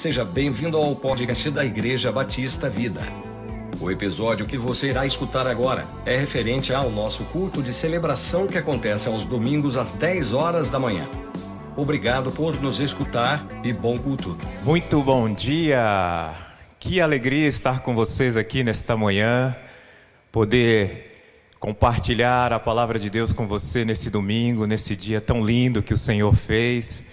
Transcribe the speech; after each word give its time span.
Seja 0.00 0.24
bem-vindo 0.24 0.78
ao 0.78 0.96
podcast 0.96 1.50
da 1.50 1.62
Igreja 1.62 2.10
Batista 2.10 2.70
Vida. 2.70 3.02
O 3.78 3.90
episódio 3.90 4.46
que 4.46 4.56
você 4.56 4.88
irá 4.88 5.04
escutar 5.04 5.46
agora 5.46 5.86
é 6.06 6.16
referente 6.16 6.72
ao 6.72 6.90
nosso 6.90 7.22
culto 7.24 7.62
de 7.62 7.74
celebração 7.74 8.46
que 8.46 8.56
acontece 8.56 9.08
aos 9.08 9.24
domingos 9.24 9.76
às 9.76 9.92
10 9.92 10.32
horas 10.32 10.70
da 10.70 10.78
manhã. 10.78 11.06
Obrigado 11.76 12.32
por 12.32 12.58
nos 12.62 12.80
escutar 12.80 13.46
e 13.62 13.74
bom 13.74 13.98
culto. 13.98 14.38
Muito 14.64 15.02
bom 15.02 15.30
dia! 15.34 16.32
Que 16.78 16.98
alegria 16.98 17.46
estar 17.46 17.82
com 17.82 17.94
vocês 17.94 18.38
aqui 18.38 18.64
nesta 18.64 18.96
manhã, 18.96 19.54
poder 20.32 21.26
compartilhar 21.60 22.54
a 22.54 22.58
palavra 22.58 22.98
de 22.98 23.10
Deus 23.10 23.34
com 23.34 23.46
você 23.46 23.84
nesse 23.84 24.08
domingo, 24.08 24.66
nesse 24.66 24.96
dia 24.96 25.20
tão 25.20 25.44
lindo 25.44 25.82
que 25.82 25.92
o 25.92 25.98
Senhor 25.98 26.34
fez. 26.34 27.04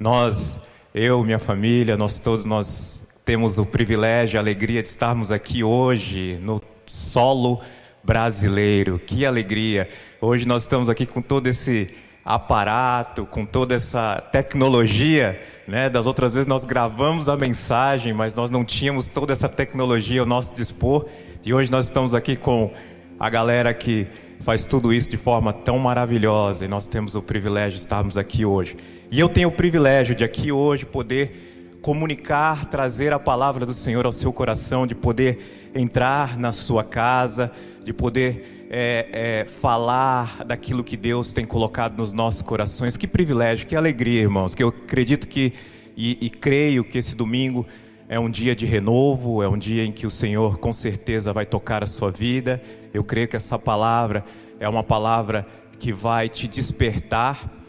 Nós 0.00 0.73
eu, 0.94 1.24
minha 1.24 1.40
família, 1.40 1.96
nós 1.96 2.20
todos 2.20 2.44
nós 2.44 3.04
temos 3.24 3.58
o 3.58 3.66
privilégio, 3.66 4.38
a 4.38 4.42
alegria 4.42 4.80
de 4.80 4.88
estarmos 4.88 5.32
aqui 5.32 5.64
hoje 5.64 6.38
no 6.40 6.62
solo 6.86 7.60
brasileiro. 8.04 9.00
Que 9.04 9.26
alegria! 9.26 9.88
Hoje 10.20 10.46
nós 10.46 10.62
estamos 10.62 10.88
aqui 10.88 11.04
com 11.04 11.20
todo 11.20 11.48
esse 11.48 11.92
aparato, 12.24 13.26
com 13.26 13.44
toda 13.44 13.74
essa 13.74 14.20
tecnologia, 14.30 15.42
né? 15.66 15.90
Das 15.90 16.06
outras 16.06 16.34
vezes 16.34 16.46
nós 16.46 16.64
gravamos 16.64 17.28
a 17.28 17.36
mensagem, 17.36 18.12
mas 18.12 18.36
nós 18.36 18.48
não 18.48 18.64
tínhamos 18.64 19.08
toda 19.08 19.32
essa 19.32 19.48
tecnologia 19.48 20.20
ao 20.20 20.26
nosso 20.26 20.54
dispor. 20.54 21.06
E 21.44 21.52
hoje 21.52 21.72
nós 21.72 21.86
estamos 21.86 22.14
aqui 22.14 22.36
com 22.36 22.72
a 23.18 23.28
galera 23.28 23.74
que 23.74 24.06
faz 24.40 24.64
tudo 24.64 24.92
isso 24.92 25.10
de 25.10 25.16
forma 25.16 25.52
tão 25.52 25.78
maravilhosa 25.78 26.66
e 26.66 26.68
nós 26.68 26.86
temos 26.86 27.14
o 27.14 27.22
privilégio 27.22 27.72
de 27.72 27.82
estarmos 27.82 28.16
aqui 28.16 28.44
hoje. 28.44 28.76
E 29.14 29.20
eu 29.20 29.28
tenho 29.28 29.48
o 29.48 29.52
privilégio 29.52 30.12
de 30.12 30.24
aqui 30.24 30.50
hoje 30.50 30.84
poder 30.84 31.70
comunicar, 31.80 32.64
trazer 32.64 33.12
a 33.12 33.18
palavra 33.20 33.64
do 33.64 33.72
Senhor 33.72 34.04
ao 34.04 34.10
seu 34.10 34.32
coração, 34.32 34.88
de 34.88 34.94
poder 34.96 35.70
entrar 35.72 36.36
na 36.36 36.50
sua 36.50 36.82
casa, 36.82 37.52
de 37.84 37.92
poder 37.92 38.66
é, 38.68 39.06
é, 39.12 39.44
falar 39.44 40.44
daquilo 40.44 40.82
que 40.82 40.96
Deus 40.96 41.32
tem 41.32 41.46
colocado 41.46 41.96
nos 41.96 42.12
nossos 42.12 42.42
corações. 42.42 42.96
Que 42.96 43.06
privilégio, 43.06 43.68
que 43.68 43.76
alegria, 43.76 44.20
irmãos. 44.20 44.52
Que 44.52 44.64
eu 44.64 44.70
acredito 44.70 45.28
que 45.28 45.52
e, 45.96 46.18
e 46.20 46.28
creio 46.28 46.82
que 46.82 46.98
esse 46.98 47.14
domingo 47.14 47.64
é 48.08 48.18
um 48.18 48.28
dia 48.28 48.52
de 48.52 48.66
renovo, 48.66 49.44
é 49.44 49.48
um 49.48 49.56
dia 49.56 49.84
em 49.84 49.92
que 49.92 50.08
o 50.08 50.10
Senhor 50.10 50.58
com 50.58 50.72
certeza 50.72 51.32
vai 51.32 51.46
tocar 51.46 51.84
a 51.84 51.86
sua 51.86 52.10
vida. 52.10 52.60
Eu 52.92 53.04
creio 53.04 53.28
que 53.28 53.36
essa 53.36 53.60
palavra 53.60 54.24
é 54.58 54.68
uma 54.68 54.82
palavra 54.82 55.46
que 55.78 55.92
vai 55.92 56.28
te 56.28 56.48
despertar 56.48 57.62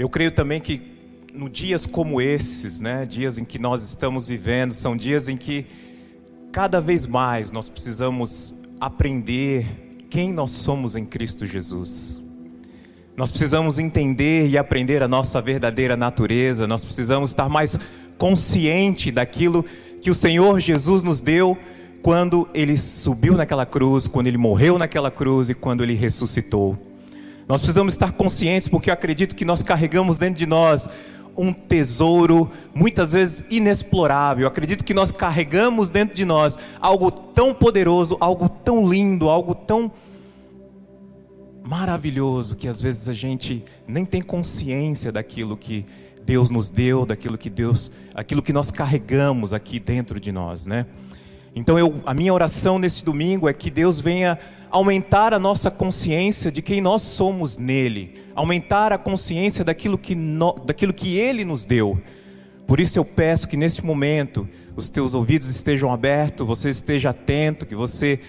eu 0.00 0.08
creio 0.08 0.30
também 0.30 0.62
que 0.62 0.78
no 1.40 1.48
dias 1.48 1.86
como 1.86 2.20
esses, 2.20 2.80
né, 2.80 3.06
dias 3.06 3.38
em 3.38 3.46
que 3.46 3.58
nós 3.58 3.82
estamos 3.82 4.28
vivendo, 4.28 4.72
são 4.72 4.94
dias 4.94 5.26
em 5.26 5.38
que 5.38 5.64
cada 6.52 6.82
vez 6.82 7.06
mais 7.06 7.50
nós 7.50 7.66
precisamos 7.66 8.54
aprender 8.78 10.04
quem 10.10 10.34
nós 10.34 10.50
somos 10.50 10.94
em 10.94 11.06
Cristo 11.06 11.46
Jesus. 11.46 12.20
Nós 13.16 13.30
precisamos 13.30 13.78
entender 13.78 14.48
e 14.48 14.58
aprender 14.58 15.02
a 15.02 15.08
nossa 15.08 15.40
verdadeira 15.40 15.96
natureza, 15.96 16.66
nós 16.66 16.84
precisamos 16.84 17.30
estar 17.30 17.48
mais 17.48 17.80
consciente 18.18 19.10
daquilo 19.10 19.64
que 20.02 20.10
o 20.10 20.14
Senhor 20.14 20.60
Jesus 20.60 21.02
nos 21.02 21.22
deu 21.22 21.56
quando 22.02 22.46
ele 22.52 22.76
subiu 22.76 23.34
naquela 23.34 23.64
cruz, 23.64 24.06
quando 24.06 24.26
ele 24.26 24.36
morreu 24.36 24.76
naquela 24.76 25.10
cruz 25.10 25.48
e 25.48 25.54
quando 25.54 25.82
ele 25.82 25.94
ressuscitou. 25.94 26.78
Nós 27.48 27.60
precisamos 27.60 27.94
estar 27.94 28.12
conscientes, 28.12 28.68
porque 28.68 28.90
eu 28.90 28.94
acredito 28.94 29.34
que 29.34 29.46
nós 29.46 29.62
carregamos 29.62 30.18
dentro 30.18 30.38
de 30.38 30.46
nós 30.46 30.86
um 31.36 31.52
tesouro 31.52 32.50
muitas 32.74 33.12
vezes 33.12 33.44
inexplorável. 33.50 34.46
Acredito 34.46 34.84
que 34.84 34.94
nós 34.94 35.10
carregamos 35.10 35.90
dentro 35.90 36.14
de 36.14 36.24
nós 36.24 36.58
algo 36.80 37.10
tão 37.10 37.54
poderoso, 37.54 38.16
algo 38.20 38.48
tão 38.48 38.86
lindo, 38.86 39.28
algo 39.28 39.54
tão 39.54 39.90
maravilhoso 41.62 42.56
que 42.56 42.66
às 42.66 42.80
vezes 42.80 43.08
a 43.08 43.12
gente 43.12 43.64
nem 43.86 44.04
tem 44.04 44.20
consciência 44.20 45.12
daquilo 45.12 45.56
que 45.56 45.86
Deus 46.24 46.50
nos 46.50 46.70
deu, 46.70 47.06
daquilo 47.06 47.38
que 47.38 47.50
Deus, 47.50 47.90
aquilo 48.14 48.42
que 48.42 48.52
nós 48.52 48.70
carregamos 48.70 49.52
aqui 49.52 49.78
dentro 49.78 50.18
de 50.20 50.32
nós, 50.32 50.66
né? 50.66 50.86
Então 51.54 51.78
eu, 51.78 52.00
a 52.06 52.14
minha 52.14 52.32
oração 52.32 52.78
nesse 52.78 53.04
domingo 53.04 53.48
é 53.48 53.52
que 53.52 53.70
Deus 53.70 54.00
venha 54.00 54.38
aumentar 54.70 55.34
a 55.34 55.38
nossa 55.38 55.70
consciência 55.70 56.50
de 56.50 56.62
quem 56.62 56.80
nós 56.80 57.02
somos 57.02 57.56
nele, 57.56 58.22
aumentar 58.34 58.92
a 58.92 58.98
consciência 58.98 59.64
daquilo 59.64 59.98
que, 59.98 60.14
no, 60.14 60.52
daquilo 60.64 60.92
que 60.92 61.16
ele 61.16 61.44
nos 61.44 61.64
deu. 61.64 62.00
Por 62.66 62.78
isso 62.78 62.98
eu 62.98 63.04
peço 63.04 63.48
que 63.48 63.56
nesse 63.56 63.84
momento 63.84 64.48
os 64.76 64.88
teus 64.88 65.12
ouvidos 65.12 65.48
estejam 65.48 65.92
abertos, 65.92 66.46
você 66.46 66.70
esteja 66.70 67.10
atento, 67.10 67.66
que 67.66 67.74
você 67.74 68.20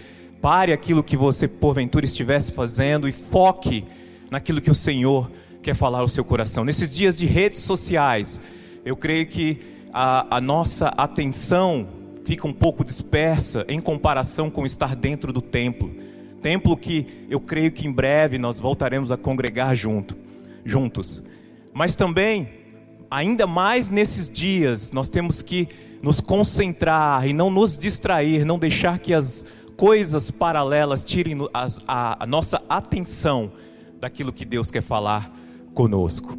pare 0.42 0.74
aquilo 0.74 1.04
que 1.04 1.16
você 1.16 1.48
porventura 1.48 2.06
estivesse 2.06 2.52
fazendo 2.52 3.08
e 3.08 3.12
foque 3.12 3.86
naquilo 4.32 4.60
que 4.60 4.72
o 4.72 4.76
Senhor 4.76 5.32
quer 5.62 5.76
falar 5.76 6.00
ao 6.00 6.08
seu 6.08 6.24
coração. 6.24 6.66
Nesses 6.66 6.92
dias 6.92 7.16
de 7.16 7.28
redes 7.28 7.60
sociais, 7.60 8.42
eu 8.84 8.98
creio 8.98 9.28
que 9.28 9.60
a, 9.94 10.38
a 10.38 10.42
nossa 10.42 10.88
atenção 10.98 11.88
fica 12.32 12.48
um 12.48 12.54
pouco 12.54 12.86
dispersa 12.86 13.66
em 13.68 13.82
comparação 13.82 14.50
com 14.50 14.66
estar 14.66 14.96
dentro 14.96 15.34
do 15.34 15.42
templo. 15.42 15.94
Templo 16.42 16.78
que 16.78 17.06
eu 17.30 17.42
creio 17.42 17.74
que 17.74 17.86
em 17.86 17.92
breve 17.92 18.38
nós 18.38 18.58
voltaremos 18.58 19.12
a 19.12 19.18
congregar 19.18 19.76
junto, 19.76 20.16
juntos. 20.64 21.22
Mas 21.74 21.94
também, 21.94 22.48
ainda 23.10 23.46
mais 23.46 23.90
nesses 23.90 24.30
dias, 24.30 24.94
nós 24.94 25.10
temos 25.10 25.42
que 25.42 25.68
nos 26.02 26.22
concentrar 26.22 27.28
e 27.28 27.34
não 27.34 27.52
nos 27.52 27.78
distrair, 27.78 28.46
não 28.46 28.58
deixar 28.58 28.98
que 28.98 29.14
as 29.14 29.46
coisas 29.76 30.32
paralelas 30.32 31.04
tirem 31.04 31.38
a, 31.54 31.68
a, 31.86 32.24
a 32.24 32.26
nossa 32.26 32.62
atenção 32.70 33.52
daquilo 34.00 34.32
que 34.32 34.46
Deus 34.46 34.72
quer 34.72 34.82
falar 34.82 35.30
conosco. 35.74 36.38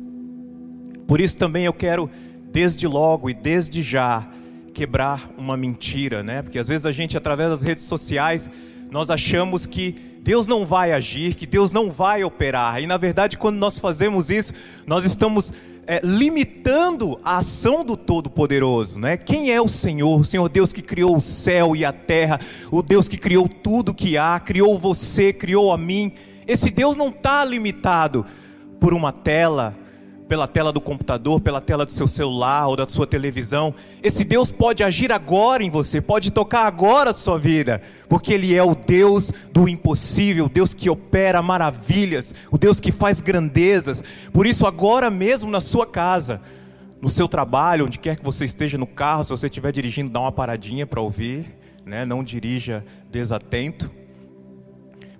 Por 1.06 1.20
isso 1.20 1.36
também 1.36 1.66
eu 1.66 1.72
quero, 1.75 2.08
desde 2.50 2.86
logo 2.88 3.28
e 3.28 3.34
desde 3.34 3.82
já, 3.82 4.26
quebrar 4.72 5.31
uma 5.37 5.56
mentira, 5.56 6.22
né? 6.22 6.43
Porque 6.43 6.59
às 6.59 6.69
vezes 6.69 6.87
a 6.87 6.93
gente, 6.93 7.16
através 7.16 7.50
das 7.50 7.62
redes 7.62 7.84
sociais, 7.84 8.50
nós 8.91 9.10
achamos 9.10 9.66
que 9.66 9.97
Deus 10.22 10.47
não 10.47 10.65
vai 10.65 10.93
agir, 10.93 11.34
que 11.34 11.47
Deus 11.47 11.72
não 11.72 11.91
vai 11.91 12.22
operar. 12.22 12.81
E 12.81 12.87
na 12.87 12.97
verdade, 12.97 13.37
quando 13.37 13.56
nós 13.56 13.78
fazemos 13.78 14.31
isso, 14.31 14.53
nós 14.87 15.05
estamos 15.05 15.53
é, 15.87 16.00
limitando 16.05 17.19
a 17.25 17.38
ação 17.38 17.84
do 17.84 17.97
Todo-Poderoso, 17.97 19.00
né? 19.00 19.16
Quem 19.16 19.50
é 19.50 19.61
o 19.61 19.69
Senhor? 19.69 20.21
O 20.21 20.25
Senhor 20.25 20.49
Deus 20.49 20.72
que 20.72 20.82
criou 20.82 21.16
o 21.16 21.21
céu 21.21 21.75
e 21.75 21.84
a 21.84 21.93
terra, 21.93 22.41
o 22.71 22.82
Deus 22.82 23.09
que 23.09 23.16
criou 23.16 23.49
tudo 23.49 23.94
que 23.94 24.16
há, 24.16 24.38
criou 24.38 24.78
você, 24.78 25.32
criou 25.32 25.72
a 25.72 25.78
mim. 25.78 26.12
Esse 26.47 26.71
Deus 26.71 26.97
não 26.97 27.09
está 27.09 27.44
limitado 27.44 28.25
por 28.78 28.94
uma 28.94 29.12
tela, 29.12 29.77
pela 30.32 30.48
tela 30.48 30.72
do 30.72 30.81
computador, 30.81 31.43
pela 31.43 31.60
tela 31.60 31.84
do 31.84 31.91
seu 31.91 32.09
celular 32.09 32.66
ou 32.66 32.75
da 32.75 32.88
sua 32.88 33.06
televisão. 33.06 33.75
Esse 34.03 34.25
Deus 34.25 34.50
pode 34.50 34.82
agir 34.82 35.12
agora 35.12 35.62
em 35.62 35.69
você, 35.69 36.00
pode 36.00 36.31
tocar 36.31 36.65
agora 36.65 37.10
a 37.10 37.12
sua 37.12 37.37
vida, 37.38 37.82
porque 38.09 38.32
Ele 38.32 38.56
é 38.56 38.62
o 38.62 38.75
Deus 38.75 39.31
do 39.53 39.69
impossível, 39.69 40.47
o 40.47 40.48
Deus 40.48 40.72
que 40.72 40.88
opera 40.88 41.43
maravilhas, 41.43 42.34
o 42.50 42.56
Deus 42.56 42.81
que 42.81 42.91
faz 42.91 43.20
grandezas. 43.20 44.03
Por 44.32 44.47
isso, 44.47 44.66
agora 44.66 45.10
mesmo 45.10 45.50
na 45.50 45.60
sua 45.60 45.87
casa, 45.87 46.41
no 46.99 47.10
seu 47.10 47.28
trabalho, 47.28 47.84
onde 47.84 47.99
quer 47.99 48.16
que 48.16 48.25
você 48.25 48.47
esteja 48.47 48.78
no 48.78 48.87
carro, 48.87 49.25
se 49.25 49.31
você 49.31 49.49
estiver 49.49 49.70
dirigindo, 49.70 50.09
dá 50.09 50.20
uma 50.20 50.32
paradinha 50.32 50.87
para 50.87 51.03
ouvir, 51.03 51.44
né? 51.84 52.06
não 52.06 52.25
dirija 52.25 52.82
desatento. 53.10 53.91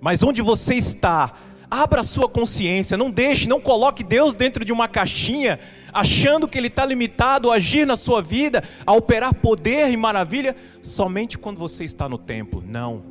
Mas 0.01 0.23
onde 0.23 0.41
você 0.41 0.73
está, 0.73 1.33
Abra 1.75 2.01
a 2.01 2.03
sua 2.03 2.29
consciência, 2.29 2.95
não 2.95 3.09
deixe, 3.09 3.49
não 3.49 3.59
coloque 3.59 4.03
Deus 4.03 4.35
dentro 4.35 4.63
de 4.63 4.71
uma 4.71 4.87
caixinha, 4.87 5.59
achando 5.91 6.47
que 6.47 6.55
Ele 6.55 6.67
está 6.67 6.85
limitado 6.85 7.49
a 7.49 7.55
agir 7.55 7.83
na 7.87 7.97
sua 7.97 8.21
vida, 8.21 8.63
a 8.85 8.93
operar 8.93 9.33
poder 9.33 9.89
e 9.89 9.97
maravilha, 9.97 10.55
somente 10.83 11.35
quando 11.35 11.57
você 11.57 11.83
está 11.83 12.07
no 12.07 12.19
templo. 12.19 12.63
Não. 12.69 13.01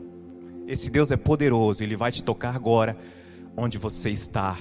Esse 0.65 0.93
Deus 0.93 1.11
é 1.11 1.17
poderoso, 1.17 1.83
Ele 1.83 1.97
vai 1.97 2.13
te 2.13 2.23
tocar 2.23 2.55
agora, 2.55 2.97
onde 3.57 3.79
você 3.79 4.11
está, 4.11 4.57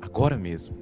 agora 0.00 0.36
mesmo. 0.36 0.76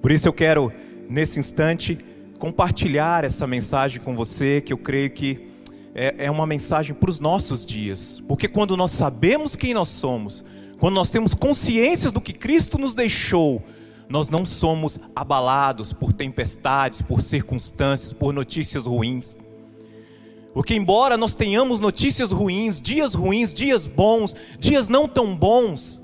Por 0.00 0.12
isso 0.12 0.28
eu 0.28 0.32
quero, 0.32 0.72
nesse 1.10 1.40
instante, 1.40 1.98
compartilhar 2.38 3.24
essa 3.24 3.44
mensagem 3.44 4.00
com 4.00 4.14
você, 4.14 4.60
que 4.60 4.72
eu 4.72 4.78
creio 4.78 5.10
que 5.10 5.48
é, 5.96 6.26
é 6.26 6.30
uma 6.30 6.46
mensagem 6.46 6.94
para 6.94 7.10
os 7.10 7.18
nossos 7.18 7.66
dias, 7.66 8.22
porque 8.28 8.46
quando 8.46 8.76
nós 8.76 8.92
sabemos 8.92 9.56
quem 9.56 9.74
nós 9.74 9.88
somos, 9.88 10.44
quando 10.78 10.94
nós 10.94 11.10
temos 11.10 11.34
consciência 11.34 12.10
do 12.10 12.20
que 12.20 12.32
Cristo 12.32 12.78
nos 12.78 12.94
deixou, 12.94 13.62
nós 14.08 14.28
não 14.28 14.44
somos 14.44 14.98
abalados 15.14 15.92
por 15.92 16.12
tempestades, 16.12 17.02
por 17.02 17.20
circunstâncias, 17.20 18.12
por 18.12 18.32
notícias 18.32 18.86
ruins. 18.86 19.36
Porque, 20.54 20.74
embora 20.74 21.16
nós 21.16 21.34
tenhamos 21.34 21.80
notícias 21.80 22.32
ruins, 22.32 22.80
dias 22.80 23.14
ruins, 23.14 23.52
dias 23.52 23.86
bons, 23.86 24.34
dias 24.58 24.88
não 24.88 25.08
tão 25.08 25.36
bons, 25.36 26.02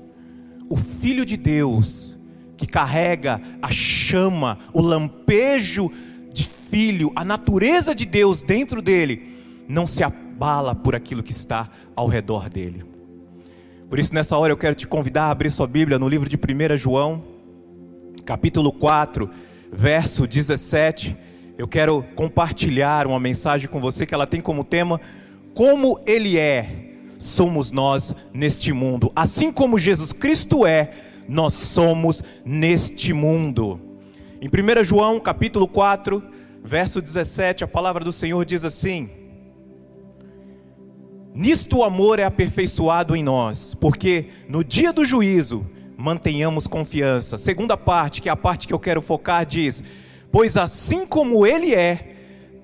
o 0.69 0.75
Filho 0.75 1.25
de 1.25 1.37
Deus, 1.37 2.17
que 2.57 2.67
carrega 2.67 3.41
a 3.61 3.71
chama, 3.71 4.59
o 4.73 4.81
lampejo 4.81 5.89
filho, 6.73 7.11
a 7.15 7.23
natureza 7.23 7.93
de 7.93 8.03
Deus 8.03 8.41
dentro 8.41 8.81
dele, 8.81 9.37
não 9.67 9.85
se 9.85 10.03
abala 10.03 10.73
por 10.73 10.95
aquilo 10.95 11.21
que 11.21 11.31
está 11.31 11.69
ao 11.95 12.07
redor 12.07 12.49
dele. 12.49 12.83
Por 13.93 13.99
isso, 13.99 14.11
nessa 14.11 14.35
hora, 14.35 14.51
eu 14.51 14.57
quero 14.57 14.73
te 14.73 14.87
convidar 14.87 15.25
a 15.25 15.29
abrir 15.29 15.51
sua 15.51 15.67
Bíblia 15.67 15.99
no 15.99 16.09
livro 16.09 16.27
de 16.27 16.35
1 16.35 16.77
João, 16.77 17.23
capítulo 18.25 18.71
4, 18.71 19.29
verso 19.71 20.25
17. 20.25 21.15
Eu 21.59 21.67
quero 21.67 22.03
compartilhar 22.15 23.05
uma 23.05 23.19
mensagem 23.19 23.69
com 23.69 23.79
você 23.79 24.03
que 24.07 24.15
ela 24.15 24.25
tem 24.25 24.41
como 24.41 24.63
tema 24.63 24.99
Como 25.53 25.99
Ele 26.07 26.39
é, 26.39 26.95
somos 27.19 27.71
nós 27.71 28.15
neste 28.33 28.73
mundo. 28.73 29.11
Assim 29.15 29.51
como 29.51 29.77
Jesus 29.77 30.11
Cristo 30.11 30.65
é, 30.65 30.89
nós 31.29 31.53
somos 31.53 32.23
neste 32.43 33.13
mundo. 33.13 33.79
Em 34.41 34.47
1 34.47 34.83
João, 34.83 35.19
capítulo 35.19 35.67
4, 35.67 36.23
verso 36.63 36.99
17, 36.99 37.63
a 37.63 37.67
palavra 37.67 38.03
do 38.03 38.11
Senhor 38.11 38.43
diz 38.43 38.65
assim: 38.65 39.07
Nisto 41.35 41.77
o 41.77 41.83
amor 41.83 42.19
é 42.19 42.23
aperfeiçoado 42.23 43.15
em 43.15 43.23
nós, 43.23 43.73
porque 43.73 44.27
no 44.47 44.63
dia 44.63 44.93
do 44.93 45.03
juízo 45.03 45.65
mantenhamos 45.97 46.67
confiança. 46.67 47.39
Segunda 47.39 47.75
parte, 47.75 48.21
que 48.21 48.29
é 48.29 48.31
a 48.31 48.35
parte 48.35 48.67
que 48.67 48.73
eu 48.73 48.79
quero 48.79 49.01
focar, 49.01 49.43
diz: 49.43 49.83
Pois 50.31 50.55
assim 50.57 51.07
como 51.07 51.45
Ele 51.45 51.73
é, 51.73 52.15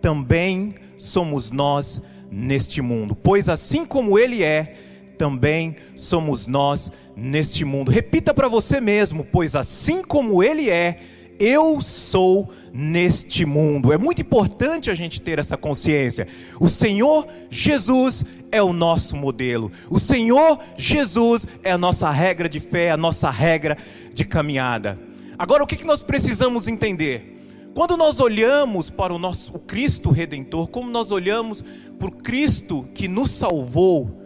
também 0.01 0.75
somos 0.95 1.51
nós 1.51 1.99
neste 2.29 2.79
mundo. 2.79 3.15
Pois 3.15 3.49
assim 3.49 3.85
como 3.85 4.19
Ele 4.19 4.43
é, 4.43 4.75
também 5.17 5.75
somos 5.95 6.45
nós 6.45 6.91
neste 7.15 7.65
mundo. 7.65 7.89
Repita 7.89 8.35
para 8.35 8.47
você 8.47 8.79
mesmo: 8.79 9.23
Pois 9.23 9.55
assim 9.55 10.03
como 10.03 10.43
Ele 10.43 10.69
é, 10.69 10.99
eu 11.39 11.81
sou 11.81 12.49
neste 12.73 13.45
mundo. 13.45 13.93
É 13.93 13.97
muito 13.97 14.21
importante 14.21 14.91
a 14.91 14.93
gente 14.93 15.21
ter 15.21 15.39
essa 15.39 15.55
consciência. 15.55 16.27
O 16.59 16.67
Senhor 16.67 17.27
Jesus 17.49 18.25
é 18.51 18.61
o 18.61 18.73
nosso 18.73 19.15
modelo. 19.15 19.71
O 19.89 19.99
Senhor 19.99 20.59
Jesus 20.77 21.47
é 21.63 21.71
a 21.71 21.77
nossa 21.77 22.09
regra 22.09 22.49
de 22.49 22.59
fé, 22.59 22.91
a 22.91 22.97
nossa 22.97 23.29
regra 23.29 23.77
de 24.13 24.25
caminhada. 24.25 24.99
Agora, 25.37 25.63
o 25.63 25.67
que 25.67 25.85
nós 25.85 26.01
precisamos 26.01 26.67
entender? 26.67 27.37
Quando 27.73 27.95
nós 27.95 28.19
olhamos 28.19 28.89
para 28.89 29.13
o 29.13 29.19
nosso 29.19 29.55
o 29.55 29.59
Cristo 29.59 30.09
Redentor, 30.09 30.67
como 30.67 30.91
nós 30.91 31.11
olhamos 31.11 31.63
para 31.97 32.09
o 32.09 32.11
Cristo 32.11 32.85
que 32.93 33.07
nos 33.07 33.31
salvou, 33.31 34.19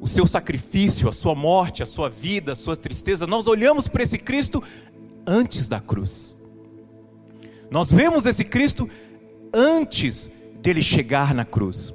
o 0.00 0.06
seu 0.06 0.26
sacrifício, 0.26 1.08
a 1.08 1.12
sua 1.12 1.34
morte, 1.34 1.82
a 1.82 1.86
sua 1.86 2.08
vida, 2.08 2.52
a 2.52 2.56
sua 2.56 2.76
tristeza, 2.76 3.26
nós 3.26 3.46
olhamos 3.46 3.88
para 3.88 4.02
esse 4.02 4.16
Cristo 4.16 4.62
antes 5.28 5.68
da 5.68 5.78
cruz. 5.78 6.34
Nós 7.70 7.92
vemos 7.92 8.24
esse 8.24 8.44
Cristo 8.44 8.88
antes 9.52 10.30
dele 10.62 10.82
chegar 10.82 11.34
na 11.34 11.44
cruz. 11.44 11.92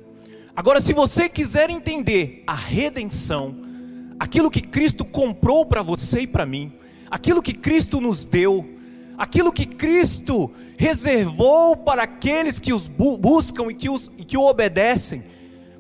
Agora, 0.56 0.80
se 0.80 0.94
você 0.94 1.28
quiser 1.28 1.72
entender 1.72 2.44
a 2.46 2.54
redenção, 2.54 3.56
aquilo 4.20 4.52
que 4.52 4.62
Cristo 4.62 5.04
comprou 5.04 5.66
para 5.66 5.82
você 5.82 6.22
e 6.22 6.28
para 6.28 6.46
mim, 6.46 6.72
aquilo 7.10 7.42
que 7.42 7.54
Cristo 7.54 8.00
nos 8.00 8.28
deu, 8.28 8.70
aquilo 9.18 9.52
que 9.52 9.66
Cristo 9.66 10.52
reservou 10.78 11.76
para 11.76 12.04
aqueles 12.04 12.60
que 12.60 12.72
os 12.72 12.88
buscam 12.88 13.72
e 13.72 13.74
que, 13.74 13.90
os, 13.90 14.12
e 14.16 14.24
que 14.24 14.38
o 14.38 14.46
obedecem, 14.46 15.24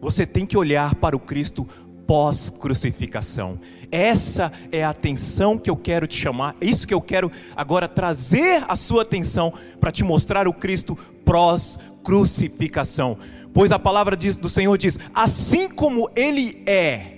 você 0.01 0.25
tem 0.25 0.45
que 0.45 0.57
olhar 0.57 0.95
para 0.95 1.15
o 1.15 1.19
Cristo 1.19 1.67
pós-crucificação. 2.07 3.59
Essa 3.94 4.51
é 4.72 4.84
a 4.84 4.90
atenção 4.90 5.56
que 5.56 5.69
eu 5.69 5.78
quero 5.78 6.07
te 6.07 6.18
chamar, 6.18 6.56
é 6.60 6.66
isso 6.66 6.88
que 6.88 6.95
eu 6.95 7.00
quero 7.00 7.31
agora 7.56 7.88
trazer 7.88 8.66
a 8.68 8.75
sua 8.75 9.04
atenção 9.04 9.54
para 9.80 9.92
te 9.92 10.04
mostrar 10.04 10.48
o 10.48 10.54
Cristo 10.54 10.98
pós-crucificação. 11.24 13.19
Pois 13.54 13.72
a 13.72 13.78
palavra 13.78 14.18
diz, 14.18 14.36
do 14.36 14.50
Senhor 14.50 14.75
diz: 14.80 14.98
assim 15.13 15.69
como 15.69 16.10
Ele 16.16 16.63
é, 16.66 17.18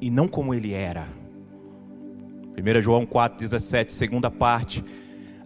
e 0.00 0.10
não 0.10 0.26
como 0.26 0.52
Ele 0.52 0.74
era. 0.74 1.06
1 2.58 2.80
João 2.80 3.06
4,17, 3.06 3.90
segunda 3.90 4.28
parte. 4.28 4.84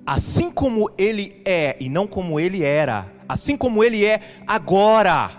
Assim 0.06 0.50
como 0.50 0.90
Ele 0.96 1.42
é, 1.44 1.76
e 1.78 1.90
não 1.90 2.06
como 2.06 2.40
Ele 2.40 2.62
era, 2.62 3.12
assim 3.28 3.58
como 3.58 3.84
Ele 3.84 4.06
é 4.06 4.22
agora, 4.46 5.30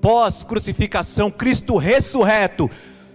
pós-crucificação, 0.00 1.28
Cristo 1.28 1.76
ressurreto, 1.76 2.70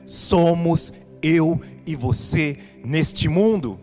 somos 0.05 0.91
eu 1.21 1.59
e 1.85 1.95
você 1.95 2.57
neste 2.83 3.27
mundo. 3.27 3.79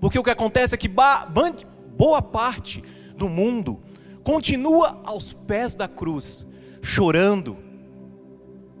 Porque 0.00 0.18
o 0.18 0.22
que 0.22 0.30
acontece 0.30 0.74
é 0.74 0.78
que 0.78 0.88
boa 0.88 2.22
parte 2.22 2.82
do 3.16 3.28
mundo 3.28 3.80
continua 4.22 5.00
aos 5.04 5.32
pés 5.32 5.74
da 5.74 5.86
cruz, 5.86 6.46
chorando 6.82 7.56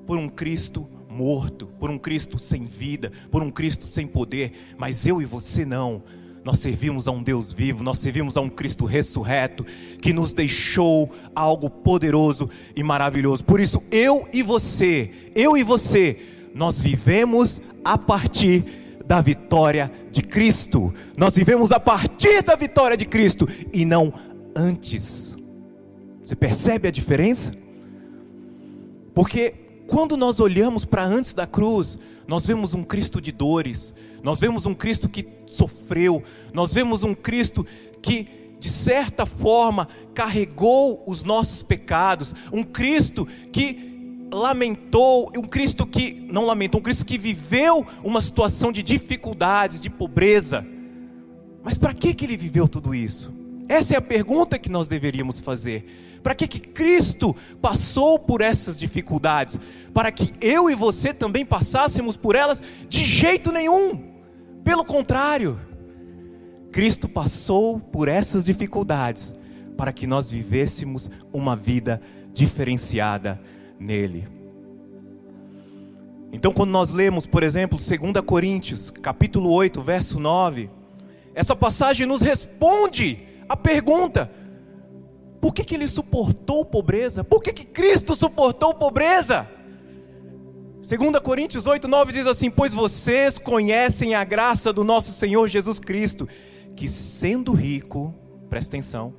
por 0.06 0.18
um 0.18 0.28
Cristo 0.28 0.88
morto, 1.08 1.66
por 1.78 1.90
um 1.90 1.98
Cristo 1.98 2.38
sem 2.38 2.64
vida, 2.64 3.12
por 3.30 3.42
um 3.42 3.50
Cristo 3.50 3.86
sem 3.86 4.06
poder, 4.06 4.52
mas 4.76 5.06
eu 5.06 5.22
e 5.22 5.24
você 5.24 5.64
não. 5.64 6.02
Nós 6.42 6.58
servimos 6.58 7.08
a 7.08 7.10
um 7.10 7.22
Deus 7.22 7.54
vivo, 7.54 7.82
nós 7.82 7.98
servimos 7.98 8.36
a 8.36 8.40
um 8.40 8.50
Cristo 8.50 8.84
ressurreto, 8.84 9.64
que 10.02 10.12
nos 10.12 10.34
deixou 10.34 11.10
algo 11.34 11.70
poderoso 11.70 12.50
e 12.76 12.82
maravilhoso. 12.82 13.42
Por 13.44 13.60
isso, 13.60 13.82
eu 13.90 14.28
e 14.30 14.42
você, 14.42 15.10
eu 15.34 15.56
e 15.56 15.62
você, 15.62 16.18
nós 16.54 16.80
vivemos 16.80 17.60
a 17.84 17.98
partir 17.98 18.64
da 19.04 19.20
vitória 19.20 19.90
de 20.10 20.22
Cristo. 20.22 20.94
Nós 21.18 21.34
vivemos 21.34 21.72
a 21.72 21.80
partir 21.80 22.42
da 22.42 22.54
vitória 22.54 22.96
de 22.96 23.04
Cristo 23.04 23.48
e 23.72 23.84
não 23.84 24.14
antes. 24.54 25.36
Você 26.24 26.36
percebe 26.36 26.88
a 26.88 26.90
diferença? 26.90 27.52
Porque 29.12 29.54
quando 29.86 30.16
nós 30.16 30.40
olhamos 30.40 30.84
para 30.84 31.04
antes 31.04 31.34
da 31.34 31.46
cruz, 31.46 31.98
nós 32.26 32.46
vemos 32.46 32.72
um 32.72 32.82
Cristo 32.82 33.20
de 33.20 33.30
dores, 33.30 33.92
nós 34.22 34.40
vemos 34.40 34.64
um 34.64 34.72
Cristo 34.72 35.08
que 35.08 35.28
sofreu, 35.46 36.22
nós 36.52 36.72
vemos 36.72 37.04
um 37.04 37.14
Cristo 37.14 37.66
que, 38.00 38.56
de 38.58 38.70
certa 38.70 39.26
forma, 39.26 39.88
carregou 40.14 41.02
os 41.06 41.22
nossos 41.22 41.62
pecados, 41.62 42.34
um 42.50 42.62
Cristo 42.62 43.26
que 43.52 43.93
lamentou, 44.34 45.30
um 45.36 45.42
Cristo 45.42 45.86
que 45.86 46.26
não 46.30 46.44
lamentou, 46.44 46.80
um 46.80 46.82
Cristo 46.82 47.04
que 47.04 47.16
viveu 47.16 47.86
uma 48.02 48.20
situação 48.20 48.72
de 48.72 48.82
dificuldades, 48.82 49.80
de 49.80 49.88
pobreza. 49.88 50.66
Mas 51.62 51.78
para 51.78 51.94
que 51.94 52.12
que 52.12 52.24
ele 52.24 52.36
viveu 52.36 52.68
tudo 52.68 52.94
isso? 52.94 53.32
Essa 53.68 53.94
é 53.94 53.96
a 53.96 54.02
pergunta 54.02 54.58
que 54.58 54.68
nós 54.68 54.86
deveríamos 54.86 55.40
fazer. 55.40 56.20
Para 56.22 56.34
que 56.34 56.48
que 56.48 56.58
Cristo 56.60 57.34
passou 57.62 58.18
por 58.18 58.40
essas 58.40 58.76
dificuldades? 58.76 59.58
Para 59.92 60.10
que 60.10 60.34
eu 60.40 60.68
e 60.68 60.74
você 60.74 61.14
também 61.14 61.44
passássemos 61.44 62.16
por 62.16 62.34
elas? 62.34 62.62
De 62.88 63.04
jeito 63.04 63.52
nenhum. 63.52 64.12
Pelo 64.62 64.84
contrário, 64.84 65.58
Cristo 66.72 67.08
passou 67.08 67.78
por 67.78 68.08
essas 68.08 68.44
dificuldades 68.44 69.34
para 69.76 69.92
que 69.92 70.06
nós 70.06 70.30
vivêssemos 70.30 71.10
uma 71.32 71.54
vida 71.54 72.00
diferenciada 72.32 73.40
nele. 73.78 74.26
Então, 76.32 76.52
quando 76.52 76.70
nós 76.70 76.90
lemos, 76.90 77.26
por 77.26 77.42
exemplo, 77.42 77.78
2 77.78 78.24
Coríntios, 78.24 78.90
capítulo 78.90 79.50
8, 79.50 79.80
verso 79.80 80.18
9, 80.18 80.68
essa 81.34 81.54
passagem 81.54 82.06
nos 82.06 82.20
responde 82.20 83.18
a 83.48 83.56
pergunta: 83.56 84.30
por 85.40 85.52
que, 85.52 85.62
que 85.62 85.74
ele 85.74 85.86
suportou 85.86 86.64
pobreza? 86.64 87.22
Por 87.22 87.42
que, 87.42 87.52
que 87.52 87.64
Cristo 87.64 88.14
suportou 88.14 88.72
pobreza? 88.74 89.46
2 90.80 91.20
Coríntios 91.22 91.66
8, 91.66 91.86
9 91.86 92.12
diz 92.12 92.26
assim: 92.26 92.50
Pois 92.50 92.72
vocês 92.72 93.38
conhecem 93.38 94.14
a 94.14 94.24
graça 94.24 94.72
do 94.72 94.82
nosso 94.82 95.12
Senhor 95.12 95.46
Jesus 95.48 95.78
Cristo, 95.78 96.28
que 96.74 96.88
sendo 96.88 97.52
rico, 97.52 98.14
presta 98.48 98.76
atenção, 98.76 99.14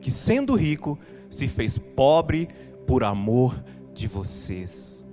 que 0.00 0.10
sendo 0.10 0.54
rico, 0.54 0.98
se 1.30 1.48
fez 1.48 1.78
pobre 1.78 2.48
por 2.86 3.04
amor 3.04 3.62
de 3.92 4.06
vocês, 4.06 5.06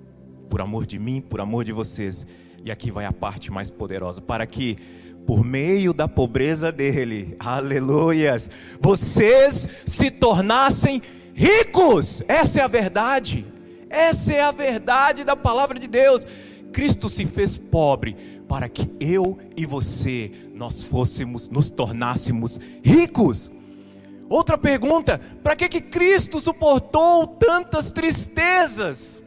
por 0.50 0.62
amor 0.62 0.86
de 0.86 1.00
mim, 1.00 1.22
por 1.22 1.42
amor 1.42 1.64
de 1.64 1.72
vocês. 1.72 2.26
E 2.64 2.72
aqui 2.72 2.92
vai 2.92 3.06
a 3.06 3.12
parte 3.12 3.52
mais 3.52 3.70
poderosa: 3.70 4.22
para 4.22 4.46
que, 4.46 4.78
por 5.26 5.44
meio 5.44 5.94
da 5.94 6.08
pobreza 6.08 6.72
dele, 6.72 7.36
aleluias, 7.40 8.50
vocês 8.80 9.68
se 9.86 10.12
tornassem 10.12 11.02
ricos. 11.34 12.22
Essa 12.28 12.62
é 12.62 12.64
a 12.64 12.68
verdade. 12.68 13.46
Essa 13.90 14.34
é 14.34 14.42
a 14.42 14.52
verdade 14.52 15.24
da 15.24 15.36
palavra 15.36 15.80
de 15.80 15.88
Deus. 15.88 16.26
Cristo 16.72 17.08
se 17.08 17.26
fez 17.26 17.58
pobre 17.58 18.16
para 18.48 18.68
que 18.68 18.90
eu 19.00 19.38
e 19.56 19.66
você 19.66 20.32
nós 20.54 20.84
fôssemos, 20.84 21.50
nos 21.50 21.70
tornássemos 21.70 22.60
ricos. 22.84 23.52
Outra 24.34 24.58
pergunta: 24.58 25.22
para 25.44 25.56
que, 25.56 25.70
que 25.70 25.80
Cristo 25.80 26.40
suportou 26.40 27.28
tantas 27.28 27.92
tristezas? 27.92 29.22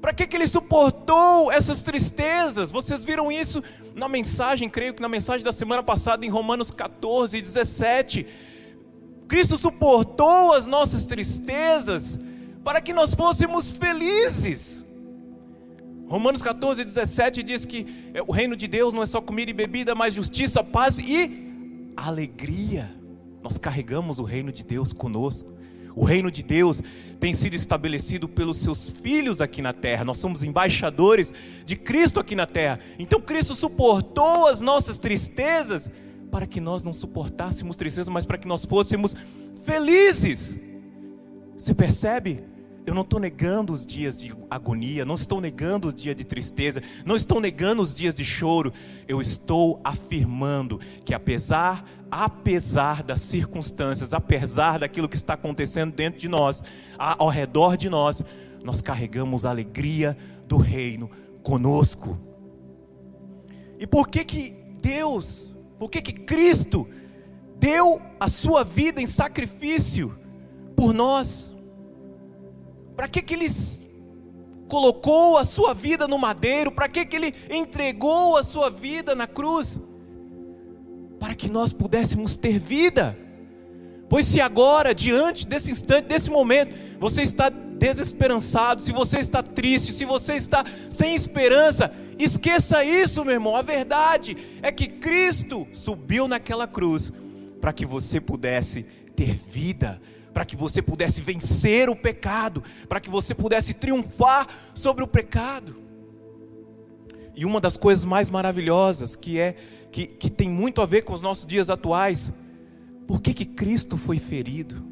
Para 0.00 0.12
que, 0.12 0.26
que 0.26 0.34
ele 0.34 0.46
suportou 0.48 1.52
essas 1.52 1.84
tristezas? 1.84 2.72
Vocês 2.72 3.04
viram 3.04 3.30
isso 3.30 3.62
na 3.94 4.08
mensagem, 4.08 4.68
creio 4.68 4.92
que 4.92 5.00
na 5.00 5.08
mensagem 5.08 5.44
da 5.44 5.52
semana 5.52 5.84
passada, 5.84 6.26
em 6.26 6.28
Romanos 6.28 6.72
14, 6.72 7.40
17. 7.40 8.26
Cristo 9.28 9.56
suportou 9.56 10.52
as 10.52 10.66
nossas 10.66 11.06
tristezas 11.06 12.18
para 12.64 12.80
que 12.80 12.92
nós 12.92 13.14
fôssemos 13.14 13.70
felizes. 13.70 14.84
Romanos 16.08 16.42
14, 16.42 16.82
17 16.82 17.44
diz 17.44 17.64
que 17.64 17.86
é, 18.12 18.20
o 18.20 18.32
reino 18.32 18.56
de 18.56 18.66
Deus 18.66 18.92
não 18.92 19.04
é 19.04 19.06
só 19.06 19.20
comida 19.20 19.52
e 19.52 19.54
bebida, 19.54 19.94
mas 19.94 20.12
justiça, 20.12 20.64
paz 20.64 20.98
e 20.98 21.92
alegria. 21.96 22.99
Nós 23.42 23.58
carregamos 23.58 24.18
o 24.18 24.22
reino 24.22 24.52
de 24.52 24.64
Deus 24.64 24.92
conosco. 24.92 25.52
O 25.94 26.04
reino 26.04 26.30
de 26.30 26.42
Deus 26.42 26.82
tem 27.18 27.34
sido 27.34 27.54
estabelecido 27.54 28.28
pelos 28.28 28.58
seus 28.58 28.90
filhos 28.90 29.40
aqui 29.40 29.60
na 29.60 29.72
terra. 29.72 30.04
Nós 30.04 30.18
somos 30.18 30.42
embaixadores 30.42 31.32
de 31.64 31.76
Cristo 31.76 32.20
aqui 32.20 32.34
na 32.34 32.46
terra. 32.46 32.78
Então 32.98 33.20
Cristo 33.20 33.54
suportou 33.54 34.46
as 34.46 34.60
nossas 34.60 34.98
tristezas 34.98 35.90
para 36.30 36.46
que 36.46 36.60
nós 36.60 36.82
não 36.82 36.92
suportássemos 36.92 37.76
tristezas, 37.76 38.08
mas 38.08 38.24
para 38.24 38.38
que 38.38 38.46
nós 38.46 38.64
fôssemos 38.64 39.16
felizes. 39.64 40.58
Você 41.56 41.74
percebe? 41.74 42.44
Eu 42.86 42.94
não 42.94 43.02
estou 43.02 43.20
negando 43.20 43.72
os 43.72 43.84
dias 43.84 44.16
de 44.16 44.32
agonia, 44.50 45.04
não 45.04 45.14
estou 45.14 45.40
negando 45.40 45.88
os 45.88 45.94
dias 45.94 46.16
de 46.16 46.24
tristeza, 46.24 46.82
não 47.04 47.14
estou 47.14 47.40
negando 47.40 47.82
os 47.82 47.92
dias 47.92 48.14
de 48.14 48.24
choro. 48.24 48.72
Eu 49.06 49.20
estou 49.20 49.80
afirmando 49.84 50.80
que 51.04 51.12
apesar, 51.12 51.84
apesar 52.10 53.02
das 53.02 53.20
circunstâncias, 53.20 54.14
apesar 54.14 54.78
daquilo 54.78 55.08
que 55.08 55.16
está 55.16 55.34
acontecendo 55.34 55.92
dentro 55.92 56.18
de 56.18 56.28
nós, 56.28 56.62
ao 56.98 57.28
redor 57.28 57.76
de 57.76 57.90
nós, 57.90 58.24
nós 58.64 58.80
carregamos 58.80 59.44
a 59.44 59.50
alegria 59.50 60.16
do 60.46 60.56
reino 60.56 61.10
conosco. 61.42 62.18
E 63.78 63.86
por 63.86 64.08
que 64.08 64.24
que 64.24 64.56
Deus, 64.82 65.54
por 65.78 65.90
que 65.90 66.00
que 66.00 66.12
Cristo 66.12 66.88
deu 67.58 68.00
a 68.18 68.28
sua 68.28 68.64
vida 68.64 69.00
em 69.00 69.06
sacrifício 69.06 70.18
por 70.74 70.94
nós? 70.94 71.54
Para 73.00 73.08
que, 73.08 73.22
que 73.22 73.32
ele 73.32 73.46
colocou 74.68 75.38
a 75.38 75.44
sua 75.46 75.72
vida 75.72 76.06
no 76.06 76.18
madeiro? 76.18 76.70
Para 76.70 76.86
que, 76.86 77.06
que 77.06 77.16
ele 77.16 77.34
entregou 77.48 78.36
a 78.36 78.42
sua 78.42 78.68
vida 78.68 79.14
na 79.14 79.26
cruz? 79.26 79.80
Para 81.18 81.34
que 81.34 81.48
nós 81.48 81.72
pudéssemos 81.72 82.36
ter 82.36 82.58
vida. 82.58 83.16
Pois 84.06 84.26
se 84.26 84.38
agora, 84.38 84.94
diante 84.94 85.46
desse 85.46 85.72
instante, 85.72 86.08
desse 86.08 86.28
momento, 86.28 86.76
você 86.98 87.22
está 87.22 87.48
desesperançado, 87.48 88.82
se 88.82 88.92
você 88.92 89.16
está 89.16 89.42
triste, 89.42 89.92
se 89.92 90.04
você 90.04 90.34
está 90.34 90.62
sem 90.90 91.14
esperança, 91.14 91.90
esqueça 92.18 92.84
isso, 92.84 93.24
meu 93.24 93.32
irmão. 93.32 93.56
A 93.56 93.62
verdade 93.62 94.36
é 94.60 94.70
que 94.70 94.86
Cristo 94.86 95.66
subiu 95.72 96.28
naquela 96.28 96.66
cruz 96.66 97.10
para 97.62 97.72
que 97.72 97.86
você 97.86 98.20
pudesse 98.20 98.82
ter 99.16 99.32
vida, 99.34 100.02
para 100.32 100.44
que 100.44 100.56
você 100.56 100.80
pudesse 100.80 101.20
vencer 101.20 101.88
o 101.88 101.96
pecado, 101.96 102.62
para 102.88 103.00
que 103.00 103.10
você 103.10 103.34
pudesse 103.34 103.74
triunfar 103.74 104.46
sobre 104.74 105.02
o 105.02 105.06
pecado. 105.06 105.76
E 107.34 107.44
uma 107.44 107.60
das 107.60 107.76
coisas 107.76 108.04
mais 108.04 108.28
maravilhosas 108.28 109.16
que 109.16 109.38
é 109.38 109.56
que, 109.90 110.06
que 110.06 110.30
tem 110.30 110.48
muito 110.48 110.80
a 110.80 110.86
ver 110.86 111.02
com 111.02 111.12
os 111.12 111.22
nossos 111.22 111.46
dias 111.46 111.68
atuais, 111.68 112.32
por 113.06 113.20
que, 113.20 113.34
que 113.34 113.44
Cristo 113.44 113.96
foi 113.96 114.18
ferido? 114.18 114.84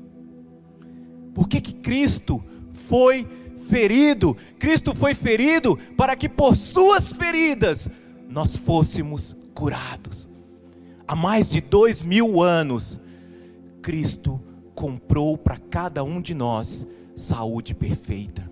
Por 1.34 1.48
que, 1.48 1.60
que 1.60 1.72
Cristo 1.72 2.42
foi 2.72 3.26
ferido? 3.68 4.36
Cristo 4.58 4.94
foi 4.94 5.14
ferido 5.14 5.78
para 5.96 6.16
que 6.16 6.28
por 6.28 6.56
suas 6.56 7.12
feridas 7.12 7.88
nós 8.28 8.56
fôssemos 8.56 9.36
curados. 9.54 10.28
Há 11.06 11.14
mais 11.14 11.48
de 11.48 11.60
dois 11.60 12.02
mil 12.02 12.42
anos, 12.42 13.00
Cristo 13.80 14.42
comprou 14.78 15.36
para 15.36 15.56
cada 15.56 16.04
um 16.04 16.22
de 16.22 16.32
nós 16.34 16.86
saúde 17.16 17.74
perfeita. 17.74 18.48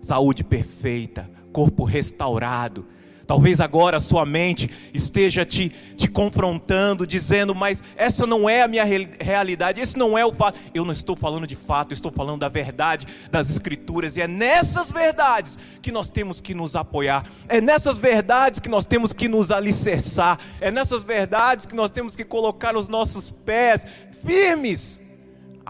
Saúde 0.00 0.44
perfeita, 0.44 1.28
corpo 1.52 1.82
restaurado. 1.82 2.86
Talvez 3.26 3.60
agora 3.60 3.96
a 3.96 4.00
sua 4.00 4.24
mente 4.24 4.70
esteja 4.94 5.44
te, 5.44 5.70
te 5.96 6.06
confrontando, 6.06 7.04
dizendo, 7.04 7.56
mas 7.56 7.82
essa 7.96 8.24
não 8.24 8.48
é 8.48 8.62
a 8.62 8.68
minha 8.68 8.84
realidade, 8.84 9.80
esse 9.80 9.98
não 9.98 10.16
é 10.16 10.24
o 10.24 10.32
fato. 10.32 10.60
Eu 10.72 10.84
não 10.84 10.92
estou 10.92 11.16
falando 11.16 11.44
de 11.44 11.56
fato, 11.56 11.90
eu 11.90 11.94
estou 11.94 12.12
falando 12.12 12.42
da 12.42 12.48
verdade 12.48 13.04
das 13.28 13.50
Escrituras, 13.50 14.16
e 14.16 14.20
é 14.20 14.28
nessas 14.28 14.92
verdades 14.92 15.58
que 15.80 15.90
nós 15.90 16.08
temos 16.08 16.40
que 16.40 16.54
nos 16.54 16.76
apoiar, 16.76 17.24
é 17.48 17.60
nessas 17.60 17.98
verdades 17.98 18.60
que 18.60 18.68
nós 18.68 18.84
temos 18.84 19.12
que 19.12 19.26
nos 19.26 19.50
alicerçar, 19.50 20.38
é 20.60 20.70
nessas 20.70 21.02
verdades 21.02 21.66
que 21.66 21.74
nós 21.74 21.90
temos 21.90 22.14
que 22.14 22.22
colocar 22.22 22.76
os 22.76 22.88
nossos 22.88 23.32
pés 23.44 23.84
firmes 24.24 25.01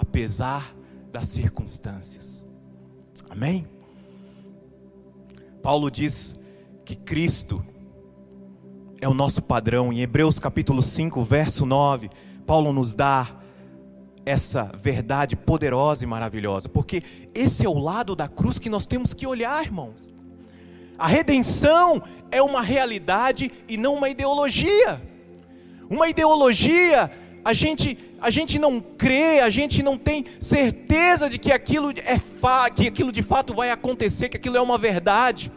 apesar 0.02 0.74
das 1.10 1.28
circunstâncias. 1.28 2.44
Amém? 3.30 3.66
Paulo 5.62 5.90
diz 5.90 6.34
que 6.84 6.96
Cristo 6.96 7.64
é 9.00 9.08
o 9.08 9.14
nosso 9.14 9.40
padrão. 9.40 9.92
Em 9.92 10.00
Hebreus 10.00 10.38
capítulo 10.38 10.82
5, 10.82 11.22
verso 11.22 11.64
9, 11.64 12.10
Paulo 12.44 12.72
nos 12.72 12.94
dá 12.94 13.28
essa 14.26 14.70
verdade 14.76 15.36
poderosa 15.36 16.04
e 16.04 16.06
maravilhosa, 16.06 16.68
porque 16.68 17.02
esse 17.34 17.64
é 17.64 17.68
o 17.68 17.78
lado 17.78 18.14
da 18.14 18.28
cruz 18.28 18.58
que 18.58 18.68
nós 18.68 18.86
temos 18.86 19.14
que 19.14 19.26
olhar, 19.26 19.64
irmãos. 19.64 20.12
A 20.98 21.06
redenção 21.06 22.02
é 22.30 22.42
uma 22.42 22.62
realidade 22.62 23.50
e 23.68 23.76
não 23.76 23.94
uma 23.94 24.08
ideologia. 24.08 25.00
Uma 25.88 26.08
ideologia 26.08 27.10
a 27.44 27.52
gente, 27.52 27.98
a 28.22 28.30
gente 28.30 28.58
não 28.58 28.80
crê, 28.80 29.40
a 29.40 29.50
gente 29.50 29.82
não 29.82 29.98
tem 29.98 30.24
certeza 30.38 31.28
de 31.28 31.38
que 31.38 31.50
aquilo 31.50 31.92
é 31.96 32.18
fa, 32.18 32.70
que 32.70 32.86
aquilo 32.86 33.10
de 33.10 33.22
fato 33.22 33.52
vai 33.52 33.70
acontecer, 33.70 34.28
que 34.28 34.36
aquilo 34.36 34.56
é 34.56 34.60
uma 34.60 34.78
verdade. 34.78 35.50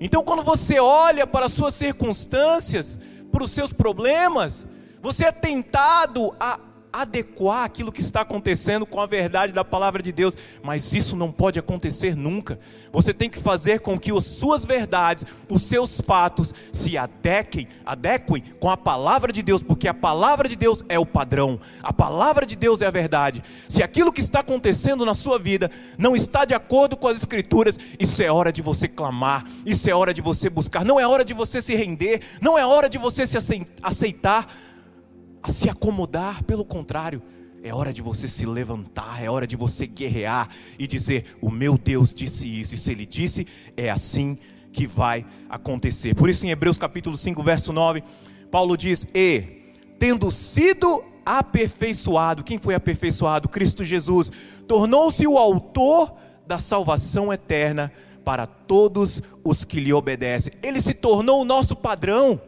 Então, 0.00 0.24
quando 0.24 0.42
você 0.42 0.80
olha 0.80 1.26
para 1.26 1.46
as 1.46 1.52
suas 1.52 1.74
circunstâncias, 1.74 2.98
para 3.30 3.44
os 3.44 3.50
seus 3.50 3.74
problemas, 3.74 4.66
você 5.02 5.26
é 5.26 5.32
tentado 5.32 6.34
a 6.40 6.58
adequar 7.02 7.64
aquilo 7.64 7.92
que 7.92 8.00
está 8.00 8.22
acontecendo 8.22 8.86
com 8.86 9.00
a 9.00 9.06
verdade 9.06 9.52
da 9.52 9.64
palavra 9.64 10.02
de 10.02 10.12
Deus, 10.12 10.36
mas 10.62 10.92
isso 10.92 11.14
não 11.14 11.30
pode 11.30 11.58
acontecer 11.58 12.16
nunca. 12.16 12.58
Você 12.90 13.12
tem 13.12 13.28
que 13.28 13.38
fazer 13.38 13.80
com 13.80 13.98
que 13.98 14.10
as 14.10 14.24
suas 14.24 14.64
verdades, 14.64 15.24
os 15.50 15.62
seus 15.62 16.00
fatos 16.00 16.54
se 16.72 16.96
adequem, 16.96 17.68
adequem 17.84 18.42
com 18.58 18.70
a 18.70 18.76
palavra 18.76 19.32
de 19.32 19.42
Deus, 19.42 19.62
porque 19.62 19.86
a 19.86 19.94
palavra 19.94 20.48
de 20.48 20.56
Deus 20.56 20.82
é 20.88 20.98
o 20.98 21.04
padrão. 21.04 21.60
A 21.82 21.92
palavra 21.92 22.46
de 22.46 22.56
Deus 22.56 22.80
é 22.80 22.86
a 22.86 22.90
verdade. 22.90 23.42
Se 23.68 23.82
aquilo 23.82 24.12
que 24.12 24.20
está 24.20 24.40
acontecendo 24.40 25.04
na 25.04 25.14
sua 25.14 25.38
vida 25.38 25.70
não 25.98 26.16
está 26.16 26.44
de 26.44 26.54
acordo 26.54 26.96
com 26.96 27.08
as 27.08 27.18
escrituras, 27.18 27.78
isso 28.00 28.22
é 28.22 28.32
hora 28.32 28.50
de 28.50 28.62
você 28.62 28.88
clamar, 28.88 29.44
isso 29.66 29.90
é 29.90 29.94
hora 29.94 30.14
de 30.14 30.22
você 30.22 30.48
buscar, 30.48 30.84
não 30.84 30.98
é 30.98 31.06
hora 31.06 31.24
de 31.24 31.34
você 31.34 31.60
se 31.60 31.74
render, 31.74 32.22
não 32.40 32.58
é 32.58 32.64
hora 32.64 32.88
de 32.88 32.96
você 32.96 33.26
se 33.26 33.36
aceitar 33.82 34.65
a 35.46 35.52
se 35.52 35.70
acomodar, 35.70 36.42
pelo 36.42 36.64
contrário, 36.64 37.22
é 37.62 37.72
hora 37.72 37.92
de 37.92 38.02
você 38.02 38.26
se 38.26 38.44
levantar, 38.44 39.22
é 39.22 39.30
hora 39.30 39.46
de 39.46 39.54
você 39.54 39.86
guerrear 39.86 40.48
e 40.76 40.88
dizer: 40.88 41.24
O 41.40 41.50
meu 41.50 41.78
Deus 41.78 42.12
disse 42.12 42.48
isso, 42.60 42.74
e 42.74 42.78
se 42.78 42.90
Ele 42.90 43.06
disse, 43.06 43.46
é 43.76 43.88
assim 43.88 44.36
que 44.72 44.88
vai 44.88 45.24
acontecer. 45.48 46.14
Por 46.16 46.28
isso, 46.28 46.44
em 46.44 46.50
Hebreus 46.50 46.76
capítulo 46.76 47.16
5, 47.16 47.42
verso 47.44 47.72
9, 47.72 48.02
Paulo 48.50 48.76
diz: 48.76 49.06
E, 49.14 49.70
tendo 50.00 50.32
sido 50.32 51.04
aperfeiçoado, 51.24 52.42
quem 52.42 52.58
foi 52.58 52.74
aperfeiçoado? 52.74 53.48
Cristo 53.48 53.84
Jesus, 53.84 54.32
tornou-se 54.66 55.24
o 55.28 55.38
autor 55.38 56.12
da 56.44 56.58
salvação 56.58 57.32
eterna 57.32 57.92
para 58.24 58.48
todos 58.48 59.22
os 59.44 59.62
que 59.62 59.78
lhe 59.78 59.92
obedecem. 59.92 60.52
Ele 60.60 60.80
se 60.80 60.92
tornou 60.92 61.40
o 61.40 61.44
nosso 61.44 61.76
padrão. 61.76 62.40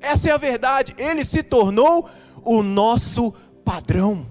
Essa 0.00 0.30
é 0.30 0.32
a 0.32 0.38
verdade. 0.38 0.94
Ele 0.96 1.24
se 1.24 1.42
tornou 1.42 2.08
o 2.44 2.62
nosso 2.62 3.32
padrão. 3.64 4.26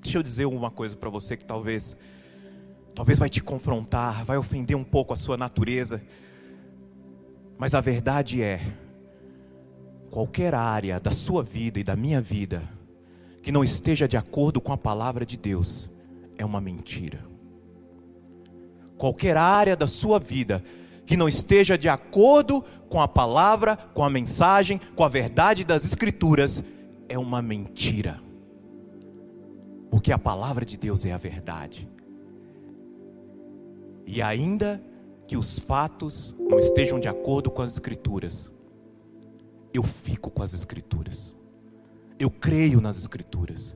Deixa 0.00 0.18
eu 0.18 0.22
dizer 0.22 0.46
uma 0.46 0.70
coisa 0.70 0.96
para 0.96 1.08
você 1.08 1.36
que 1.36 1.44
talvez 1.44 1.94
talvez 2.94 3.18
vai 3.18 3.28
te 3.28 3.40
confrontar, 3.40 4.24
vai 4.24 4.36
ofender 4.36 4.76
um 4.76 4.84
pouco 4.84 5.12
a 5.12 5.16
sua 5.16 5.36
natureza. 5.36 6.02
Mas 7.56 7.74
a 7.74 7.80
verdade 7.80 8.42
é, 8.42 8.60
qualquer 10.10 10.54
área 10.54 10.98
da 10.98 11.10
sua 11.10 11.42
vida 11.42 11.78
e 11.78 11.84
da 11.84 11.94
minha 11.94 12.20
vida 12.20 12.62
que 13.42 13.52
não 13.52 13.64
esteja 13.64 14.06
de 14.06 14.16
acordo 14.16 14.60
com 14.60 14.72
a 14.72 14.76
palavra 14.76 15.24
de 15.24 15.36
Deus 15.36 15.88
é 16.36 16.44
uma 16.44 16.60
mentira. 16.60 17.24
Qualquer 18.98 19.36
área 19.36 19.76
da 19.76 19.86
sua 19.86 20.18
vida 20.18 20.62
que 21.10 21.16
não 21.16 21.26
esteja 21.26 21.76
de 21.76 21.88
acordo 21.88 22.62
com 22.88 23.00
a 23.00 23.08
palavra, 23.08 23.76
com 23.76 24.04
a 24.04 24.08
mensagem, 24.08 24.80
com 24.94 25.02
a 25.02 25.08
verdade 25.08 25.64
das 25.64 25.84
Escrituras, 25.84 26.62
é 27.08 27.18
uma 27.18 27.42
mentira. 27.42 28.20
Porque 29.90 30.12
a 30.12 30.18
palavra 30.20 30.64
de 30.64 30.76
Deus 30.76 31.04
é 31.04 31.10
a 31.10 31.16
verdade. 31.16 31.90
E 34.06 34.22
ainda 34.22 34.80
que 35.26 35.36
os 35.36 35.58
fatos 35.58 36.32
não 36.38 36.60
estejam 36.60 37.00
de 37.00 37.08
acordo 37.08 37.50
com 37.50 37.60
as 37.60 37.72
Escrituras, 37.72 38.48
eu 39.74 39.82
fico 39.82 40.30
com 40.30 40.44
as 40.44 40.54
Escrituras. 40.54 41.34
eu 42.20 42.30
creio 42.30 42.80
nas 42.80 42.96
Escrituras. 42.96 43.74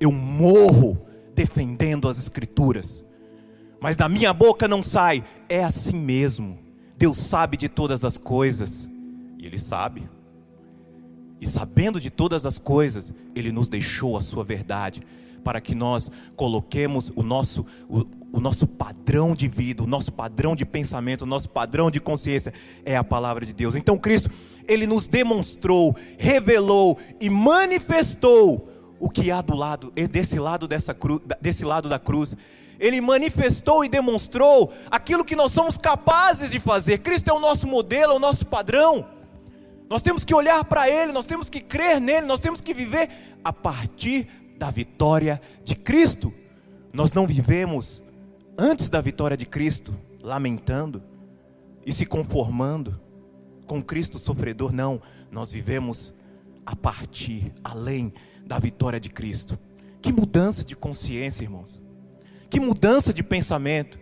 Eu 0.00 0.10
morro 0.10 1.06
defendendo 1.34 2.08
as 2.08 2.18
Escrituras. 2.18 3.04
Mas 3.86 3.94
da 3.94 4.08
minha 4.08 4.32
boca 4.32 4.66
não 4.66 4.82
sai, 4.82 5.22
é 5.48 5.62
assim 5.62 5.96
mesmo. 5.96 6.58
Deus 6.98 7.18
sabe 7.18 7.56
de 7.56 7.68
todas 7.68 8.04
as 8.04 8.18
coisas, 8.18 8.90
e 9.38 9.46
Ele 9.46 9.60
sabe. 9.60 10.10
E 11.40 11.46
sabendo 11.46 12.00
de 12.00 12.10
todas 12.10 12.44
as 12.44 12.58
coisas, 12.58 13.14
Ele 13.32 13.52
nos 13.52 13.68
deixou 13.68 14.16
a 14.16 14.20
Sua 14.20 14.42
verdade, 14.42 15.02
para 15.44 15.60
que 15.60 15.72
nós 15.72 16.10
coloquemos 16.34 17.12
o 17.14 17.22
nosso, 17.22 17.64
o, 17.88 18.04
o 18.32 18.40
nosso 18.40 18.66
padrão 18.66 19.36
de 19.36 19.46
vida, 19.46 19.84
o 19.84 19.86
nosso 19.86 20.12
padrão 20.12 20.56
de 20.56 20.66
pensamento, 20.66 21.22
o 21.22 21.26
nosso 21.26 21.48
padrão 21.48 21.88
de 21.88 22.00
consciência 22.00 22.52
é 22.84 22.96
a 22.96 23.04
palavra 23.04 23.46
de 23.46 23.52
Deus. 23.52 23.76
Então 23.76 23.96
Cristo, 23.96 24.28
Ele 24.66 24.84
nos 24.84 25.06
demonstrou, 25.06 25.94
revelou 26.18 26.98
e 27.20 27.30
manifestou 27.30 28.68
o 28.98 29.08
que 29.08 29.30
há 29.30 29.40
do 29.40 29.54
lado, 29.54 29.92
desse 30.10 30.40
lado 30.40 30.66
dessa 30.66 30.92
cruz, 30.92 31.20
desse 31.40 31.64
lado 31.64 31.88
da 31.88 32.00
cruz. 32.00 32.36
Ele 32.78 33.00
manifestou 33.00 33.84
e 33.84 33.88
demonstrou 33.88 34.72
aquilo 34.90 35.24
que 35.24 35.36
nós 35.36 35.52
somos 35.52 35.78
capazes 35.78 36.50
de 36.50 36.60
fazer. 36.60 36.98
Cristo 36.98 37.28
é 37.28 37.32
o 37.32 37.40
nosso 37.40 37.66
modelo, 37.66 38.12
é 38.12 38.16
o 38.16 38.20
nosso 38.20 38.46
padrão. 38.46 39.06
Nós 39.88 40.02
temos 40.02 40.24
que 40.24 40.34
olhar 40.34 40.64
para 40.64 40.90
Ele, 40.90 41.12
nós 41.12 41.24
temos 41.24 41.48
que 41.48 41.60
crer 41.60 42.00
nele, 42.00 42.26
nós 42.26 42.40
temos 42.40 42.60
que 42.60 42.74
viver 42.74 43.08
a 43.44 43.52
partir 43.52 44.28
da 44.58 44.70
vitória 44.70 45.40
de 45.62 45.74
Cristo. 45.74 46.32
Nós 46.92 47.12
não 47.12 47.26
vivemos 47.26 48.02
antes 48.58 48.88
da 48.88 49.00
vitória 49.00 49.36
de 49.36 49.46
Cristo, 49.46 49.94
lamentando 50.20 51.02
e 51.84 51.92
se 51.92 52.04
conformando 52.04 53.00
com 53.66 53.82
Cristo 53.82 54.18
sofredor, 54.18 54.72
não. 54.72 55.00
Nós 55.30 55.52
vivemos 55.52 56.14
a 56.64 56.74
partir, 56.74 57.52
além 57.62 58.12
da 58.44 58.58
vitória 58.58 58.98
de 58.98 59.08
Cristo. 59.08 59.58
Que 60.00 60.12
mudança 60.12 60.64
de 60.64 60.74
consciência, 60.74 61.44
irmãos. 61.44 61.80
Que 62.48 62.60
mudança 62.60 63.12
de 63.12 63.22
pensamento. 63.22 63.98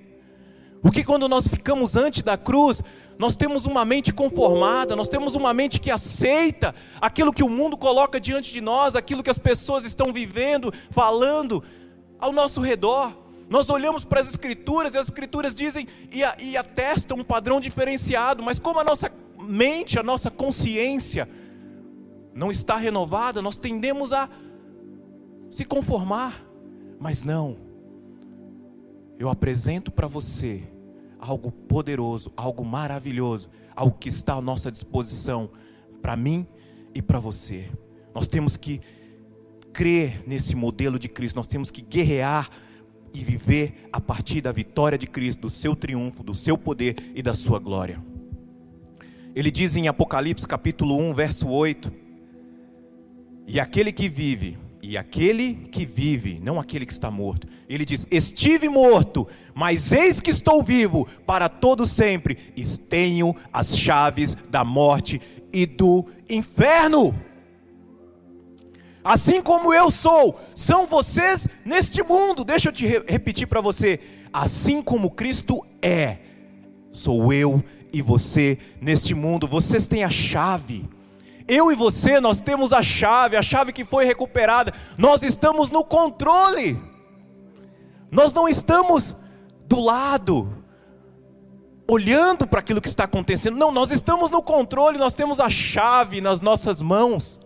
Porque 0.83 1.03
quando 1.03 1.27
nós 1.29 1.49
ficamos 1.49 1.97
antes 1.97 2.23
da 2.23 2.37
cruz, 2.37 2.83
nós 3.19 3.35
temos 3.35 3.65
uma 3.65 3.85
mente 3.87 4.13
conformada, 4.13 4.95
nós 4.95 5.09
temos 5.09 5.35
uma 5.35 5.55
mente 5.55 5.81
que 5.81 5.91
aceita 5.91 6.75
aquilo 7.01 7.33
que 7.33 7.43
o 7.43 7.49
mundo 7.49 7.77
coloca 7.77 8.21
diante 8.21 8.53
de 8.53 8.61
nós, 8.61 8.95
aquilo 8.95 9.23
que 9.23 9.31
as 9.31 9.39
pessoas 9.39 9.85
estão 9.85 10.13
vivendo, 10.13 10.73
falando 10.91 11.65
ao 12.19 12.33
nosso 12.33 12.61
redor. 12.61 13.17
Nós 13.49 13.71
olhamos 13.71 14.05
para 14.05 14.21
as 14.21 14.29
Escrituras 14.29 14.95
e 14.95 14.99
as 14.99 15.07
Escrituras 15.07 15.55
dizem 15.55 15.87
e, 16.13 16.21
e 16.43 16.57
atestam 16.57 17.19
um 17.19 17.25
padrão 17.25 17.61
diferenciado, 17.61 18.43
mas 18.43 18.59
como 18.59 18.79
a 18.79 18.85
nossa 18.85 19.11
mente, 19.39 19.99
a 19.99 20.03
nossa 20.03 20.31
consciência 20.31 21.29
não 22.35 22.51
está 22.51 22.77
renovada, 22.77 23.41
nós 23.41 23.57
tendemos 23.57 24.13
a 24.13 24.29
se 25.51 25.65
conformar. 25.65 26.45
Mas 26.99 27.23
não, 27.23 27.57
eu 29.18 29.28
apresento 29.28 29.90
para 29.90 30.06
você 30.06 30.62
algo 31.18 31.50
poderoso, 31.50 32.33
algo 32.37 32.64
maravilhoso, 32.64 33.49
algo 33.75 33.97
que 33.99 34.09
está 34.09 34.35
à 34.35 34.40
nossa 34.40 34.71
disposição 34.71 35.50
para 36.02 36.16
mim 36.16 36.47
e 36.94 37.00
para 37.00 37.18
você. 37.18 37.71
Nós 38.14 38.28
temos 38.28 38.56
que 38.56 38.80
crer 39.73 40.23
nesse 40.26 40.54
modelo 40.54 40.99
de 40.99 41.09
Cristo, 41.09 41.37
nós 41.37 41.47
temos 41.47 41.71
que 41.71 41.83
guerrear 41.83 42.49
e 43.12 43.23
viver 43.23 43.88
a 43.92 44.00
partir 44.00 44.40
da 44.40 44.52
vitória 44.52 44.99
de 44.99 45.06
Cristo, 45.06 45.42
do 45.42 45.50
seu 45.50 45.75
triunfo, 45.75 46.23
do 46.23 46.35
seu 46.35 46.59
poder 46.59 46.97
e 47.14 47.23
da 47.23 47.33
sua 47.33 47.59
glória. 47.59 48.02
Ele 49.35 49.50
diz 49.50 49.75
em 49.76 49.88
Apocalipse 49.88 50.47
capítulo 50.47 50.97
1, 50.97 51.14
verso 51.14 51.49
8: 51.49 51.92
E 53.47 53.58
aquele 53.58 53.93
que 53.93 54.08
vive 54.08 54.58
e 54.86 54.99
aquele 54.99 55.54
que 55.54 55.86
vive, 55.86 56.38
não 56.42 56.60
aquele 56.60 56.84
que 56.84 56.92
está 56.92 57.10
morto. 57.10 57.49
Ele 57.66 57.86
diz: 57.86 58.06
Estive 58.10 58.68
morto, 58.68 59.26
mas 59.54 59.92
eis 59.92 60.20
que 60.20 60.30
estou 60.30 60.62
vivo 60.62 61.08
para 61.26 61.49
todo 61.49 61.86
sempre, 61.86 62.36
e 62.54 62.62
tenho 62.64 63.34
as 63.50 63.78
chaves 63.78 64.36
da 64.50 64.62
morte 64.62 65.20
e 65.50 65.64
do 65.64 66.04
inferno. 66.28 67.14
Assim 69.02 69.40
como 69.40 69.73
eu 69.73 69.90
sou, 69.90 70.38
são 70.54 70.86
vocês 70.86 71.49
neste 71.64 72.02
mundo. 72.02 72.44
Deixa 72.44 72.68
eu 72.68 72.73
te 72.73 72.86
re 72.86 73.02
repetir 73.06 73.47
para 73.47 73.62
você. 73.62 74.00
Assim 74.30 74.82
como 74.82 75.10
Cristo 75.10 75.64
é, 75.80 76.18
sou 76.92 77.32
eu 77.32 77.64
e 77.90 78.02
você 78.02 78.58
neste 78.82 79.14
mundo. 79.14 79.49
Vocês 79.49 79.86
têm 79.86 80.04
a 80.04 80.10
chave. 80.10 80.86
Eu 81.47 81.71
e 81.71 81.75
você, 81.75 82.21
nós 82.21 82.41
temos 82.41 82.73
a 82.73 82.83
chave, 82.83 83.37
a 83.37 83.43
chave 83.43 83.73
que 83.73 83.85
foi 83.85 84.04
recuperada. 84.04 84.73
Nós 84.97 85.23
estamos 85.23 85.71
no 85.71 85.85
controle. 85.85 86.80
Nós 88.11 88.33
não 88.33 88.49
estamos 88.49 89.17
do 89.67 89.80
lado, 89.80 90.65
olhando 91.87 92.47
para 92.47 92.61
aquilo 92.61 92.80
que 92.80 92.89
está 92.89 93.04
acontecendo. 93.04 93.57
Não, 93.57 93.71
nós 93.71 93.91
estamos 93.91 94.30
no 94.30 94.43
controle, 94.43 94.99
nós 94.99 95.15
temos 95.15 95.41
a 95.41 95.50
chave 95.50 96.21
nas 96.21 96.41
nossas 96.41 96.80
mãos. 96.80 97.41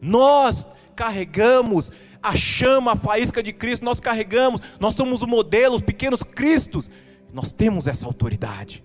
Nós 0.00 0.66
carregamos 0.94 1.92
a 2.22 2.34
chama, 2.34 2.92
a 2.92 2.96
faísca 2.96 3.42
de 3.42 3.52
Cristo, 3.52 3.84
nós 3.84 4.00
carregamos, 4.00 4.60
nós 4.80 4.94
somos 4.94 5.22
o 5.22 5.26
modelo, 5.26 5.74
os 5.76 5.82
pequenos 5.82 6.22
Cristos. 6.22 6.90
Nós 7.32 7.52
temos 7.52 7.86
essa 7.86 8.06
autoridade. 8.06 8.82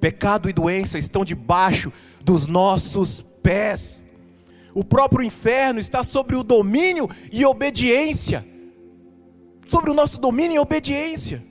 Pecado 0.00 0.48
e 0.48 0.52
doença 0.52 0.98
estão 0.98 1.24
debaixo 1.24 1.92
dos 2.22 2.46
nossos 2.46 3.24
pés. 3.48 4.04
O 4.74 4.84
próprio 4.84 5.24
inferno 5.24 5.80
está 5.80 6.02
sobre 6.02 6.36
o 6.36 6.42
domínio 6.42 7.08
e 7.32 7.46
obediência. 7.46 8.44
Sobre 9.66 9.90
o 9.90 9.94
nosso 9.94 10.20
domínio 10.20 10.56
e 10.56 10.58
obediência. 10.58 11.42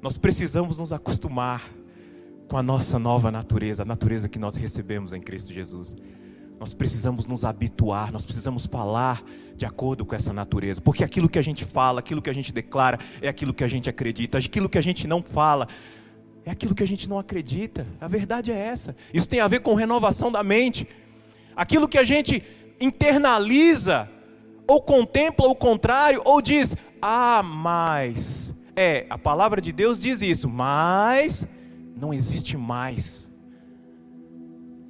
Nós 0.00 0.16
precisamos 0.16 0.78
nos 0.78 0.94
acostumar 0.94 1.62
com 2.48 2.56
a 2.56 2.62
nossa 2.62 2.98
nova 2.98 3.30
natureza, 3.30 3.82
a 3.82 3.84
natureza 3.84 4.30
que 4.30 4.38
nós 4.38 4.56
recebemos 4.56 5.12
em 5.12 5.20
Cristo 5.20 5.52
Jesus. 5.52 5.94
Nós 6.58 6.72
precisamos 6.72 7.26
nos 7.26 7.44
habituar, 7.44 8.10
nós 8.10 8.24
precisamos 8.24 8.64
falar 8.64 9.22
de 9.54 9.66
acordo 9.66 10.06
com 10.06 10.14
essa 10.14 10.32
natureza, 10.32 10.80
porque 10.80 11.04
aquilo 11.04 11.28
que 11.28 11.38
a 11.38 11.42
gente 11.42 11.66
fala, 11.66 12.00
aquilo 12.00 12.22
que 12.22 12.30
a 12.30 12.34
gente 12.34 12.50
declara, 12.50 12.98
é 13.20 13.28
aquilo 13.28 13.52
que 13.52 13.62
a 13.62 13.68
gente 13.68 13.90
acredita, 13.90 14.38
aquilo 14.38 14.70
que 14.70 14.78
a 14.78 14.82
gente 14.82 15.06
não 15.06 15.22
fala, 15.22 15.68
é 16.46 16.50
aquilo 16.50 16.74
que 16.74 16.82
a 16.82 16.86
gente 16.86 17.08
não 17.08 17.18
acredita. 17.18 17.86
A 18.00 18.08
verdade 18.08 18.50
é 18.50 18.56
essa. 18.56 18.96
Isso 19.12 19.28
tem 19.28 19.40
a 19.40 19.48
ver 19.48 19.60
com 19.60 19.74
renovação 19.74 20.32
da 20.32 20.42
mente. 20.42 20.88
Aquilo 21.60 21.86
que 21.86 21.98
a 21.98 22.04
gente 22.04 22.42
internaliza, 22.80 24.08
ou 24.66 24.80
contempla 24.80 25.46
o 25.46 25.54
contrário, 25.54 26.22
ou 26.24 26.40
diz, 26.40 26.74
ah, 27.02 27.42
mas. 27.42 28.50
É, 28.74 29.04
a 29.10 29.18
palavra 29.18 29.60
de 29.60 29.70
Deus 29.70 29.98
diz 29.98 30.22
isso, 30.22 30.48
mas 30.48 31.46
não 31.94 32.14
existe 32.14 32.56
mais. 32.56 33.28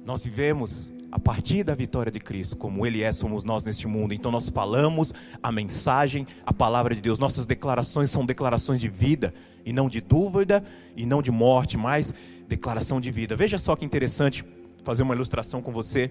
Nós 0.05 0.23
vivemos 0.23 0.89
a 1.11 1.19
partir 1.19 1.65
da 1.65 1.75
vitória 1.75 2.09
de 2.09 2.21
Cristo, 2.21 2.55
como 2.55 2.85
Ele 2.87 3.03
é, 3.03 3.11
somos 3.11 3.43
nós 3.43 3.65
neste 3.65 3.85
mundo. 3.85 4.13
Então 4.13 4.31
nós 4.31 4.47
falamos 4.47 5.13
a 5.43 5.51
mensagem, 5.51 6.25
a 6.45 6.53
palavra 6.53 6.95
de 6.95 7.01
Deus. 7.01 7.19
Nossas 7.19 7.45
declarações 7.45 8.09
são 8.09 8.25
declarações 8.25 8.79
de 8.79 8.87
vida, 8.87 9.33
e 9.65 9.73
não 9.73 9.89
de 9.89 9.99
dúvida, 9.99 10.63
e 10.95 11.05
não 11.05 11.21
de 11.21 11.31
morte, 11.31 11.77
mas 11.77 12.13
declaração 12.47 13.01
de 13.01 13.11
vida. 13.11 13.35
Veja 13.35 13.57
só 13.57 13.75
que 13.75 13.83
interessante 13.83 14.45
fazer 14.83 15.03
uma 15.03 15.13
ilustração 15.13 15.61
com 15.61 15.73
você 15.73 16.09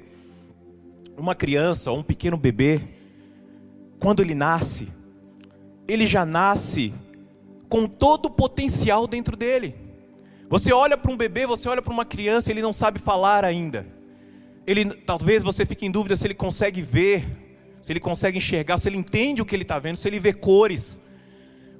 uma 1.16 1.34
criança 1.34 1.90
ou 1.90 1.98
um 1.98 2.02
pequeno 2.02 2.36
bebê, 2.36 2.80
quando 3.98 4.20
ele 4.20 4.34
nasce, 4.34 4.88
ele 5.86 6.06
já 6.06 6.24
nasce 6.24 6.92
com 7.68 7.86
todo 7.86 8.26
o 8.26 8.30
potencial 8.30 9.06
dentro 9.06 9.36
dele. 9.36 9.74
Você 10.48 10.72
olha 10.72 10.96
para 10.96 11.12
um 11.12 11.16
bebê, 11.16 11.46
você 11.46 11.68
olha 11.68 11.80
para 11.80 11.92
uma 11.92 12.04
criança, 12.04 12.50
ele 12.50 12.62
não 12.62 12.72
sabe 12.72 12.98
falar 12.98 13.44
ainda. 13.44 13.86
Ele, 14.66 14.84
talvez 14.86 15.42
você 15.42 15.64
fique 15.64 15.86
em 15.86 15.90
dúvida 15.90 16.16
se 16.16 16.26
ele 16.26 16.34
consegue 16.34 16.82
ver, 16.82 17.24
se 17.80 17.92
ele 17.92 18.00
consegue 18.00 18.38
enxergar, 18.38 18.78
se 18.78 18.88
ele 18.88 18.96
entende 18.96 19.40
o 19.40 19.44
que 19.46 19.54
ele 19.54 19.62
está 19.62 19.78
vendo, 19.78 19.96
se 19.96 20.08
ele 20.08 20.18
vê 20.18 20.32
cores. 20.32 20.98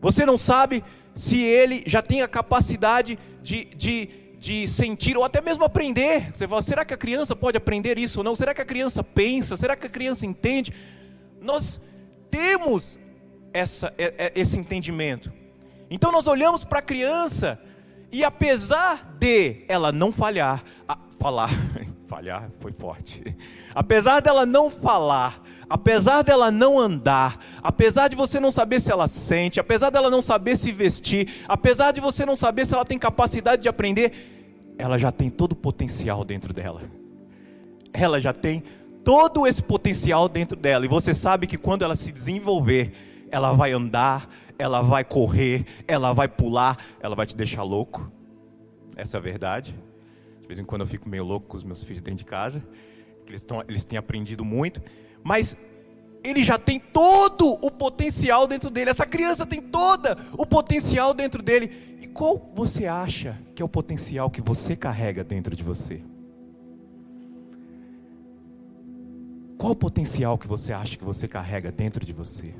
Você 0.00 0.24
não 0.24 0.38
sabe 0.38 0.84
se 1.14 1.40
ele 1.40 1.82
já 1.86 2.00
tem 2.00 2.22
a 2.22 2.28
capacidade 2.28 3.18
de, 3.42 3.64
de 3.76 4.08
de 4.40 4.66
sentir 4.66 5.18
ou 5.18 5.22
até 5.22 5.42
mesmo 5.42 5.64
aprender. 5.64 6.32
Você 6.32 6.48
fala, 6.48 6.62
será 6.62 6.82
que 6.82 6.94
a 6.94 6.96
criança 6.96 7.36
pode 7.36 7.58
aprender 7.58 7.98
isso 7.98 8.20
ou 8.20 8.24
não? 8.24 8.34
Será 8.34 8.54
que 8.54 8.62
a 8.62 8.64
criança 8.64 9.04
pensa? 9.04 9.54
Será 9.54 9.76
que 9.76 9.86
a 9.86 9.90
criança 9.90 10.24
entende? 10.24 10.72
Nós 11.42 11.78
temos 12.30 12.98
essa, 13.52 13.92
esse 14.34 14.58
entendimento. 14.58 15.30
Então 15.90 16.10
nós 16.10 16.26
olhamos 16.26 16.64
para 16.64 16.78
a 16.78 16.82
criança 16.82 17.60
e 18.10 18.24
apesar 18.24 19.14
de 19.18 19.62
ela 19.68 19.92
não 19.92 20.10
falhar, 20.10 20.64
a, 20.88 20.96
falar, 21.18 21.50
falhar 22.10 22.50
foi 22.58 22.72
forte. 22.72 23.22
Apesar 23.72 24.20
dela 24.20 24.44
não 24.44 24.68
falar, 24.68 25.40
apesar 25.68 26.22
dela 26.22 26.50
não 26.50 26.76
andar, 26.76 27.38
apesar 27.62 28.08
de 28.08 28.16
você 28.16 28.40
não 28.40 28.50
saber 28.50 28.80
se 28.80 28.90
ela 28.90 29.06
sente, 29.06 29.60
apesar 29.60 29.90
dela 29.90 30.10
não 30.10 30.20
saber 30.20 30.56
se 30.56 30.72
vestir, 30.72 31.44
apesar 31.46 31.92
de 31.92 32.00
você 32.00 32.26
não 32.26 32.34
saber 32.34 32.66
se 32.66 32.74
ela 32.74 32.84
tem 32.84 32.98
capacidade 32.98 33.62
de 33.62 33.68
aprender, 33.68 34.74
ela 34.76 34.98
já 34.98 35.12
tem 35.12 35.30
todo 35.30 35.52
o 35.52 35.56
potencial 35.56 36.24
dentro 36.24 36.52
dela. 36.52 36.82
Ela 37.92 38.20
já 38.20 38.32
tem 38.32 38.64
todo 39.04 39.46
esse 39.46 39.62
potencial 39.62 40.28
dentro 40.28 40.56
dela. 40.56 40.84
E 40.84 40.88
você 40.88 41.14
sabe 41.14 41.46
que 41.46 41.56
quando 41.56 41.82
ela 41.82 41.94
se 41.94 42.10
desenvolver, 42.10 42.92
ela 43.30 43.52
vai 43.52 43.70
andar, 43.70 44.28
ela 44.58 44.82
vai 44.82 45.04
correr, 45.04 45.64
ela 45.86 46.12
vai 46.12 46.26
pular, 46.26 46.76
ela 47.00 47.14
vai 47.14 47.26
te 47.26 47.36
deixar 47.36 47.62
louco. 47.62 48.10
Essa 48.96 49.16
é 49.16 49.18
a 49.18 49.22
verdade. 49.22 49.76
Vez 50.50 50.58
em 50.58 50.64
quando 50.64 50.80
eu 50.80 50.86
fico 50.88 51.08
meio 51.08 51.22
louco 51.22 51.46
com 51.46 51.56
os 51.56 51.62
meus 51.62 51.80
filhos 51.80 52.02
dentro 52.02 52.18
de 52.18 52.24
casa, 52.24 52.60
que 53.24 53.30
eles, 53.30 53.44
tão, 53.44 53.62
eles 53.68 53.84
têm 53.84 53.96
aprendido 53.96 54.44
muito, 54.44 54.82
mas 55.22 55.56
ele 56.24 56.42
já 56.42 56.58
tem 56.58 56.80
todo 56.80 57.52
o 57.64 57.70
potencial 57.70 58.48
dentro 58.48 58.68
dele. 58.68 58.90
Essa 58.90 59.06
criança 59.06 59.46
tem 59.46 59.62
todo 59.62 60.08
o 60.32 60.44
potencial 60.44 61.14
dentro 61.14 61.40
dele. 61.40 61.98
E 62.00 62.08
qual 62.08 62.50
você 62.52 62.86
acha 62.86 63.38
que 63.54 63.62
é 63.62 63.64
o 63.64 63.68
potencial 63.68 64.28
que 64.28 64.42
você 64.42 64.74
carrega 64.74 65.22
dentro 65.22 65.54
de 65.54 65.62
você? 65.62 66.02
Qual 69.56 69.70
o 69.70 69.76
potencial 69.76 70.36
que 70.36 70.48
você 70.48 70.72
acha 70.72 70.96
que 70.96 71.04
você 71.04 71.28
carrega 71.28 71.70
dentro 71.70 72.04
de 72.04 72.12
você? 72.12 72.52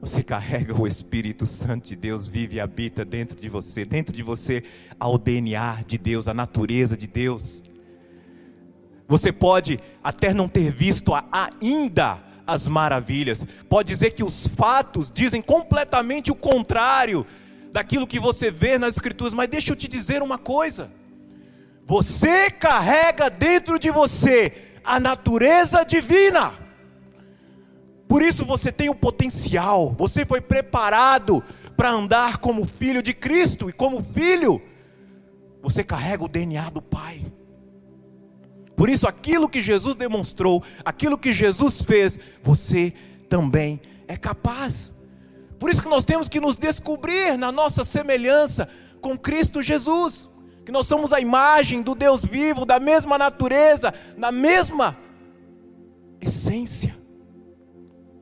Você 0.00 0.22
carrega 0.22 0.80
o 0.80 0.86
Espírito 0.86 1.44
Santo 1.44 1.88
de 1.88 1.96
Deus, 1.96 2.26
vive 2.28 2.56
e 2.56 2.60
habita 2.60 3.04
dentro 3.04 3.36
de 3.36 3.48
você. 3.48 3.84
Dentro 3.84 4.14
de 4.14 4.22
você 4.22 4.62
há 4.98 5.08
o 5.08 5.18
DNA 5.18 5.82
de 5.86 5.98
Deus, 5.98 6.28
a 6.28 6.34
natureza 6.34 6.96
de 6.96 7.06
Deus. 7.06 7.64
Você 9.08 9.32
pode 9.32 9.80
até 10.02 10.32
não 10.32 10.48
ter 10.48 10.70
visto 10.70 11.12
ainda 11.32 12.22
as 12.46 12.66
maravilhas, 12.66 13.46
pode 13.68 13.88
dizer 13.88 14.12
que 14.12 14.24
os 14.24 14.46
fatos 14.46 15.10
dizem 15.10 15.42
completamente 15.42 16.30
o 16.30 16.34
contrário 16.34 17.26
daquilo 17.72 18.06
que 18.06 18.18
você 18.18 18.50
vê 18.50 18.78
nas 18.78 18.94
Escrituras, 18.94 19.34
mas 19.34 19.50
deixa 19.50 19.72
eu 19.72 19.76
te 19.76 19.86
dizer 19.88 20.22
uma 20.22 20.38
coisa: 20.38 20.90
você 21.84 22.50
carrega 22.50 23.28
dentro 23.28 23.78
de 23.78 23.90
você 23.90 24.52
a 24.84 24.98
natureza 25.00 25.84
divina. 25.84 26.67
Por 28.08 28.22
isso 28.22 28.44
você 28.44 28.72
tem 28.72 28.88
o 28.88 28.94
potencial, 28.94 29.94
você 29.96 30.24
foi 30.24 30.40
preparado 30.40 31.42
para 31.76 31.90
andar 31.90 32.38
como 32.38 32.64
filho 32.64 33.02
de 33.02 33.12
Cristo, 33.12 33.68
e 33.68 33.72
como 33.72 34.02
filho, 34.02 34.60
você 35.62 35.84
carrega 35.84 36.24
o 36.24 36.28
DNA 36.28 36.70
do 36.70 36.80
Pai. 36.80 37.24
Por 38.74 38.88
isso, 38.88 39.06
aquilo 39.06 39.48
que 39.48 39.60
Jesus 39.60 39.94
demonstrou, 39.94 40.62
aquilo 40.84 41.18
que 41.18 41.32
Jesus 41.32 41.82
fez, 41.82 42.18
você 42.42 42.92
também 43.28 43.80
é 44.06 44.16
capaz. 44.16 44.94
Por 45.58 45.68
isso 45.68 45.82
que 45.82 45.88
nós 45.88 46.04
temos 46.04 46.28
que 46.28 46.40
nos 46.40 46.56
descobrir 46.56 47.36
na 47.36 47.52
nossa 47.52 47.84
semelhança 47.84 48.68
com 49.00 49.18
Cristo 49.18 49.60
Jesus 49.60 50.28
que 50.68 50.72
nós 50.72 50.86
somos 50.86 51.14
a 51.14 51.18
imagem 51.18 51.80
do 51.80 51.94
Deus 51.94 52.22
vivo, 52.26 52.66
da 52.66 52.78
mesma 52.78 53.16
natureza, 53.16 53.94
da 54.18 54.30
mesma 54.30 54.98
essência. 56.20 56.94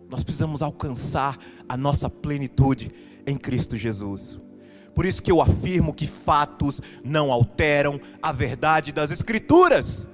Nós 0.08 0.22
precisamos 0.22 0.62
alcançar 0.62 1.36
a 1.68 1.76
nossa 1.76 2.08
plenitude 2.08 2.92
em 3.26 3.36
Cristo 3.36 3.76
Jesus. 3.76 4.38
Por 4.94 5.04
isso 5.04 5.22
que 5.22 5.30
eu 5.30 5.42
afirmo 5.42 5.92
que 5.92 6.06
fatos 6.06 6.80
não 7.04 7.30
alteram 7.30 8.00
a 8.22 8.32
verdade 8.32 8.92
das 8.92 9.10
Escrituras. 9.10 10.06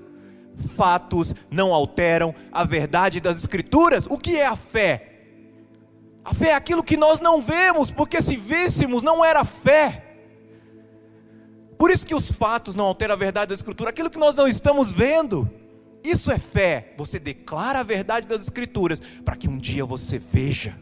Fatos 0.76 1.34
não 1.50 1.72
alteram 1.72 2.34
a 2.50 2.64
verdade 2.64 3.20
das 3.20 3.38
Escrituras. 3.38 4.06
O 4.10 4.18
que 4.18 4.36
é 4.36 4.46
a 4.46 4.56
fé? 4.56 5.08
A 6.24 6.34
fé 6.34 6.48
é 6.48 6.54
aquilo 6.54 6.82
que 6.82 6.96
nós 6.96 7.20
não 7.20 7.40
vemos, 7.40 7.90
porque 7.90 8.20
se 8.20 8.36
vêssemos 8.36 9.02
não 9.02 9.24
era 9.24 9.44
fé. 9.44 10.08
Por 11.78 11.90
isso 11.90 12.06
que 12.06 12.14
os 12.14 12.30
fatos 12.30 12.74
não 12.74 12.84
alteram 12.84 13.14
a 13.14 13.18
verdade 13.18 13.50
da 13.50 13.54
Escritura. 13.54 13.90
Aquilo 13.90 14.10
que 14.10 14.18
nós 14.18 14.36
não 14.36 14.48
estamos 14.48 14.90
vendo, 14.90 15.50
isso 16.04 16.30
é 16.30 16.38
fé. 16.38 16.94
Você 16.96 17.18
declara 17.18 17.80
a 17.80 17.82
verdade 17.82 18.26
das 18.26 18.42
Escrituras 18.42 19.00
para 19.24 19.36
que 19.36 19.48
um 19.48 19.58
dia 19.58 19.84
você 19.84 20.18
veja. 20.18 20.78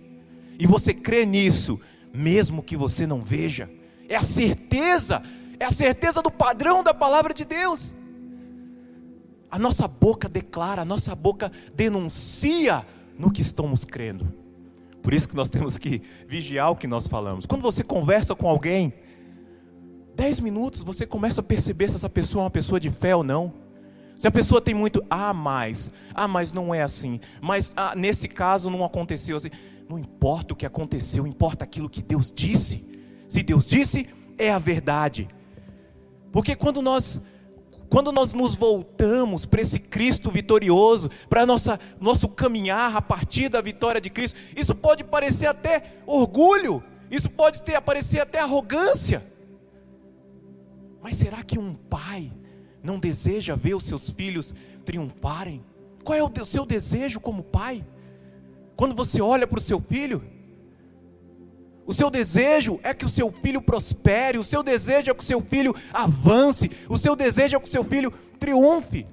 E 0.58 0.66
você 0.66 0.92
crê 0.92 1.24
nisso, 1.24 1.80
mesmo 2.12 2.62
que 2.62 2.76
você 2.76 3.06
não 3.06 3.22
veja. 3.22 3.70
É 4.08 4.16
a 4.16 4.22
certeza, 4.22 5.22
é 5.58 5.64
a 5.64 5.70
certeza 5.70 6.22
do 6.22 6.30
padrão 6.30 6.82
da 6.82 6.92
palavra 6.92 7.32
de 7.32 7.44
Deus. 7.44 7.94
A 9.50 9.58
nossa 9.58 9.88
boca 9.88 10.28
declara, 10.28 10.82
a 10.82 10.84
nossa 10.84 11.14
boca 11.14 11.50
denuncia 11.74 12.86
no 13.18 13.30
que 13.30 13.40
estamos 13.40 13.84
crendo. 13.84 14.32
Por 15.02 15.14
isso 15.14 15.28
que 15.28 15.36
nós 15.36 15.50
temos 15.50 15.78
que 15.78 16.02
vigiar 16.26 16.70
o 16.70 16.76
que 16.76 16.86
nós 16.86 17.06
falamos. 17.06 17.46
Quando 17.46 17.62
você 17.62 17.82
conversa 17.82 18.34
com 18.34 18.48
alguém, 18.48 18.92
Dez 20.20 20.38
minutos 20.38 20.82
você 20.82 21.06
começa 21.06 21.40
a 21.40 21.42
perceber 21.42 21.88
se 21.88 21.96
essa 21.96 22.10
pessoa 22.10 22.42
é 22.42 22.44
uma 22.44 22.50
pessoa 22.50 22.78
de 22.78 22.90
fé 22.90 23.16
ou 23.16 23.24
não. 23.24 23.54
Se 24.20 24.28
a 24.28 24.30
pessoa 24.30 24.60
tem 24.60 24.74
muito, 24.74 25.02
ah, 25.08 25.32
mas, 25.32 25.90
ah, 26.14 26.28
mas 26.28 26.52
não 26.52 26.74
é 26.74 26.82
assim, 26.82 27.18
mas 27.40 27.72
ah, 27.74 27.94
nesse 27.96 28.28
caso 28.28 28.68
não 28.68 28.84
aconteceu 28.84 29.34
assim. 29.34 29.48
Não 29.88 29.98
importa 29.98 30.52
o 30.52 30.56
que 30.56 30.66
aconteceu, 30.66 31.26
importa 31.26 31.64
aquilo 31.64 31.88
que 31.88 32.02
Deus 32.02 32.30
disse. 32.30 32.84
Se 33.26 33.42
Deus 33.42 33.64
disse, 33.64 34.10
é 34.36 34.50
a 34.50 34.58
verdade. 34.58 35.26
Porque 36.30 36.54
quando 36.54 36.82
nós 36.82 37.18
quando 37.88 38.12
nós 38.12 38.34
nos 38.34 38.54
voltamos 38.54 39.46
para 39.46 39.62
esse 39.62 39.78
Cristo 39.78 40.30
vitorioso, 40.30 41.10
para 41.30 41.46
nossa 41.46 41.80
nosso 41.98 42.28
caminhar 42.28 42.94
a 42.94 43.00
partir 43.00 43.48
da 43.48 43.62
vitória 43.62 44.02
de 44.02 44.10
Cristo, 44.10 44.38
isso 44.54 44.74
pode 44.74 45.02
parecer 45.02 45.46
até 45.46 45.94
orgulho, 46.04 46.84
isso 47.10 47.30
pode 47.30 47.62
ter 47.62 47.80
parecer 47.80 48.20
até 48.20 48.40
arrogância. 48.40 49.24
Mas 51.00 51.16
será 51.16 51.42
que 51.42 51.58
um 51.58 51.72
pai 51.72 52.30
não 52.82 52.98
deseja 52.98 53.54
ver 53.54 53.74
os 53.74 53.84
seus 53.84 54.10
filhos 54.10 54.54
triunfarem? 54.84 55.64
Qual 56.04 56.18
é 56.18 56.22
o 56.22 56.44
seu 56.44 56.64
desejo 56.64 57.20
como 57.20 57.42
pai? 57.42 57.84
Quando 58.76 58.94
você 58.94 59.20
olha 59.20 59.46
para 59.46 59.58
o 59.58 59.62
seu 59.62 59.80
filho, 59.80 60.22
o 61.86 61.92
seu 61.92 62.08
desejo 62.08 62.78
é 62.82 62.94
que 62.94 63.04
o 63.04 63.08
seu 63.08 63.30
filho 63.30 63.60
prospere, 63.60 64.38
o 64.38 64.44
seu 64.44 64.62
desejo 64.62 65.10
é 65.10 65.14
que 65.14 65.22
o 65.22 65.26
seu 65.26 65.40
filho 65.40 65.74
avance, 65.92 66.70
o 66.88 66.96
seu 66.96 67.16
desejo 67.16 67.56
é 67.56 67.60
que 67.60 67.66
o 67.66 67.70
seu 67.70 67.84
filho 67.84 68.12
triunfe. 68.38 69.06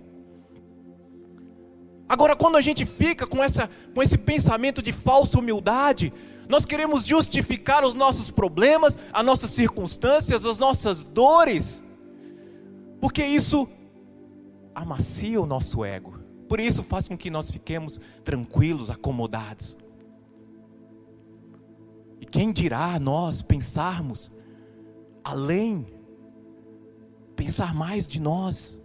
Agora, 2.08 2.36
quando 2.36 2.56
a 2.56 2.62
gente 2.62 2.86
fica 2.86 3.28
com, 3.28 3.44
essa, 3.44 3.70
com 3.94 4.02
esse 4.02 4.18
pensamento 4.18 4.82
de 4.82 4.94
falsa 4.94 5.40
humildade, 5.40 6.14
nós 6.48 6.66
queremos 6.66 7.06
justificar 7.06 7.84
os 7.84 7.94
nossos 7.94 8.32
problemas, 8.32 8.98
as 9.12 9.26
nossas 9.26 9.50
circunstâncias, 9.50 10.46
as 10.46 10.58
nossas 10.58 11.04
dores, 11.04 11.84
porque 13.00 13.24
isso 13.24 13.68
amacia 14.74 15.42
o 15.42 15.46
nosso 15.46 15.84
ego, 15.84 16.20
por 16.48 16.60
isso 16.60 16.84
faz 16.84 17.08
com 17.08 17.18
que 17.18 17.30
nós 17.30 17.52
fiquemos 17.52 18.00
tranquilos, 18.24 18.90
acomodados. 18.90 19.78
E 22.22 22.26
quem 22.26 22.52
dirá 22.52 23.00
nós 23.00 23.42
pensarmos 23.42 24.32
além, 25.24 25.86
pensar 27.36 27.76
mais 27.76 28.08
de 28.08 28.22
nós 28.22 28.80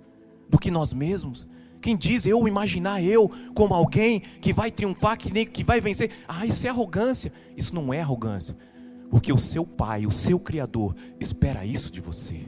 do 0.48 0.58
que 0.58 0.70
nós 0.70 0.92
mesmos? 0.92 1.46
Quem 1.80 1.96
diz 1.96 2.24
eu 2.26 2.46
imaginar 2.46 3.02
eu 3.02 3.28
como 3.54 3.74
alguém 3.74 4.20
que 4.20 4.52
vai 4.52 4.70
triunfar, 4.70 5.18
que, 5.18 5.32
nem, 5.32 5.44
que 5.44 5.64
vai 5.64 5.80
vencer, 5.80 6.10
ah, 6.28 6.46
isso 6.46 6.64
é 6.66 6.70
arrogância. 6.70 7.32
Isso 7.56 7.74
não 7.74 7.92
é 7.92 8.00
arrogância, 8.00 8.56
porque 9.10 9.32
o 9.32 9.38
seu 9.38 9.66
pai, 9.66 10.06
o 10.06 10.12
seu 10.12 10.38
Criador, 10.38 10.94
espera 11.18 11.66
isso 11.66 11.90
de 11.90 12.00
você. 12.00 12.46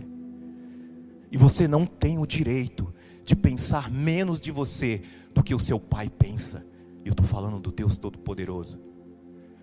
E 1.34 1.36
você 1.36 1.66
não 1.66 1.84
tem 1.84 2.16
o 2.16 2.24
direito 2.24 2.94
de 3.24 3.34
pensar 3.34 3.90
menos 3.90 4.40
de 4.40 4.52
você 4.52 5.02
do 5.34 5.42
que 5.42 5.52
o 5.52 5.58
seu 5.58 5.80
pai 5.80 6.08
pensa. 6.08 6.64
Eu 7.04 7.10
estou 7.10 7.26
falando 7.26 7.58
do 7.58 7.72
Deus 7.72 7.98
Todo-Poderoso. 7.98 8.80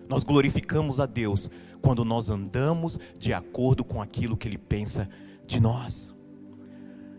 Nós 0.06 0.22
glorificamos 0.22 1.00
a 1.00 1.06
Deus 1.06 1.48
quando 1.80 2.04
nós 2.04 2.28
andamos 2.28 3.00
de 3.18 3.32
acordo 3.32 3.82
com 3.84 4.02
aquilo 4.02 4.36
que 4.36 4.46
Ele 4.46 4.58
pensa 4.58 5.08
de 5.46 5.62
nós. 5.62 6.14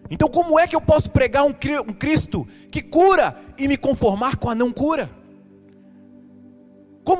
Então, 0.07 0.27
como 0.27 0.59
é 0.59 0.67
que 0.67 0.75
eu 0.75 0.81
posso 0.81 1.09
pregar 1.09 1.43
um 1.45 1.53
Cristo 1.97 2.47
que 2.69 2.83
cura 2.83 3.35
e 3.57 3.67
me 3.67 3.75
conformar 3.75 4.35
com 4.37 4.51
a 4.51 4.53
não 4.53 4.71
cura? 4.71 5.09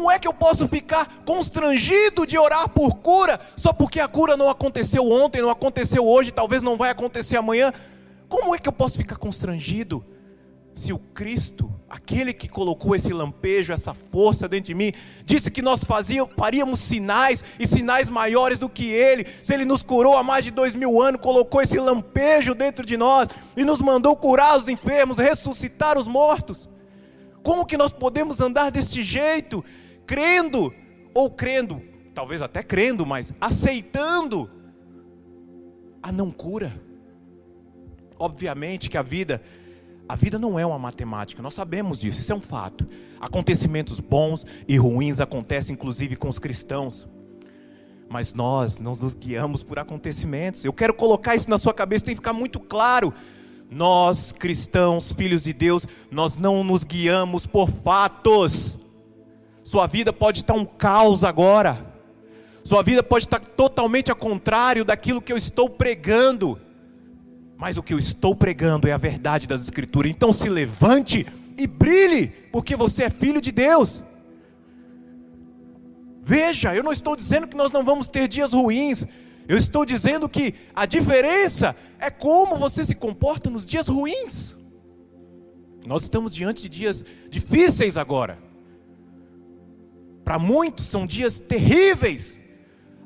Como 0.04 0.12
é 0.12 0.20
que 0.20 0.28
eu 0.28 0.34
posso 0.34 0.68
ficar 0.68 1.08
constrangido 1.26 2.28
de 2.28 2.38
orar 2.38 2.68
por 2.68 2.96
cura 2.96 3.39
só 3.56 3.72
porque 3.72 4.02
a 4.02 4.08
cura 4.08 4.36
não 4.36 4.50
aconteceu 4.50 5.10
ontem, 5.10 5.42
não 5.42 5.50
aconteceu 5.50 6.06
hoje, 6.06 6.30
talvez 6.30 6.62
não 6.62 6.76
vai 6.76 6.89
acontecer 6.89 7.38
amanhã? 7.38 7.72
Como 8.28 8.54
é 8.54 8.60
que 8.60 8.68
eu 8.68 8.74
posso 8.74 8.98
ficar 8.98 9.16
constrangido 9.16 10.04
se 10.76 10.92
o 10.92 11.00
Cristo, 11.00 11.74
aquele 11.89 12.34
que 12.34 12.50
colocou 12.50 12.94
esse 12.94 13.13
lampejo, 13.13 13.72
essa 13.72 13.94
força 13.94 14.46
dentro 14.46 14.66
de 14.66 14.74
mim, 14.74 14.92
disse 15.24 15.50
que 15.50 15.62
nós 15.62 15.86
fazíamos, 15.86 16.36
faríamos 16.36 16.82
sinais 16.82 17.42
e 17.58 17.66
sinais 17.66 18.10
maiores 18.10 18.60
do 18.60 18.68
que 18.68 18.92
Ele, 18.92 19.26
se 19.42 19.54
Ele 19.54 19.63
nos 19.63 19.84
curou 19.84 20.18
há 20.18 20.22
mais 20.22 20.44
de 20.44 20.52
dois 20.52 20.76
mil 20.76 21.02
anos, 21.02 21.22
colocou 21.22 21.62
esse 21.62 21.80
lampejo 21.80 22.54
dentro 22.54 22.86
de 22.86 22.98
nós 22.98 23.30
e 23.56 23.63
nos 23.63 23.80
mandou 23.80 24.18
curar 24.18 24.58
os 24.58 24.68
enfermos, 24.68 25.18
ressuscitar 25.18 25.98
os 25.98 26.10
mortos. 26.10 26.70
Como 27.42 27.66
que 27.66 27.78
nós 27.78 27.94
podemos 27.94 28.42
andar 28.42 28.70
desse 28.70 29.02
jeito, 29.02 29.63
crendo 30.06 30.74
ou 31.13 31.30
crendo, 31.30 31.82
talvez 32.13 32.42
até 32.42 32.63
crendo, 32.63 33.06
mas 33.06 33.34
aceitando 33.39 34.50
a 36.02 36.12
não 36.12 36.32
cura? 36.32 36.82
Obviamente 38.20 38.89
que 38.89 38.98
a 38.98 39.02
vida 39.02 39.42
A 40.08 40.16
vida 40.16 40.38
não 40.38 40.60
é 40.60 40.66
uma 40.66 40.78
matemática, 40.78 41.42
nós 41.42 41.54
sabemos 41.54 41.98
disso, 42.00 42.20
isso 42.20 42.32
é 42.32 42.36
um 42.36 42.42
fato. 42.42 42.86
Acontecimentos 43.22 44.02
bons 44.02 44.46
e 44.68 44.76
ruins 44.78 45.22
acontecem 45.22 45.74
inclusive 45.74 46.18
com 46.18 46.28
os 46.28 46.38
cristãos. 46.38 47.08
Mas 48.10 48.34
nós 48.34 48.78
não 48.78 48.92
nos 48.92 49.13
guiamos 49.13 49.63
por 49.63 49.80
acontecimentos. 49.80 50.66
Eu 50.66 50.74
quero 50.74 50.94
colocar 50.94 51.36
isso 51.36 51.50
na 51.50 51.58
sua 51.58 51.74
cabeça, 51.74 52.04
tem 52.06 52.13
que 52.13 52.20
ficar 52.20 52.34
muito 52.34 52.60
claro. 52.60 53.13
Nós, 53.72 54.34
cristãos, 54.34 55.13
filhos 55.13 55.44
de 55.44 55.54
Deus, 55.54 55.88
nós 56.12 56.36
não 56.38 56.63
nos 56.66 56.84
guiamos 56.84 57.48
por 57.48 57.70
fatos. 57.70 58.78
Sua 59.63 59.88
vida 59.88 60.12
pode 60.12 60.39
estar 60.39 60.54
um 60.54 60.65
caos 60.65 61.23
agora. 61.23 61.93
Sua 62.63 62.84
vida 62.84 63.02
pode 63.02 63.26
estar 63.26 63.39
totalmente 63.39 64.12
ao 64.12 64.17
contrário 64.17 64.86
daquilo 64.86 65.21
que 65.21 65.32
eu 65.32 65.38
estou 65.38 65.69
pregando. 65.69 66.60
Mas 67.58 67.78
o 67.78 67.84
que 67.84 67.93
eu 67.93 67.99
estou 67.99 68.36
pregando 68.36 68.88
é 68.88 68.91
a 68.91 68.97
verdade 68.97 69.47
das 69.47 69.62
Escrituras. 69.63 70.12
Então 70.12 70.32
se 70.32 70.49
levante 70.49 71.26
e 71.58 71.65
brilhe, 71.65 72.28
porque 72.52 72.76
você 72.76 73.04
é 73.04 73.10
filho 73.10 73.39
de 73.39 73.52
Deus. 73.52 74.04
Veja, 76.21 76.76
eu 76.76 76.84
não 76.84 76.91
estou 76.91 77.15
dizendo 77.15 77.47
que 77.47 77.56
nós 77.56 77.71
não 77.71 77.84
vamos 77.84 78.08
ter 78.08 78.28
dias 78.28 78.54
ruins. 78.54 79.06
Eu 79.47 79.58
estou 79.58 79.86
dizendo 79.86 80.30
que 80.30 80.54
a 80.73 80.86
diferença 80.86 81.76
é 81.99 82.10
como 82.10 82.56
você 82.56 82.86
se 82.86 82.95
comporta 82.95 83.49
nos 83.49 83.65
dias 83.65 83.88
ruins. 83.88 84.56
Nós 85.86 86.04
estamos 86.04 86.34
diante 86.34 86.62
de 86.62 86.69
dias 86.69 87.06
difíceis 87.30 87.97
agora. 87.97 88.38
Para 90.24 90.40
muitos 90.40 90.88
são 90.88 91.06
dias 91.06 91.40
terríveis. 91.40 92.40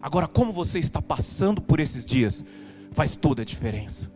Agora, 0.01 0.27
como 0.27 0.51
você 0.51 0.79
está 0.79 1.01
passando 1.01 1.61
por 1.61 1.79
esses 1.79 2.05
dias, 2.05 2.45
faz 2.91 3.15
toda 3.15 3.41
a 3.41 3.45
diferença. 3.45 4.11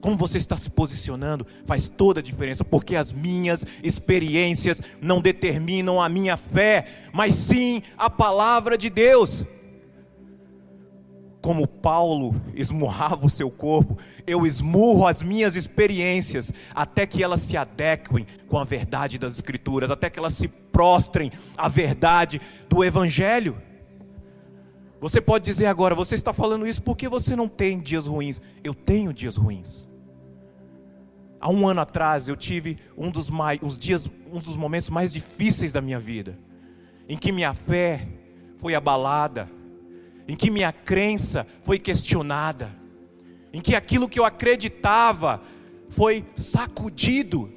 Como 0.00 0.16
você 0.16 0.38
está 0.38 0.56
se 0.56 0.70
posicionando 0.70 1.46
faz 1.64 1.88
toda 1.88 2.20
a 2.20 2.22
diferença, 2.22 2.64
porque 2.64 2.94
as 2.94 3.12
minhas 3.12 3.64
experiências 3.82 4.80
não 5.00 5.20
determinam 5.20 6.00
a 6.00 6.08
minha 6.08 6.36
fé, 6.36 6.86
mas 7.12 7.34
sim 7.34 7.82
a 7.96 8.08
palavra 8.08 8.78
de 8.78 8.88
Deus. 8.88 9.44
Como 11.48 11.66
Paulo 11.66 12.38
esmurrava 12.54 13.24
o 13.24 13.30
seu 13.30 13.50
corpo, 13.50 13.96
eu 14.26 14.44
esmurro 14.44 15.06
as 15.06 15.22
minhas 15.22 15.56
experiências 15.56 16.52
até 16.74 17.06
que 17.06 17.22
elas 17.22 17.40
se 17.40 17.56
adequem 17.56 18.26
com 18.46 18.58
a 18.58 18.64
verdade 18.64 19.16
das 19.16 19.36
Escrituras, 19.36 19.90
até 19.90 20.10
que 20.10 20.18
elas 20.18 20.34
se 20.34 20.46
prostrem 20.46 21.32
à 21.56 21.66
verdade 21.66 22.38
do 22.68 22.84
Evangelho. 22.84 23.56
Você 25.00 25.22
pode 25.22 25.46
dizer 25.46 25.64
agora, 25.64 25.94
você 25.94 26.14
está 26.14 26.34
falando 26.34 26.66
isso 26.66 26.82
porque 26.82 27.08
você 27.08 27.34
não 27.34 27.48
tem 27.48 27.80
dias 27.80 28.06
ruins. 28.06 28.42
Eu 28.62 28.74
tenho 28.74 29.10
dias 29.10 29.38
ruins. 29.38 29.88
Há 31.40 31.48
um 31.48 31.66
ano 31.66 31.80
atrás 31.80 32.28
eu 32.28 32.36
tive 32.36 32.76
um 32.94 33.10
dos, 33.10 33.30
mais, 33.30 33.58
uns 33.62 33.78
dias, 33.78 34.06
um 34.30 34.38
dos 34.38 34.54
momentos 34.54 34.90
mais 34.90 35.14
difíceis 35.14 35.72
da 35.72 35.80
minha 35.80 35.98
vida, 35.98 36.38
em 37.08 37.16
que 37.16 37.32
minha 37.32 37.54
fé 37.54 38.06
foi 38.58 38.74
abalada, 38.74 39.48
em 40.28 40.36
que 40.36 40.50
minha 40.50 40.70
crença 40.70 41.46
foi 41.62 41.78
questionada, 41.78 42.70
em 43.50 43.62
que 43.62 43.74
aquilo 43.74 44.08
que 44.08 44.20
eu 44.20 44.26
acreditava 44.26 45.42
foi 45.88 46.22
sacudido. 46.36 47.50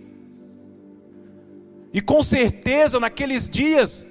E 1.94 2.00
com 2.00 2.24
certeza 2.24 2.98
naqueles 2.98 3.50
dias, 3.50 4.06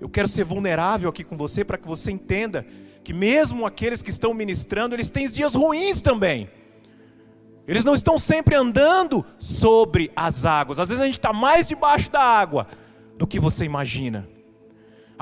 eu 0.00 0.08
quero 0.08 0.26
ser 0.26 0.42
vulnerável 0.42 1.08
aqui 1.08 1.22
com 1.22 1.36
você 1.36 1.64
para 1.64 1.78
que 1.78 1.86
você 1.86 2.10
entenda 2.10 2.66
que 3.04 3.12
mesmo 3.12 3.64
aqueles 3.64 4.02
que 4.02 4.10
estão 4.10 4.34
ministrando, 4.34 4.96
eles 4.96 5.08
têm 5.08 5.28
dias 5.28 5.54
ruins 5.54 6.02
também. 6.02 6.50
Eles 7.68 7.84
não 7.84 7.94
estão 7.94 8.18
sempre 8.18 8.56
andando 8.56 9.24
sobre 9.38 10.10
as 10.16 10.44
águas. 10.44 10.80
Às 10.80 10.88
vezes 10.88 11.00
a 11.00 11.06
gente 11.06 11.18
está 11.18 11.32
mais 11.32 11.68
debaixo 11.68 12.10
da 12.10 12.20
água 12.20 12.66
do 13.16 13.28
que 13.28 13.38
você 13.38 13.64
imagina. 13.64 14.28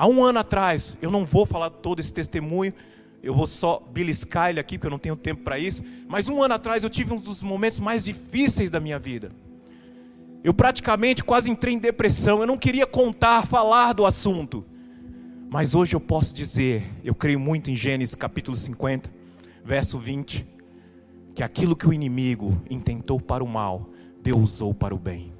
Há 0.01 0.07
um 0.07 0.25
ano 0.25 0.39
atrás, 0.39 0.97
eu 0.99 1.11
não 1.11 1.23
vou 1.23 1.45
falar 1.45 1.69
todo 1.69 1.99
esse 1.99 2.11
testemunho, 2.11 2.73
eu 3.21 3.35
vou 3.35 3.45
só 3.45 3.79
beliscar 3.93 4.49
ele 4.49 4.59
aqui, 4.59 4.75
porque 4.75 4.87
eu 4.87 4.91
não 4.91 4.97
tenho 4.97 5.15
tempo 5.15 5.43
para 5.43 5.59
isso. 5.59 5.83
Mas 6.07 6.27
um 6.27 6.41
ano 6.41 6.55
atrás 6.55 6.83
eu 6.83 6.89
tive 6.89 7.13
um 7.13 7.19
dos 7.19 7.43
momentos 7.43 7.79
mais 7.79 8.05
difíceis 8.05 8.71
da 8.71 8.79
minha 8.79 8.97
vida. 8.97 9.31
Eu 10.43 10.55
praticamente 10.55 11.23
quase 11.23 11.51
entrei 11.51 11.75
em 11.75 11.77
depressão, 11.77 12.39
eu 12.39 12.47
não 12.47 12.57
queria 12.57 12.87
contar, 12.87 13.45
falar 13.45 13.93
do 13.93 14.03
assunto. 14.03 14.65
Mas 15.51 15.75
hoje 15.75 15.95
eu 15.95 15.99
posso 15.99 16.33
dizer, 16.33 16.83
eu 17.03 17.13
creio 17.13 17.39
muito 17.39 17.69
em 17.69 17.75
Gênesis 17.75 18.15
capítulo 18.15 18.57
50, 18.57 19.07
verso 19.63 19.99
20 19.99 20.47
que 21.35 21.43
aquilo 21.43 21.75
que 21.75 21.87
o 21.87 21.93
inimigo 21.93 22.59
intentou 22.71 23.21
para 23.21 23.43
o 23.43 23.47
mal, 23.47 23.87
Deus 24.23 24.55
usou 24.55 24.73
para 24.73 24.95
o 24.95 24.97
bem. 24.97 25.31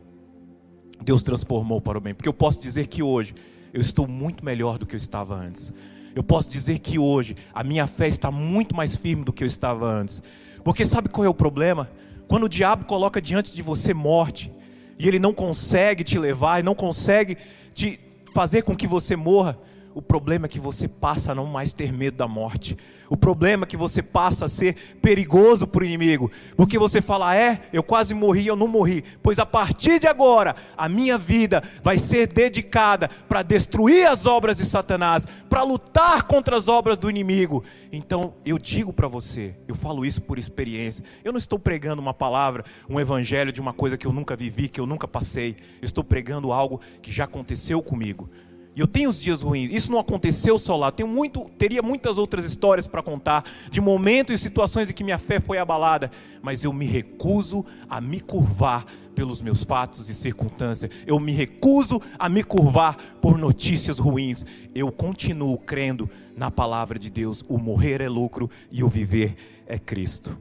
Deus 1.04 1.24
transformou 1.24 1.82
para 1.82 1.98
o 1.98 2.02
bem. 2.02 2.14
Porque 2.14 2.30
eu 2.30 2.34
posso 2.34 2.62
dizer 2.62 2.86
que 2.86 3.02
hoje 3.02 3.34
eu 3.74 3.82
estou 3.82 4.08
muito 4.08 4.44
melhor 4.44 4.78
do 4.78 4.86
que 4.86 4.96
eu 4.96 4.98
estava 4.98 5.36
antes. 5.36 5.74
Eu 6.14 6.24
posso 6.24 6.50
dizer 6.50 6.80
que 6.80 7.00
hoje 7.00 7.38
a 7.54 7.64
minha 7.64 7.88
fé 7.88 8.08
está 8.08 8.30
muito 8.30 8.76
mais 8.76 8.96
firme 8.96 9.24
do 9.24 9.32
que 9.32 9.44
eu 9.44 9.48
estava 9.48 9.90
antes. 9.90 10.22
Porque 10.64 10.84
sabe 10.84 11.10
qual 11.10 11.26
é 11.26 11.30
o 11.30 11.34
problema? 11.34 11.90
Quando 12.28 12.44
o 12.44 12.50
diabo 12.50 12.86
coloca 12.86 13.22
diante 13.22 13.54
de 13.54 13.62
você 13.62 13.94
morte, 13.94 14.52
e 15.00 15.08
ele 15.08 15.20
não 15.20 15.34
consegue 15.34 16.04
te 16.04 16.20
levar, 16.20 16.60
e 16.60 16.64
não 16.64 16.76
consegue 16.76 17.38
te 17.74 18.00
fazer 18.34 18.62
com 18.62 18.76
que 18.76 18.88
você 18.88 19.16
morra, 19.16 19.58
o 19.94 20.02
problema 20.02 20.46
é 20.46 20.50
que 20.50 20.60
você 20.60 20.88
passa 20.88 21.32
a 21.32 21.36
não 21.36 21.46
mais 21.46 21.74
ter 21.74 21.92
medo 21.92 22.18
da 22.18 22.28
morte. 22.28 22.78
O 23.10 23.18
problema 23.18 23.66
é 23.66 23.68
que 23.68 23.76
você 23.76 24.02
passa 24.02 24.46
a 24.46 24.50
ser 24.50 24.76
perigoso 25.02 25.68
para 25.68 25.82
o 25.82 25.86
inimigo. 25.86 26.32
Porque 26.56 26.80
você 26.80 27.02
fala, 27.02 27.36
é, 27.36 27.62
eu 27.74 27.84
quase 27.84 28.14
morri, 28.14 28.48
eu 28.48 28.56
não 28.56 28.68
morri. 28.68 29.04
Pois 29.22 29.38
a 29.38 29.46
partir 29.46 30.00
de 30.00 30.08
agora, 30.08 30.56
a 30.78 30.88
minha 30.88 31.18
vida 31.18 31.62
vai 31.84 31.98
ser 31.98 32.28
dedicada 32.28 33.10
para 33.28 33.42
destruir 33.42 34.08
as 34.08 34.26
obras 34.26 34.58
de 34.58 34.66
Satanás, 34.66 35.28
para 35.50 35.64
lutar 35.64 36.24
contra 36.24 36.56
as 36.56 36.70
obras 36.70 36.98
do 36.98 37.10
inimigo. 37.10 37.64
Então, 37.92 38.34
eu 38.46 38.58
digo 38.58 38.94
para 38.94 39.10
você, 39.10 39.56
eu 39.68 39.76
falo 39.76 40.06
isso 40.06 40.22
por 40.22 40.40
experiência. 40.40 41.04
Eu 41.24 41.34
não 41.34 41.38
estou 41.38 41.60
pregando 41.60 42.02
uma 42.02 42.14
palavra, 42.14 42.64
um 42.90 43.00
evangelho 43.00 43.52
de 43.52 43.60
uma 43.60 43.74
coisa 43.74 43.98
que 43.98 44.08
eu 44.08 44.14
nunca 44.14 44.38
vivi, 44.38 44.70
que 44.70 44.80
eu 44.80 44.86
nunca 44.86 45.08
passei. 45.08 45.58
Eu 45.82 45.86
estou 45.86 46.04
pregando 46.04 46.54
algo 46.54 46.80
que 47.02 47.12
já 47.12 47.26
aconteceu 47.26 47.82
comigo. 47.82 48.30
E 48.76 48.80
eu 48.80 48.88
tenho 48.88 49.10
os 49.10 49.20
dias 49.20 49.42
ruins. 49.42 49.70
Isso 49.72 49.92
não 49.92 50.00
aconteceu 50.00 50.58
só 50.58 50.78
lá. 50.78 50.92
Tenho 50.92 51.10
muito, 51.10 51.50
teria 51.58 51.82
muitas 51.82 52.18
outras 52.18 52.46
histórias 52.46 52.88
para 52.88 53.04
contar 53.04 53.44
de 53.70 53.82
momentos 53.82 54.40
e 54.40 54.42
situações 54.42 54.90
em 54.90 54.94
que 54.94 55.04
minha 55.04 55.18
fé 55.18 55.40
foi 55.40 55.58
abalada, 55.58 56.10
mas 56.42 56.64
eu 56.64 56.72
me 56.72 56.86
recuso 56.86 57.66
a 57.90 58.00
me 58.00 58.22
curvar 58.22 58.86
pelos 59.14 59.42
meus 59.42 59.64
fatos 59.64 60.08
e 60.08 60.14
circunstâncias. 60.14 60.90
Eu 61.06 61.20
me 61.20 61.34
recuso 61.34 62.02
a 62.18 62.30
me 62.30 62.44
curvar 62.44 62.96
por 63.22 63.38
notícias 63.38 64.00
ruins. 64.00 64.46
Eu 64.74 64.90
continuo 64.90 65.58
crendo 65.58 66.10
na 66.36 66.50
palavra 66.50 66.98
de 66.98 67.10
Deus. 67.10 67.44
O 67.50 67.58
morrer 67.58 68.00
é 68.00 68.08
lucro 68.08 68.50
e 68.72 68.84
o 68.86 68.88
viver 68.88 69.36
é 69.68 69.78
Cristo. 69.78 70.38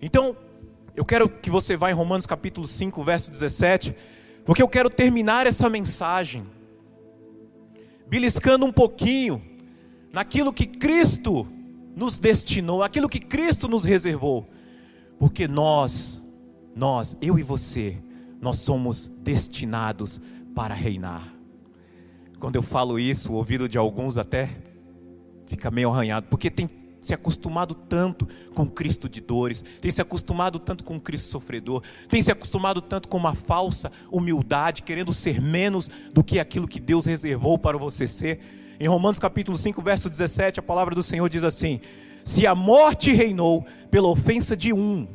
Então, 0.00 0.34
eu 0.96 1.04
quero 1.04 1.28
que 1.28 1.50
você 1.50 1.76
vá 1.76 1.90
em 1.90 1.94
Romanos 1.94 2.24
capítulo 2.24 2.66
5, 2.66 3.04
verso 3.04 3.30
17 3.30 3.94
porque 4.50 4.64
eu 4.64 4.68
quero 4.68 4.90
terminar 4.90 5.46
essa 5.46 5.70
mensagem 5.70 6.44
beliscando 8.08 8.66
um 8.66 8.72
pouquinho 8.72 9.40
naquilo 10.12 10.52
que 10.52 10.66
Cristo 10.66 11.46
nos 11.94 12.18
destinou, 12.18 12.82
aquilo 12.82 13.08
que 13.08 13.20
Cristo 13.20 13.68
nos 13.68 13.84
reservou. 13.84 14.50
Porque 15.20 15.46
nós, 15.46 16.20
nós, 16.74 17.16
eu 17.22 17.38
e 17.38 17.44
você, 17.44 17.96
nós 18.40 18.56
somos 18.56 19.06
destinados 19.22 20.20
para 20.52 20.74
reinar. 20.74 21.32
Quando 22.40 22.56
eu 22.56 22.62
falo 22.62 22.98
isso, 22.98 23.30
o 23.32 23.36
ouvido 23.36 23.68
de 23.68 23.78
alguns 23.78 24.18
até 24.18 24.50
fica 25.46 25.70
meio 25.70 25.92
arranhado, 25.92 26.26
porque 26.28 26.50
tem 26.50 26.68
se 27.00 27.14
acostumado 27.14 27.74
tanto 27.74 28.28
com 28.54 28.66
Cristo 28.66 29.08
de 29.08 29.20
dores, 29.20 29.64
tem 29.80 29.90
se 29.90 30.02
acostumado 30.02 30.58
tanto 30.58 30.84
com 30.84 31.00
Cristo 31.00 31.30
sofredor, 31.30 31.82
tem 32.08 32.20
se 32.20 32.30
acostumado 32.30 32.80
tanto 32.80 33.08
com 33.08 33.16
uma 33.16 33.34
falsa 33.34 33.90
humildade, 34.10 34.82
querendo 34.82 35.12
ser 35.12 35.40
menos 35.40 35.88
do 36.12 36.22
que 36.22 36.38
aquilo 36.38 36.68
que 36.68 36.80
Deus 36.80 37.06
reservou 37.06 37.58
para 37.58 37.78
você 37.78 38.06
ser. 38.06 38.40
Em 38.78 38.88
Romanos 38.88 39.18
capítulo 39.18 39.56
5, 39.56 39.80
verso 39.82 40.08
17, 40.08 40.60
a 40.60 40.62
palavra 40.62 40.94
do 40.94 41.02
Senhor 41.02 41.28
diz 41.28 41.44
assim: 41.44 41.80
Se 42.24 42.46
a 42.46 42.54
morte 42.54 43.12
reinou 43.12 43.64
pela 43.90 44.08
ofensa 44.08 44.56
de 44.56 44.72
um, 44.72 45.06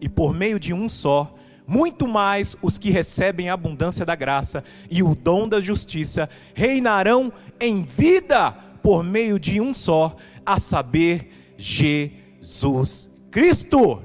e 0.00 0.08
por 0.08 0.34
meio 0.34 0.58
de 0.58 0.72
um 0.72 0.88
só, 0.88 1.34
muito 1.66 2.08
mais 2.08 2.56
os 2.62 2.78
que 2.78 2.90
recebem 2.90 3.50
a 3.50 3.54
abundância 3.54 4.06
da 4.06 4.14
graça 4.14 4.64
e 4.90 5.02
o 5.02 5.14
dom 5.14 5.46
da 5.46 5.60
justiça 5.60 6.28
reinarão 6.54 7.30
em 7.60 7.82
vida 7.82 8.52
por 8.82 9.04
meio 9.04 9.38
de 9.38 9.60
um 9.60 9.74
só, 9.74 10.16
a 10.48 10.58
saber, 10.58 11.30
Jesus 11.58 13.06
Cristo. 13.30 14.02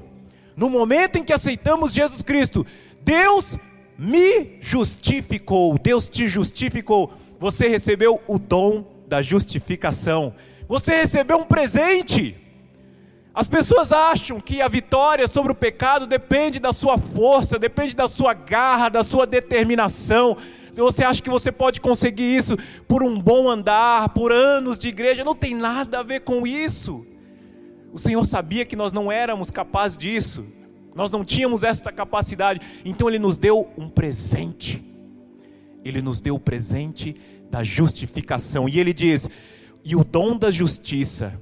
No 0.54 0.68
momento 0.68 1.16
em 1.16 1.24
que 1.24 1.32
aceitamos 1.32 1.94
Jesus 1.94 2.20
Cristo, 2.20 2.66
Deus 3.00 3.58
me 3.98 4.58
justificou, 4.60 5.78
Deus 5.78 6.06
te 6.06 6.28
justificou. 6.28 7.12
Você 7.40 7.66
recebeu 7.66 8.20
o 8.28 8.38
dom 8.38 8.84
da 9.08 9.22
justificação. 9.22 10.34
Você 10.68 10.94
recebeu 10.96 11.38
um 11.38 11.44
presente. 11.44 12.36
As 13.34 13.48
pessoas 13.48 13.90
acham 13.90 14.38
que 14.38 14.60
a 14.60 14.68
vitória 14.68 15.26
sobre 15.26 15.50
o 15.50 15.56
pecado 15.56 16.06
depende 16.06 16.60
da 16.60 16.74
sua 16.74 16.98
força, 16.98 17.58
depende 17.58 17.96
da 17.96 18.06
sua 18.06 18.34
garra, 18.34 18.90
da 18.90 19.02
sua 19.02 19.26
determinação. 19.26 20.36
Você 20.74 21.04
acha 21.04 21.22
que 21.22 21.30
você 21.30 21.52
pode 21.52 21.80
conseguir 21.80 22.36
isso 22.36 22.56
por 22.88 23.02
um 23.02 23.20
bom 23.20 23.48
andar, 23.48 24.08
por 24.10 24.32
anos 24.32 24.78
de 24.78 24.88
igreja? 24.88 25.24
Não 25.24 25.34
tem 25.34 25.54
nada 25.54 26.00
a 26.00 26.02
ver 26.02 26.20
com 26.20 26.46
isso. 26.46 27.06
O 27.92 27.98
Senhor 27.98 28.24
sabia 28.24 28.64
que 28.64 28.74
nós 28.74 28.92
não 28.92 29.10
éramos 29.10 29.50
capazes 29.50 29.96
disso, 29.96 30.44
nós 30.94 31.10
não 31.10 31.24
tínhamos 31.24 31.62
esta 31.62 31.92
capacidade, 31.92 32.60
então 32.84 33.08
Ele 33.08 33.18
nos 33.18 33.38
deu 33.38 33.68
um 33.78 33.88
presente. 33.88 34.84
Ele 35.84 36.02
nos 36.02 36.20
deu 36.20 36.34
o 36.34 36.40
presente 36.40 37.14
da 37.50 37.62
justificação, 37.62 38.68
e 38.68 38.80
Ele 38.80 38.92
diz: 38.92 39.28
e 39.84 39.94
o 39.94 40.02
dom 40.02 40.36
da 40.36 40.50
justiça 40.50 41.40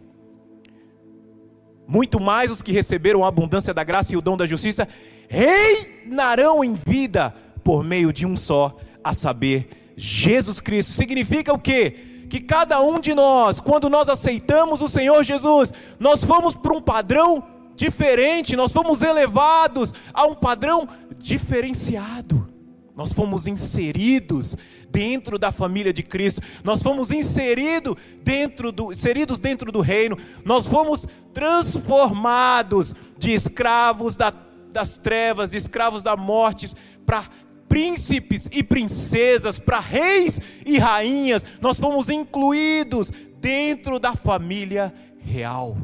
muito 1.87 2.21
mais 2.21 2.51
os 2.51 2.63
que 2.63 2.73
receberam 2.73 3.25
a 3.25 3.29
abundância 3.29 3.75
da 3.75 3.85
graça 3.85 4.15
e 4.15 4.17
o 4.17 4.23
dom 4.23 4.35
da 4.35 4.47
justiça, 4.47 4.89
reinarão 5.29 6.65
em 6.65 6.73
vida 6.73 7.35
por 7.63 7.85
meio 7.85 8.13
de 8.13 8.25
um 8.25 8.37
só, 8.37 8.77
a 9.03 9.13
saber, 9.13 9.95
Jesus 9.97 10.61
Cristo. 10.61 10.93
Significa 10.93 11.53
o 11.53 11.59
quê? 11.59 12.27
Que 12.29 12.41
cada 12.41 12.81
um 12.81 12.99
de 12.99 13.15
nós, 13.15 13.61
quando 13.61 13.91
nós 13.91 14.09
aceitamos 14.09 14.81
o 14.81 14.89
Senhor 14.89 15.23
Jesus, 15.23 15.73
nós 15.99 16.25
fomos 16.25 16.55
para 16.55 16.73
um 16.73 16.81
padrão 16.81 17.45
diferente, 17.75 18.57
nós 18.57 18.73
fomos 18.73 19.03
elevados 19.03 19.93
a 20.13 20.25
um 20.25 20.35
padrão 20.35 20.89
diferenciado. 21.19 22.49
Nós 22.95 23.13
fomos 23.13 23.47
inseridos 23.47 24.55
dentro 24.91 25.39
da 25.39 25.51
família 25.51 25.93
de 25.93 26.03
Cristo, 26.03 26.43
nós 26.63 26.83
fomos 26.83 27.11
inserido 27.11 27.97
dentro 28.23 28.71
do, 28.71 28.93
inseridos 28.93 29.39
dentro 29.39 29.73
do 29.73 29.81
reino, 29.81 30.17
nós 30.45 30.67
fomos 30.67 31.07
transformados 31.33 32.95
de 33.17 33.33
escravos 33.33 34.15
da, 34.15 34.31
das 34.71 34.99
trevas, 34.99 35.51
de 35.51 35.57
escravos 35.57 36.03
da 36.03 36.15
morte, 36.15 36.71
para 37.07 37.25
príncipes 37.73 38.51
e 38.53 38.63
princesas, 38.63 39.59
para 39.59 39.81
reis 39.81 40.39
e 40.67 40.77
rainhas, 40.79 41.43
nós 41.59 41.81
fomos 41.81 42.11
incluídos 42.11 43.11
dentro 43.41 43.99
da 43.99 44.15
família 44.15 44.93
real. 45.17 45.75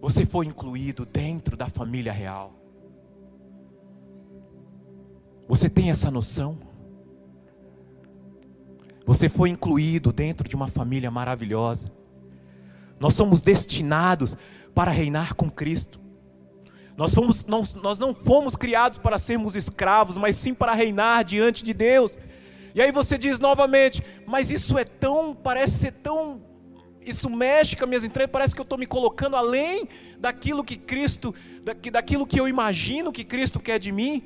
Você 0.00 0.24
foi 0.24 0.46
incluído 0.46 1.04
dentro 1.04 1.58
da 1.58 1.66
família 1.66 2.10
real. 2.10 2.54
Você 5.46 5.68
tem 5.68 5.90
essa 5.90 6.10
noção? 6.10 6.58
Você 9.04 9.28
foi 9.28 9.50
incluído 9.50 10.10
dentro 10.10 10.48
de 10.48 10.56
uma 10.56 10.68
família 10.68 11.10
maravilhosa. 11.10 11.92
Nós 12.98 13.12
somos 13.12 13.42
destinados 13.42 14.34
para 14.74 14.90
reinar 14.90 15.34
com 15.34 15.50
Cristo. 15.50 15.97
Nós, 16.98 17.14
fomos, 17.14 17.46
nós, 17.46 17.76
nós 17.76 18.00
não 18.00 18.12
fomos 18.12 18.56
criados 18.56 18.98
para 18.98 19.18
sermos 19.18 19.54
escravos, 19.54 20.18
mas 20.18 20.34
sim 20.34 20.52
para 20.52 20.72
reinar 20.72 21.22
diante 21.22 21.62
de 21.62 21.72
Deus. 21.72 22.18
E 22.74 22.82
aí 22.82 22.90
você 22.90 23.16
diz 23.16 23.38
novamente, 23.38 24.02
mas 24.26 24.50
isso 24.50 24.76
é 24.76 24.82
tão, 24.82 25.32
parece 25.32 25.78
ser 25.78 25.92
tão, 25.92 26.42
isso 27.00 27.30
mexe 27.30 27.76
com 27.76 27.84
as 27.84 27.88
minhas 27.88 28.02
entranhas, 28.02 28.32
parece 28.32 28.52
que 28.52 28.60
eu 28.60 28.64
estou 28.64 28.76
me 28.76 28.84
colocando 28.84 29.36
além 29.36 29.88
daquilo 30.18 30.64
que 30.64 30.76
Cristo, 30.76 31.32
daquilo 31.92 32.26
que 32.26 32.40
eu 32.40 32.48
imagino 32.48 33.12
que 33.12 33.22
Cristo 33.22 33.60
quer 33.60 33.78
de 33.78 33.92
mim. 33.92 34.24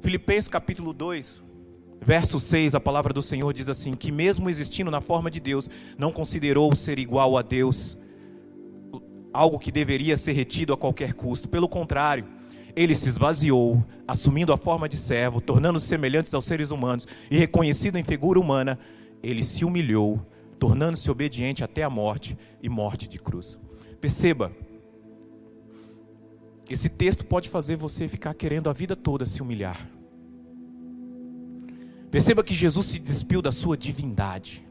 Filipenses 0.00 0.46
capítulo 0.46 0.92
2, 0.92 1.42
verso 2.00 2.38
6, 2.38 2.76
a 2.76 2.80
palavra 2.80 3.12
do 3.12 3.22
Senhor 3.22 3.52
diz 3.52 3.68
assim: 3.68 3.94
que 3.94 4.12
mesmo 4.12 4.48
existindo 4.48 4.88
na 4.88 5.00
forma 5.00 5.28
de 5.28 5.40
Deus, 5.40 5.68
não 5.98 6.12
considerou 6.12 6.76
ser 6.76 7.00
igual 7.00 7.36
a 7.36 7.42
Deus 7.42 7.98
algo 9.36 9.58
que 9.58 9.70
deveria 9.70 10.16
ser 10.16 10.32
retido 10.32 10.72
a 10.72 10.76
qualquer 10.76 11.14
custo. 11.14 11.48
Pelo 11.48 11.68
contrário, 11.68 12.24
ele 12.74 12.94
se 12.94 13.08
esvaziou, 13.08 13.84
assumindo 14.06 14.52
a 14.52 14.56
forma 14.56 14.88
de 14.88 14.96
servo, 14.96 15.40
tornando-se 15.40 15.86
semelhantes 15.86 16.32
aos 16.34 16.44
seres 16.44 16.70
humanos 16.70 17.06
e 17.30 17.36
reconhecido 17.36 17.96
em 17.96 18.02
figura 18.02 18.40
humana, 18.40 18.78
ele 19.22 19.44
se 19.44 19.64
humilhou, 19.64 20.20
tornando-se 20.58 21.10
obediente 21.10 21.64
até 21.64 21.82
a 21.82 21.90
morte 21.90 22.36
e 22.62 22.68
morte 22.68 23.08
de 23.08 23.18
cruz. 23.18 23.58
Perceba, 24.00 24.52
esse 26.68 26.88
texto 26.88 27.24
pode 27.24 27.48
fazer 27.48 27.76
você 27.76 28.08
ficar 28.08 28.34
querendo 28.34 28.68
a 28.68 28.72
vida 28.72 28.96
toda 28.96 29.24
se 29.24 29.40
humilhar. 29.40 29.88
Perceba 32.10 32.42
que 32.42 32.54
Jesus 32.54 32.86
se 32.86 32.98
despiu 32.98 33.40
da 33.40 33.52
sua 33.52 33.76
divindade. 33.76 34.64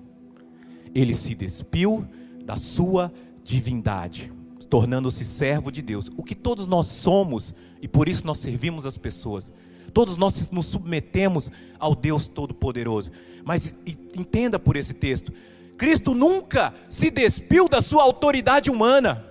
Ele 0.94 1.14
se 1.14 1.36
despiu 1.36 2.08
da 2.44 2.58
sua 2.58 3.12
divindade, 3.44 4.32
tornando-se 4.66 5.24
servo 5.24 5.72
de 5.72 5.82
Deus. 5.82 6.12
O 6.18 6.24
que 6.24 6.36
todos 6.36 6.68
nós 6.68 6.88
somos 6.88 7.54
e 7.82 7.88
por 7.88 8.10
isso 8.10 8.26
nós 8.26 8.40
servimos 8.40 8.86
as 8.86 8.98
pessoas. 8.98 9.52
Todos 9.94 10.18
nós 10.18 10.50
nos 10.50 10.66
submetemos 10.66 11.52
ao 11.80 11.96
Deus 11.96 12.28
Todo-Poderoso. 12.28 13.12
Mas 13.44 13.76
entenda 13.88 14.58
por 14.60 14.76
esse 14.76 14.94
texto: 14.94 15.32
Cristo 15.78 16.14
nunca 16.14 16.74
se 16.90 17.10
despiu 17.10 17.70
da 17.70 17.82
sua 17.82 18.04
autoridade 18.04 18.70
humana. 18.70 19.26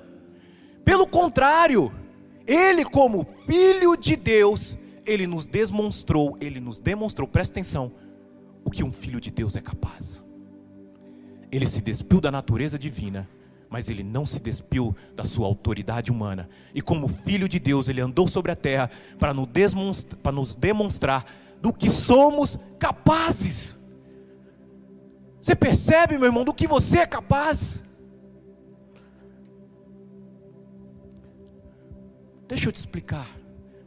Pelo 0.84 1.06
contrário, 1.06 1.92
ele, 2.46 2.84
como 2.84 3.26
filho 3.46 3.96
de 3.96 4.16
Deus, 4.16 4.78
ele 5.06 5.26
nos 5.26 5.46
demonstrou, 5.46 6.36
ele 6.40 6.60
nos 6.60 6.78
demonstrou, 6.78 7.26
presta 7.26 7.54
atenção, 7.54 7.92
o 8.64 8.70
que 8.70 8.84
um 8.84 8.92
filho 8.92 9.20
de 9.20 9.30
Deus 9.30 9.56
é 9.56 9.60
capaz. 9.60 10.22
Ele 11.50 11.66
se 11.66 11.80
despiu 11.80 12.20
da 12.20 12.30
natureza 12.30 12.78
divina, 12.78 13.28
mas 13.74 13.88
ele 13.88 14.04
não 14.04 14.24
se 14.24 14.38
despiu 14.38 14.94
da 15.16 15.24
sua 15.24 15.48
autoridade 15.48 16.12
humana. 16.12 16.48
E 16.72 16.80
como 16.80 17.08
filho 17.08 17.48
de 17.48 17.58
Deus, 17.58 17.88
ele 17.88 18.00
andou 18.00 18.28
sobre 18.28 18.52
a 18.52 18.54
terra 18.54 18.88
para 19.18 19.34
nos 19.34 20.54
demonstrar, 20.54 21.26
do 21.60 21.72
que 21.72 21.90
somos 21.90 22.56
capazes. 22.78 23.76
Você 25.42 25.56
percebe, 25.56 26.16
meu 26.16 26.26
irmão, 26.26 26.44
do 26.44 26.54
que 26.54 26.68
você 26.68 27.00
é 27.00 27.06
capaz? 27.06 27.82
Deixa 32.46 32.68
eu 32.68 32.72
te 32.72 32.76
explicar. 32.76 33.26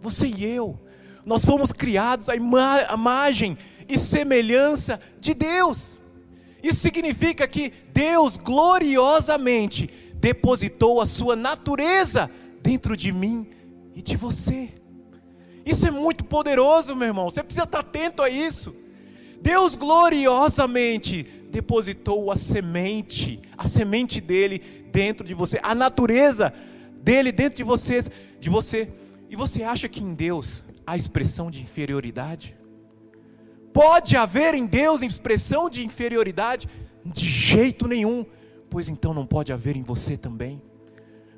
Você 0.01 0.27
e 0.27 0.43
eu, 0.43 0.77
nós 1.25 1.45
fomos 1.45 1.71
criados 1.71 2.27
à 2.27 2.35
imagem 2.35 3.57
e 3.87 3.97
semelhança 3.97 4.99
de 5.17 5.33
Deus. 5.33 5.96
Isso 6.61 6.79
significa 6.79 7.47
que 7.47 7.71
Deus 7.93 8.37
gloriosamente 8.37 9.89
depositou 10.15 10.99
a 10.99 11.05
sua 11.05 11.35
natureza 11.35 12.29
dentro 12.61 12.97
de 12.97 13.11
mim 13.11 13.47
e 13.95 14.01
de 14.01 14.17
você. 14.17 14.69
Isso 15.65 15.87
é 15.87 15.91
muito 15.91 16.23
poderoso, 16.25 16.95
meu 16.95 17.07
irmão. 17.07 17.29
Você 17.29 17.43
precisa 17.43 17.65
estar 17.65 17.79
atento 17.79 18.21
a 18.21 18.29
isso. 18.29 18.75
Deus 19.41 19.75
gloriosamente 19.75 21.23
depositou 21.49 22.31
a 22.31 22.35
semente, 22.35 23.39
a 23.57 23.67
semente 23.67 24.19
dele 24.19 24.59
dentro 24.91 25.25
de 25.25 25.33
você, 25.33 25.59
a 25.61 25.75
natureza 25.75 26.53
dele 27.01 27.31
dentro 27.31 27.57
de 27.57 27.63
você, 27.63 28.03
de 28.39 28.49
você. 28.49 28.89
E 29.29 29.35
você 29.35 29.63
acha 29.63 29.87
que 29.87 30.03
em 30.03 30.15
Deus 30.15 30.63
há 30.85 30.95
expressão 30.95 31.51
de 31.51 31.61
inferioridade? 31.61 32.55
Pode 33.77 34.17
haver 34.17 34.55
em 34.55 34.65
Deus 34.65 35.03
expressão 35.03 35.69
de 35.69 35.85
inferioridade? 35.85 36.67
De 37.05 37.29
jeito 37.29 37.87
nenhum, 37.87 38.25
pois 38.71 38.89
então 38.89 39.13
não 39.13 39.23
pode 39.23 39.53
haver 39.53 39.77
em 39.77 39.83
você 39.83 40.17
também. 40.17 40.59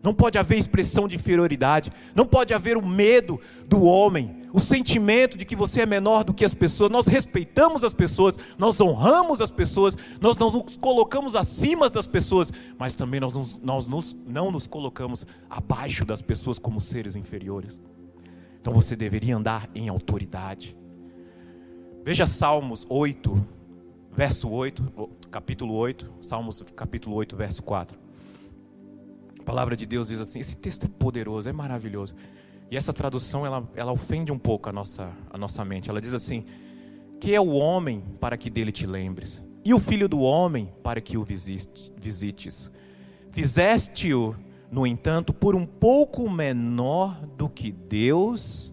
Não 0.01 0.13
pode 0.13 0.37
haver 0.37 0.57
expressão 0.57 1.05
de 1.05 1.17
inferioridade, 1.17 1.91
não 2.15 2.25
pode 2.25 2.53
haver 2.53 2.77
o 2.77 2.87
medo 2.87 3.41
do 3.67 3.83
homem, 3.83 4.43
o 4.53 4.59
sentimento 4.61 5.37
de 5.37 5.43
que 5.43 5.53
você 5.53 5.81
é 5.81 5.85
menor 5.85 6.23
do 6.23 6.33
que 6.33 6.45
as 6.45 6.53
pessoas. 6.53 6.89
Nós 6.89 7.07
respeitamos 7.07 7.83
as 7.83 7.93
pessoas, 7.93 8.39
nós 8.57 8.79
honramos 8.79 9.41
as 9.41 9.51
pessoas, 9.51 9.97
nós 10.21 10.37
não 10.37 10.49
nos 10.49 10.77
colocamos 10.77 11.35
acima 11.35 11.89
das 11.89 12.07
pessoas, 12.07 12.53
mas 12.77 12.95
também 12.95 13.19
nós, 13.19 13.33
nos, 13.33 13.57
nós 13.57 13.85
nos, 13.85 14.15
não 14.25 14.49
nos 14.49 14.65
colocamos 14.65 15.27
abaixo 15.49 16.05
das 16.05 16.21
pessoas 16.21 16.57
como 16.57 16.79
seres 16.79 17.17
inferiores. 17.17 17.81
Então 18.61 18.71
você 18.71 18.95
deveria 18.95 19.35
andar 19.35 19.69
em 19.75 19.89
autoridade. 19.89 20.78
Veja 22.03 22.25
Salmos 22.25 22.85
8, 22.89 23.47
verso 24.11 24.49
8, 24.49 25.09
capítulo 25.29 25.73
8, 25.75 26.11
Salmos 26.21 26.63
capítulo 26.75 27.15
8, 27.15 27.35
verso 27.35 27.63
4 27.63 28.09
palavra 29.49 29.75
de 29.75 29.87
Deus 29.87 30.09
diz 30.09 30.21
assim: 30.21 30.39
esse 30.39 30.55
texto 30.55 30.85
é 30.85 30.87
poderoso, 30.87 31.49
é 31.49 31.51
maravilhoso. 31.51 32.13
E 32.69 32.77
essa 32.77 32.93
tradução 32.93 33.47
ela, 33.47 33.67
ela 33.75 33.91
ofende 33.91 34.31
um 34.31 34.37
pouco 34.37 34.69
a 34.69 34.71
nossa, 34.71 35.11
a 35.27 35.39
nossa 35.39 35.65
mente. 35.65 35.89
Ela 35.89 35.99
diz 35.99 36.13
assim: 36.13 36.45
Que 37.19 37.33
é 37.33 37.41
o 37.41 37.49
homem 37.53 38.03
para 38.19 38.37
que 38.37 38.47
dele 38.47 38.71
te 38.71 38.85
lembres, 38.85 39.43
e 39.65 39.73
o 39.73 39.79
filho 39.79 40.07
do 40.07 40.19
homem 40.19 40.71
para 40.83 41.01
que 41.01 41.17
o 41.17 41.23
visites. 41.23 42.71
Fizeste-o, 43.31 44.35
no 44.71 44.85
entanto, 44.85 45.33
por 45.33 45.55
um 45.55 45.65
pouco 45.65 46.29
menor 46.29 47.19
do 47.35 47.49
que 47.49 47.71
Deus. 47.71 48.71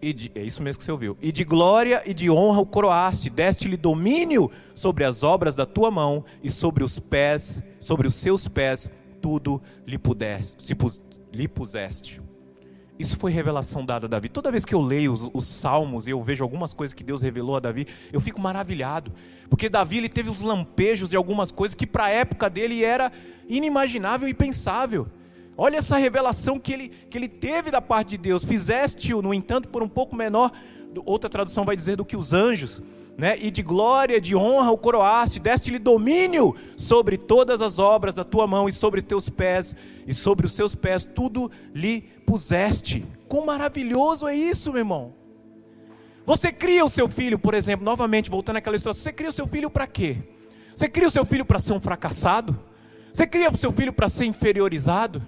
E 0.00 0.12
de, 0.12 0.32
é 0.34 0.42
isso 0.42 0.62
mesmo 0.62 0.78
que 0.78 0.84
você 0.84 0.92
ouviu. 0.92 1.16
E 1.20 1.32
de 1.32 1.44
glória 1.44 2.02
e 2.06 2.14
de 2.14 2.30
honra 2.30 2.60
o 2.60 2.66
coroaste, 2.66 3.28
deste-lhe 3.28 3.76
domínio 3.76 4.50
sobre 4.74 5.04
as 5.04 5.22
obras 5.22 5.56
da 5.56 5.66
tua 5.66 5.90
mão 5.90 6.24
e 6.42 6.48
sobre 6.48 6.84
os 6.84 6.98
pés, 6.98 7.62
sobre 7.80 8.06
os 8.06 8.14
seus 8.14 8.46
pés 8.46 8.88
tudo 9.20 9.60
lhe, 9.86 9.98
pudesse, 9.98 10.54
se, 10.58 10.76
lhe 11.32 11.48
puseste. 11.48 12.20
Isso 12.98 13.16
foi 13.16 13.30
revelação 13.30 13.84
dada 13.84 14.06
a 14.06 14.08
Davi. 14.08 14.28
Toda 14.28 14.50
vez 14.50 14.64
que 14.64 14.74
eu 14.74 14.80
leio 14.80 15.12
os, 15.12 15.30
os, 15.32 15.46
salmos 15.46 16.08
e 16.08 16.10
eu 16.10 16.20
vejo 16.20 16.42
algumas 16.42 16.74
coisas 16.74 16.92
que 16.92 17.04
Deus 17.04 17.22
revelou 17.22 17.56
a 17.56 17.60
Davi, 17.60 17.86
eu 18.12 18.20
fico 18.20 18.40
maravilhado. 18.40 19.12
Porque 19.48 19.68
Davi 19.68 19.98
ele 19.98 20.08
teve 20.08 20.30
os 20.30 20.40
lampejos 20.40 21.10
de 21.10 21.16
algumas 21.16 21.52
coisas 21.52 21.76
que 21.76 21.86
para 21.86 22.06
a 22.06 22.10
época 22.10 22.50
dele 22.50 22.82
era 22.82 23.12
inimaginável 23.48 24.28
e 24.28 24.34
pensável. 24.34 25.06
Olha 25.60 25.78
essa 25.78 25.96
revelação 25.96 26.56
que 26.56 26.72
ele, 26.72 26.88
que 27.10 27.18
ele 27.18 27.28
teve 27.28 27.68
da 27.68 27.82
parte 27.82 28.10
de 28.10 28.18
Deus. 28.18 28.44
Fizeste-o, 28.44 29.20
no 29.20 29.34
entanto, 29.34 29.68
por 29.68 29.82
um 29.82 29.88
pouco 29.88 30.14
menor, 30.14 30.52
outra 31.04 31.28
tradução 31.28 31.64
vai 31.64 31.74
dizer, 31.74 31.96
do 31.96 32.04
que 32.04 32.16
os 32.16 32.32
anjos 32.32 32.80
né? 33.16 33.34
e 33.40 33.50
de 33.50 33.60
glória, 33.60 34.20
de 34.20 34.36
honra 34.36 34.70
o 34.70 34.78
coroaste, 34.78 35.40
deste-lhe 35.40 35.80
domínio 35.80 36.54
sobre 36.76 37.18
todas 37.18 37.60
as 37.60 37.80
obras 37.80 38.14
da 38.14 38.22
tua 38.22 38.46
mão 38.46 38.68
e 38.68 38.72
sobre 38.72 39.02
teus 39.02 39.28
pés, 39.28 39.74
e 40.06 40.14
sobre 40.14 40.46
os 40.46 40.52
seus 40.52 40.76
pés 40.76 41.04
tudo 41.04 41.50
lhe 41.74 42.02
puseste. 42.24 43.04
Quão 43.26 43.44
maravilhoso 43.44 44.28
é 44.28 44.36
isso, 44.36 44.70
meu 44.70 44.82
irmão! 44.82 45.12
Você 46.24 46.52
cria 46.52 46.84
o 46.84 46.88
seu 46.88 47.08
filho, 47.08 47.36
por 47.36 47.54
exemplo, 47.54 47.84
novamente, 47.84 48.30
voltando 48.30 48.58
àquela 48.58 48.76
história, 48.76 48.96
você 48.96 49.12
cria 49.12 49.30
o 49.30 49.32
seu 49.32 49.48
filho 49.48 49.68
para 49.68 49.88
quê? 49.88 50.18
Você 50.72 50.88
cria 50.88 51.08
o 51.08 51.10
seu 51.10 51.24
filho 51.24 51.44
para 51.44 51.58
ser 51.58 51.72
um 51.72 51.80
fracassado? 51.80 52.56
Você 53.12 53.26
cria 53.26 53.50
o 53.50 53.56
seu 53.56 53.72
filho 53.72 53.92
para 53.92 54.08
ser 54.08 54.26
inferiorizado? 54.26 55.20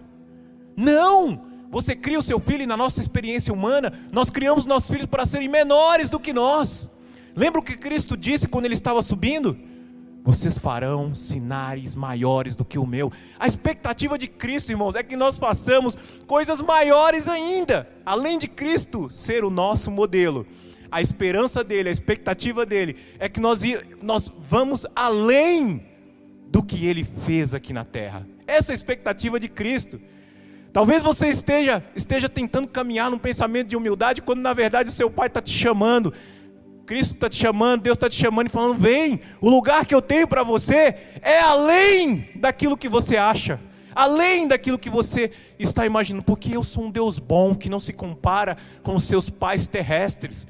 Não! 0.80 1.48
Você 1.70 1.94
cria 1.94 2.18
o 2.18 2.22
seu 2.22 2.40
filho 2.40 2.62
e 2.62 2.66
na 2.66 2.76
nossa 2.76 3.00
experiência 3.00 3.52
humana, 3.54 3.92
nós 4.10 4.28
criamos 4.28 4.66
nossos 4.66 4.90
filhos 4.90 5.06
para 5.06 5.24
serem 5.24 5.48
menores 5.48 6.08
do 6.08 6.18
que 6.18 6.32
nós. 6.32 6.88
Lembra 7.36 7.60
o 7.60 7.62
que 7.62 7.76
Cristo 7.76 8.16
disse 8.16 8.48
quando 8.48 8.64
ele 8.64 8.74
estava 8.74 9.00
subindo? 9.02 9.56
Vocês 10.24 10.58
farão 10.58 11.14
sinais 11.14 11.94
maiores 11.94 12.56
do 12.56 12.64
que 12.64 12.78
o 12.78 12.86
meu. 12.86 13.12
A 13.38 13.46
expectativa 13.46 14.18
de 14.18 14.26
Cristo, 14.26 14.70
irmãos, 14.70 14.94
é 14.94 15.02
que 15.02 15.16
nós 15.16 15.38
façamos 15.38 15.96
coisas 16.26 16.60
maiores 16.60 17.28
ainda, 17.28 17.88
além 18.04 18.36
de 18.36 18.48
Cristo 18.48 19.08
ser 19.10 19.44
o 19.44 19.50
nosso 19.50 19.90
modelo. 19.90 20.46
A 20.90 21.00
esperança 21.00 21.62
dele, 21.62 21.88
a 21.88 21.92
expectativa 21.92 22.66
dele 22.66 22.96
é 23.18 23.28
que 23.28 23.38
nós, 23.38 23.62
nós 24.02 24.32
vamos 24.40 24.84
além 24.96 25.86
do 26.48 26.62
que 26.62 26.84
ele 26.84 27.04
fez 27.04 27.54
aqui 27.54 27.72
na 27.72 27.84
terra. 27.84 28.26
Essa 28.46 28.72
é 28.72 28.74
a 28.74 28.74
expectativa 28.74 29.38
de 29.38 29.48
Cristo. 29.48 30.00
Talvez 30.72 31.02
você 31.02 31.28
esteja, 31.28 31.82
esteja 31.96 32.28
tentando 32.28 32.68
caminhar 32.68 33.10
num 33.10 33.18
pensamento 33.18 33.68
de 33.68 33.76
humildade, 33.76 34.22
quando 34.22 34.40
na 34.40 34.52
verdade 34.52 34.88
o 34.88 34.92
seu 34.92 35.10
pai 35.10 35.26
está 35.26 35.40
te 35.40 35.52
chamando 35.52 36.12
Cristo 36.90 37.14
está 37.14 37.28
te 37.28 37.36
chamando, 37.36 37.82
Deus 37.82 37.96
está 37.96 38.10
te 38.10 38.16
chamando 38.16 38.48
e 38.48 38.50
falando: 38.50 38.74
vem, 38.74 39.20
o 39.40 39.48
lugar 39.48 39.86
que 39.86 39.94
eu 39.94 40.02
tenho 40.02 40.26
para 40.26 40.42
você 40.42 40.96
é 41.22 41.38
além 41.38 42.28
daquilo 42.34 42.76
que 42.76 42.88
você 42.88 43.16
acha, 43.16 43.60
além 43.94 44.48
daquilo 44.48 44.76
que 44.76 44.90
você 44.90 45.30
está 45.56 45.86
imaginando, 45.86 46.24
porque 46.24 46.56
eu 46.56 46.64
sou 46.64 46.86
um 46.86 46.90
Deus 46.90 47.20
bom 47.20 47.54
que 47.54 47.68
não 47.68 47.78
se 47.78 47.92
compara 47.92 48.56
com 48.82 48.96
os 48.96 49.04
seus 49.04 49.30
pais 49.30 49.68
terrestres. 49.68 50.48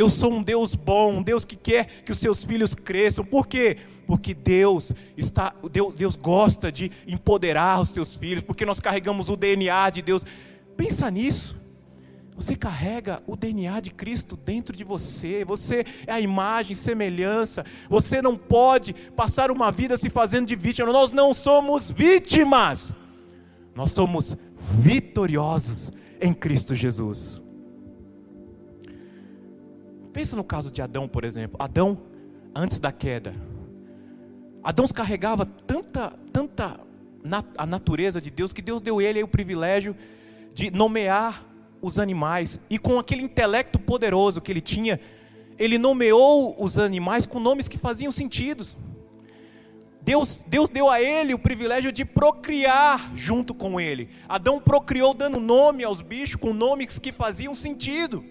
Eu 0.00 0.08
sou 0.08 0.32
um 0.32 0.42
Deus 0.42 0.74
bom, 0.74 1.18
um 1.18 1.22
Deus 1.22 1.44
que 1.44 1.54
quer 1.54 1.84
que 1.84 2.10
os 2.10 2.16
seus 2.16 2.42
filhos 2.42 2.74
cresçam. 2.74 3.22
Por 3.22 3.46
quê? 3.46 3.76
Porque 4.06 4.32
Deus 4.32 4.94
está, 5.14 5.54
Deus, 5.70 5.94
Deus 5.94 6.16
gosta 6.16 6.72
de 6.72 6.90
empoderar 7.06 7.78
os 7.78 7.90
seus 7.90 8.16
filhos, 8.16 8.42
porque 8.42 8.64
nós 8.64 8.80
carregamos 8.80 9.28
o 9.28 9.36
DNA 9.36 9.90
de 9.90 10.00
Deus. 10.00 10.24
Pensa 10.74 11.10
nisso. 11.10 11.54
Você 12.34 12.56
carrega 12.56 13.22
o 13.26 13.36
DNA 13.36 13.78
de 13.80 13.90
Cristo 13.90 14.38
dentro 14.38 14.74
de 14.74 14.84
você. 14.84 15.44
Você 15.44 15.84
é 16.06 16.12
a 16.14 16.20
imagem, 16.20 16.74
semelhança. 16.74 17.62
Você 17.86 18.22
não 18.22 18.38
pode 18.38 18.94
passar 19.14 19.50
uma 19.50 19.70
vida 19.70 19.98
se 19.98 20.08
fazendo 20.08 20.46
de 20.46 20.56
vítima. 20.56 20.90
Nós 20.90 21.12
não 21.12 21.34
somos 21.34 21.90
vítimas. 21.90 22.94
Nós 23.74 23.90
somos 23.90 24.34
vitoriosos 24.78 25.92
em 26.18 26.32
Cristo 26.32 26.74
Jesus. 26.74 27.39
Pensa 30.12 30.36
no 30.36 30.44
caso 30.44 30.70
de 30.70 30.82
Adão, 30.82 31.08
por 31.08 31.24
exemplo. 31.24 31.56
Adão, 31.62 31.98
antes 32.54 32.80
da 32.80 32.90
queda, 32.90 33.34
Adão 34.62 34.86
carregava 34.88 35.46
tanta, 35.46 36.12
tanta 36.32 36.80
a 37.56 37.66
natureza 37.66 38.20
de 38.20 38.30
Deus 38.30 38.52
que 38.52 38.62
Deus 38.62 38.80
deu 38.80 38.98
a 38.98 39.02
ele 39.02 39.22
o 39.22 39.28
privilégio 39.28 39.96
de 40.52 40.70
nomear 40.70 41.46
os 41.82 41.98
animais, 41.98 42.60
e 42.68 42.78
com 42.78 42.98
aquele 42.98 43.22
intelecto 43.22 43.78
poderoso 43.78 44.40
que 44.40 44.52
ele 44.52 44.60
tinha, 44.60 45.00
ele 45.58 45.78
nomeou 45.78 46.54
os 46.62 46.78
animais 46.78 47.24
com 47.24 47.40
nomes 47.40 47.68
que 47.68 47.78
faziam 47.78 48.12
sentido. 48.12 48.66
Deus, 50.02 50.42
Deus 50.46 50.68
deu 50.68 50.90
a 50.90 51.00
ele 51.00 51.34
o 51.34 51.38
privilégio 51.38 51.92
de 51.92 52.04
procriar 52.04 53.12
junto 53.14 53.54
com 53.54 53.80
ele. 53.80 54.10
Adão 54.28 54.60
procriou 54.60 55.14
dando 55.14 55.38
nome 55.38 55.84
aos 55.84 56.00
bichos 56.00 56.36
com 56.36 56.52
nomes 56.52 56.98
que 56.98 57.12
faziam 57.12 57.54
sentido. 57.54 58.24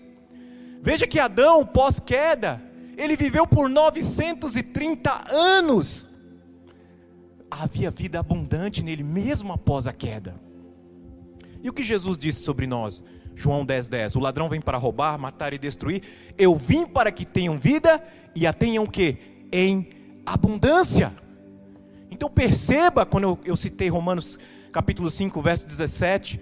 Veja 0.82 1.06
que 1.06 1.20
Adão, 1.20 1.66
pós-queda, 1.66 2.62
ele 2.98 3.16
viveu 3.16 3.46
por 3.46 3.70
930 3.70 5.34
anos. 5.34 6.10
Havia 7.50 7.90
vida 7.90 8.20
abundante 8.20 8.84
nele, 8.84 9.04
mesmo 9.04 9.52
após 9.54 9.88
a 9.88 9.94
queda. 9.94 10.36
E 11.62 11.70
o 11.70 11.74
que 11.74 11.84
Jesus 11.84 12.18
disse 12.18 12.44
sobre 12.44 12.66
nós? 12.68 13.04
João 13.36 13.66
10, 13.66 13.88
10. 13.88 14.16
O 14.16 14.20
ladrão 14.20 14.50
vem 14.50 14.62
para 14.62 14.78
roubar, 14.78 15.18
matar 15.18 15.54
e 15.54 15.58
destruir. 15.58 16.04
Eu 16.38 16.56
vim 16.56 16.86
para 16.86 17.12
que 17.12 17.26
tenham 17.26 17.58
vida 17.58 18.04
e 18.36 18.46
a 18.46 18.54
tenham 18.54 18.84
o 18.84 18.90
quê? 18.90 19.18
Em 19.52 19.90
abundância. 20.26 21.12
Então 22.12 22.30
perceba, 22.30 23.06
quando 23.06 23.24
eu, 23.24 23.40
eu 23.46 23.56
citei 23.56 23.90
Romanos 23.90 24.38
capítulo 24.72 25.10
5, 25.10 25.42
verso 25.42 25.68
17, 25.68 26.40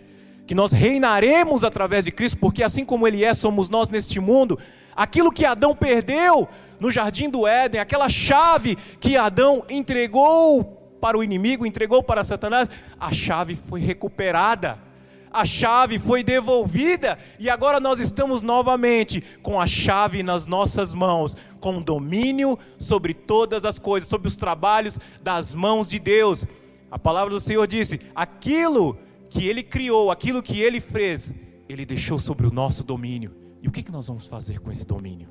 que 0.47 0.55
nós 0.55 0.71
reinaremos 0.71 1.63
através 1.63 2.05
de 2.05 2.11
Cristo, 2.11 2.37
porque 2.37 2.63
assim 2.63 2.85
como 2.85 3.07
Ele 3.07 3.23
é, 3.23 3.33
somos 3.33 3.69
nós 3.69 3.89
neste 3.89 4.19
mundo. 4.19 4.57
Aquilo 4.95 5.31
que 5.31 5.45
Adão 5.45 5.75
perdeu 5.75 6.47
no 6.79 6.89
jardim 6.89 7.29
do 7.29 7.45
Éden, 7.45 7.81
aquela 7.81 8.09
chave 8.09 8.77
que 8.99 9.17
Adão 9.17 9.63
entregou 9.69 10.63
para 10.99 11.17
o 11.17 11.23
inimigo, 11.23 11.65
entregou 11.65 12.01
para 12.01 12.23
Satanás, 12.23 12.71
a 12.99 13.11
chave 13.11 13.55
foi 13.55 13.79
recuperada 13.79 14.87
a 15.31 15.45
chave 15.45 15.99
foi 15.99 16.23
devolvida 16.23 17.17
e 17.37 17.49
agora 17.49 17.79
nós 17.79 17.99
estamos 17.99 18.41
novamente 18.41 19.23
com 19.43 19.59
a 19.59 19.67
chave 19.67 20.23
nas 20.23 20.47
nossas 20.47 20.93
mãos, 20.93 21.35
com 21.59 21.81
domínio 21.81 22.57
sobre 22.77 23.13
todas 23.13 23.65
as 23.65 23.77
coisas, 23.77 24.09
sobre 24.09 24.27
os 24.27 24.35
trabalhos 24.35 24.99
das 25.21 25.53
mãos 25.53 25.89
de 25.89 25.99
Deus. 25.99 26.45
A 26.89 26.97
palavra 26.97 27.31
do 27.31 27.39
Senhor 27.39 27.67
disse: 27.67 27.99
aquilo 28.15 28.97
que 29.30 29.47
Ele 29.47 29.63
criou, 29.63 30.11
aquilo 30.11 30.41
que 30.41 30.61
Ele 30.61 30.80
fez, 30.80 31.34
Ele 31.67 31.86
deixou 31.86 32.17
sobre 32.19 32.45
o 32.47 32.51
nosso 32.51 32.84
domínio. 32.84 33.36
E 33.61 33.67
o 33.67 33.71
que, 33.71 33.91
nós 33.91 34.07
vamos 34.07 34.28
fazer 34.28 34.59
com 34.59 34.71
esse 34.71 34.86
domínio? 34.86 35.30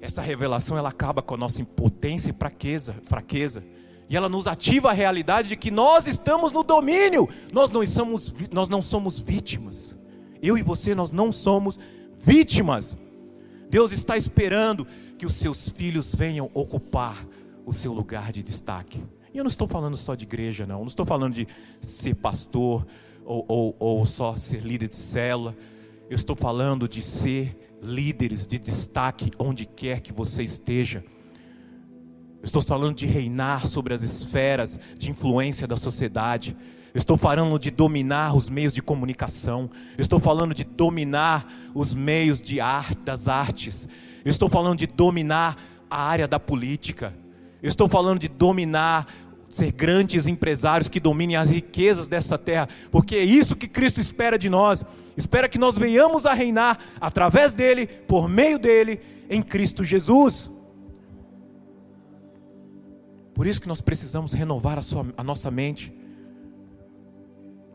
Essa 0.00 0.22
revelação 0.22 0.76
ela 0.78 0.88
acaba 0.88 1.22
com 1.22 1.34
a 1.34 1.38
nossa 1.38 1.60
impotência 1.60 2.30
e 2.30 2.34
fraqueza, 2.34 2.94
fraqueza 3.02 3.64
e 4.08 4.16
ela 4.16 4.28
nos 4.28 4.46
ativa 4.46 4.88
a 4.88 4.94
realidade 4.94 5.50
de 5.50 5.56
que 5.56 5.70
nós 5.70 6.06
estamos 6.06 6.50
no 6.50 6.64
domínio, 6.64 7.28
nós 7.52 7.70
não 7.70 7.84
somos, 7.84 8.34
nós 8.50 8.68
não 8.68 8.80
somos 8.80 9.20
vítimas. 9.20 9.94
Eu 10.40 10.56
e 10.56 10.62
você, 10.62 10.94
nós 10.94 11.10
não 11.10 11.30
somos 11.30 11.78
vítimas. 12.16 12.96
Deus 13.68 13.92
está 13.92 14.16
esperando 14.16 14.86
que 15.18 15.26
os 15.26 15.34
seus 15.34 15.68
filhos 15.68 16.14
venham 16.14 16.50
ocupar 16.54 17.26
o 17.66 17.72
seu 17.72 17.92
lugar 17.92 18.32
de 18.32 18.42
destaque. 18.42 19.04
E 19.32 19.38
eu 19.38 19.44
não 19.44 19.48
estou 19.48 19.68
falando 19.68 19.96
só 19.96 20.14
de 20.14 20.24
igreja, 20.24 20.66
não. 20.66 20.76
Eu 20.76 20.80
não 20.80 20.86
estou 20.86 21.06
falando 21.06 21.34
de 21.34 21.46
ser 21.80 22.14
pastor 22.14 22.86
ou, 23.24 23.44
ou, 23.48 23.76
ou 23.78 24.06
só 24.06 24.36
ser 24.36 24.62
líder 24.62 24.88
de 24.88 24.96
célula. 24.96 25.54
Eu 26.08 26.14
estou 26.14 26.34
falando 26.34 26.88
de 26.88 27.02
ser 27.02 27.56
líderes 27.82 28.46
de 28.46 28.58
destaque 28.58 29.30
onde 29.38 29.66
quer 29.66 30.00
que 30.00 30.12
você 30.12 30.42
esteja. 30.42 31.04
Estou 32.42 32.62
falando 32.62 32.94
de 32.94 33.06
reinar 33.06 33.66
sobre 33.66 33.92
as 33.92 34.02
esferas 34.02 34.78
de 34.96 35.10
influência 35.10 35.66
da 35.66 35.76
sociedade. 35.76 36.56
Estou 36.94 37.16
falando 37.16 37.58
de 37.58 37.70
dominar 37.70 38.34
os 38.34 38.48
meios 38.48 38.72
de 38.72 38.80
comunicação. 38.80 39.70
Estou 39.98 40.18
falando 40.18 40.54
de 40.54 40.64
dominar 40.64 41.46
os 41.74 41.92
meios 41.92 42.40
de 42.40 42.60
arte, 42.60 42.98
das 43.04 43.28
artes. 43.28 43.88
Estou 44.24 44.48
falando 44.48 44.78
de 44.78 44.86
dominar 44.86 45.56
a 45.90 46.02
área 46.02 46.28
da 46.28 46.40
política. 46.40 47.14
Estou 47.62 47.88
falando 47.88 48.18
de 48.18 48.28
dominar, 48.28 49.06
ser 49.48 49.72
grandes 49.72 50.26
empresários 50.26 50.88
que 50.88 51.00
dominem 51.00 51.36
as 51.36 51.50
riquezas 51.50 52.06
dessa 52.06 52.36
terra, 52.36 52.68
porque 52.90 53.16
é 53.16 53.24
isso 53.24 53.56
que 53.56 53.66
Cristo 53.66 54.00
espera 54.00 54.38
de 54.38 54.48
nós. 54.50 54.84
Espera 55.16 55.48
que 55.48 55.58
nós 55.58 55.76
venhamos 55.76 56.26
a 56.26 56.32
reinar 56.32 56.78
através 57.00 57.52
dele, 57.52 57.86
por 57.86 58.28
meio 58.28 58.58
dele, 58.58 59.00
em 59.28 59.42
Cristo 59.42 59.82
Jesus. 59.82 60.50
Por 63.34 63.46
isso 63.46 63.60
que 63.60 63.68
nós 63.68 63.80
precisamos 63.80 64.32
renovar 64.32 64.78
a, 64.78 64.82
sua, 64.82 65.06
a 65.16 65.24
nossa 65.24 65.50
mente. 65.50 65.92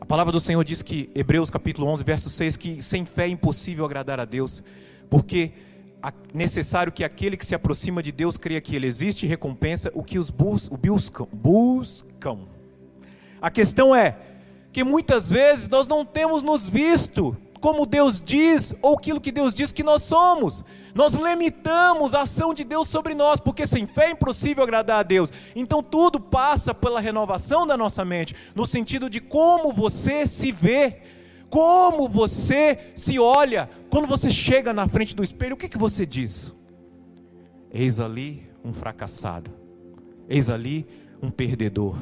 A 0.00 0.06
palavra 0.06 0.32
do 0.32 0.40
Senhor 0.40 0.62
diz 0.62 0.82
que, 0.82 1.10
Hebreus 1.14 1.48
capítulo 1.50 1.86
11, 1.88 2.04
verso 2.04 2.28
6, 2.28 2.56
que 2.56 2.82
sem 2.82 3.04
fé 3.04 3.24
é 3.24 3.28
impossível 3.28 3.84
agradar 3.84 4.20
a 4.20 4.26
Deus, 4.26 4.62
porque 5.08 5.52
necessário 6.32 6.92
que 6.92 7.04
aquele 7.04 7.36
que 7.36 7.46
se 7.46 7.54
aproxima 7.54 8.02
de 8.02 8.12
Deus 8.12 8.36
creia 8.36 8.60
que 8.60 8.74
Ele 8.74 8.86
existe 8.86 9.24
e 9.24 9.28
recompensa 9.28 9.90
o 9.94 10.02
que 10.02 10.18
os 10.18 10.30
bus, 10.30 10.68
buscam, 10.68 11.26
buscam. 11.32 12.40
A 13.40 13.50
questão 13.50 13.94
é 13.94 14.16
que 14.72 14.82
muitas 14.82 15.30
vezes 15.30 15.68
nós 15.68 15.86
não 15.86 16.04
temos 16.04 16.42
nos 16.42 16.68
visto 16.68 17.36
como 17.64 17.86
Deus 17.86 18.20
diz 18.20 18.74
ou 18.82 18.94
aquilo 18.94 19.18
que 19.18 19.32
Deus 19.32 19.54
diz 19.54 19.72
que 19.72 19.82
nós 19.82 20.02
somos. 20.02 20.62
Nós 20.94 21.14
limitamos 21.14 22.14
a 22.14 22.20
ação 22.20 22.52
de 22.52 22.62
Deus 22.62 22.88
sobre 22.88 23.14
nós, 23.14 23.40
porque 23.40 23.66
sem 23.66 23.86
fé 23.86 24.08
é 24.08 24.10
impossível 24.10 24.62
agradar 24.62 25.00
a 25.00 25.02
Deus. 25.02 25.32
Então 25.56 25.82
tudo 25.82 26.20
passa 26.20 26.74
pela 26.74 27.00
renovação 27.00 27.66
da 27.66 27.74
nossa 27.74 28.04
mente, 28.04 28.36
no 28.54 28.66
sentido 28.66 29.08
de 29.08 29.18
como 29.18 29.72
você 29.72 30.26
se 30.26 30.52
vê, 30.52 31.00
como 31.54 32.08
você 32.08 32.76
se 32.96 33.16
olha. 33.16 33.70
Quando 33.88 34.08
você 34.08 34.28
chega 34.28 34.72
na 34.72 34.88
frente 34.88 35.14
do 35.14 35.22
espelho, 35.22 35.54
o 35.54 35.56
que, 35.56 35.68
que 35.68 35.78
você 35.78 36.04
diz? 36.04 36.52
Eis 37.70 38.00
ali 38.00 38.42
um 38.64 38.72
fracassado, 38.72 39.52
eis 40.28 40.50
ali 40.50 40.84
um 41.22 41.30
perdedor. 41.30 41.96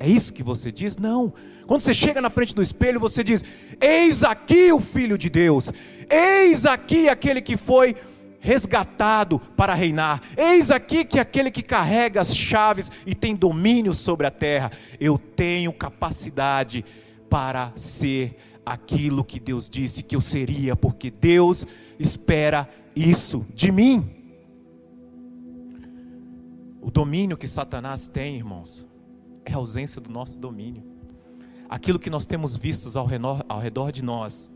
É 0.00 0.08
isso 0.08 0.32
que 0.32 0.42
você 0.42 0.72
diz? 0.72 0.96
Não. 0.96 1.32
Quando 1.64 1.80
você 1.80 1.94
chega 1.94 2.20
na 2.20 2.28
frente 2.28 2.56
do 2.56 2.60
espelho, 2.60 2.98
você 2.98 3.22
diz: 3.22 3.44
Eis 3.80 4.24
aqui 4.24 4.72
o 4.72 4.80
Filho 4.80 5.16
de 5.16 5.30
Deus, 5.30 5.70
eis 6.10 6.66
aqui 6.66 7.08
aquele 7.08 7.40
que 7.40 7.56
foi 7.56 7.94
resgatado 8.40 9.38
para 9.38 9.74
reinar. 9.74 10.20
Eis 10.36 10.72
aqui 10.72 11.04
que 11.04 11.20
aquele 11.20 11.52
que 11.52 11.62
carrega 11.62 12.20
as 12.20 12.36
chaves 12.36 12.90
e 13.06 13.14
tem 13.14 13.36
domínio 13.36 13.94
sobre 13.94 14.26
a 14.26 14.30
terra. 14.32 14.72
Eu 14.98 15.18
tenho 15.18 15.72
capacidade 15.72 16.84
para 17.30 17.72
ser 17.76 18.36
aquilo 18.64 19.24
que 19.24 19.40
Deus 19.40 19.68
disse 19.68 20.02
que 20.02 20.14
eu 20.14 20.20
seria, 20.20 20.76
porque 20.76 21.10
Deus 21.10 21.66
espera 21.98 22.68
isso 22.94 23.46
de 23.54 23.72
mim. 23.72 24.08
O 26.80 26.90
domínio 26.90 27.36
que 27.36 27.46
Satanás 27.46 28.06
tem, 28.08 28.36
irmãos, 28.36 28.86
é 29.44 29.52
a 29.52 29.56
ausência 29.56 30.00
do 30.00 30.10
nosso 30.10 30.38
domínio 30.38 30.92
aquilo 31.72 31.98
que 31.98 32.10
nós 32.10 32.26
temos 32.26 32.54
vistos 32.54 32.98
ao 32.98 33.06
redor, 33.06 33.42
ao 33.48 33.58
redor 33.58 33.90
de 33.90 34.04
nós, 34.04 34.50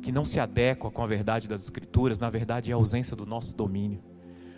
que 0.00 0.10
não 0.10 0.24
se 0.24 0.40
adequa 0.40 0.90
com 0.90 1.02
a 1.02 1.06
verdade 1.06 1.46
das 1.46 1.62
Escrituras, 1.64 2.18
na 2.18 2.30
verdade 2.30 2.70
é 2.70 2.72
a 2.72 2.76
ausência 2.76 3.14
do 3.14 3.26
nosso 3.26 3.54
domínio. 3.54 4.02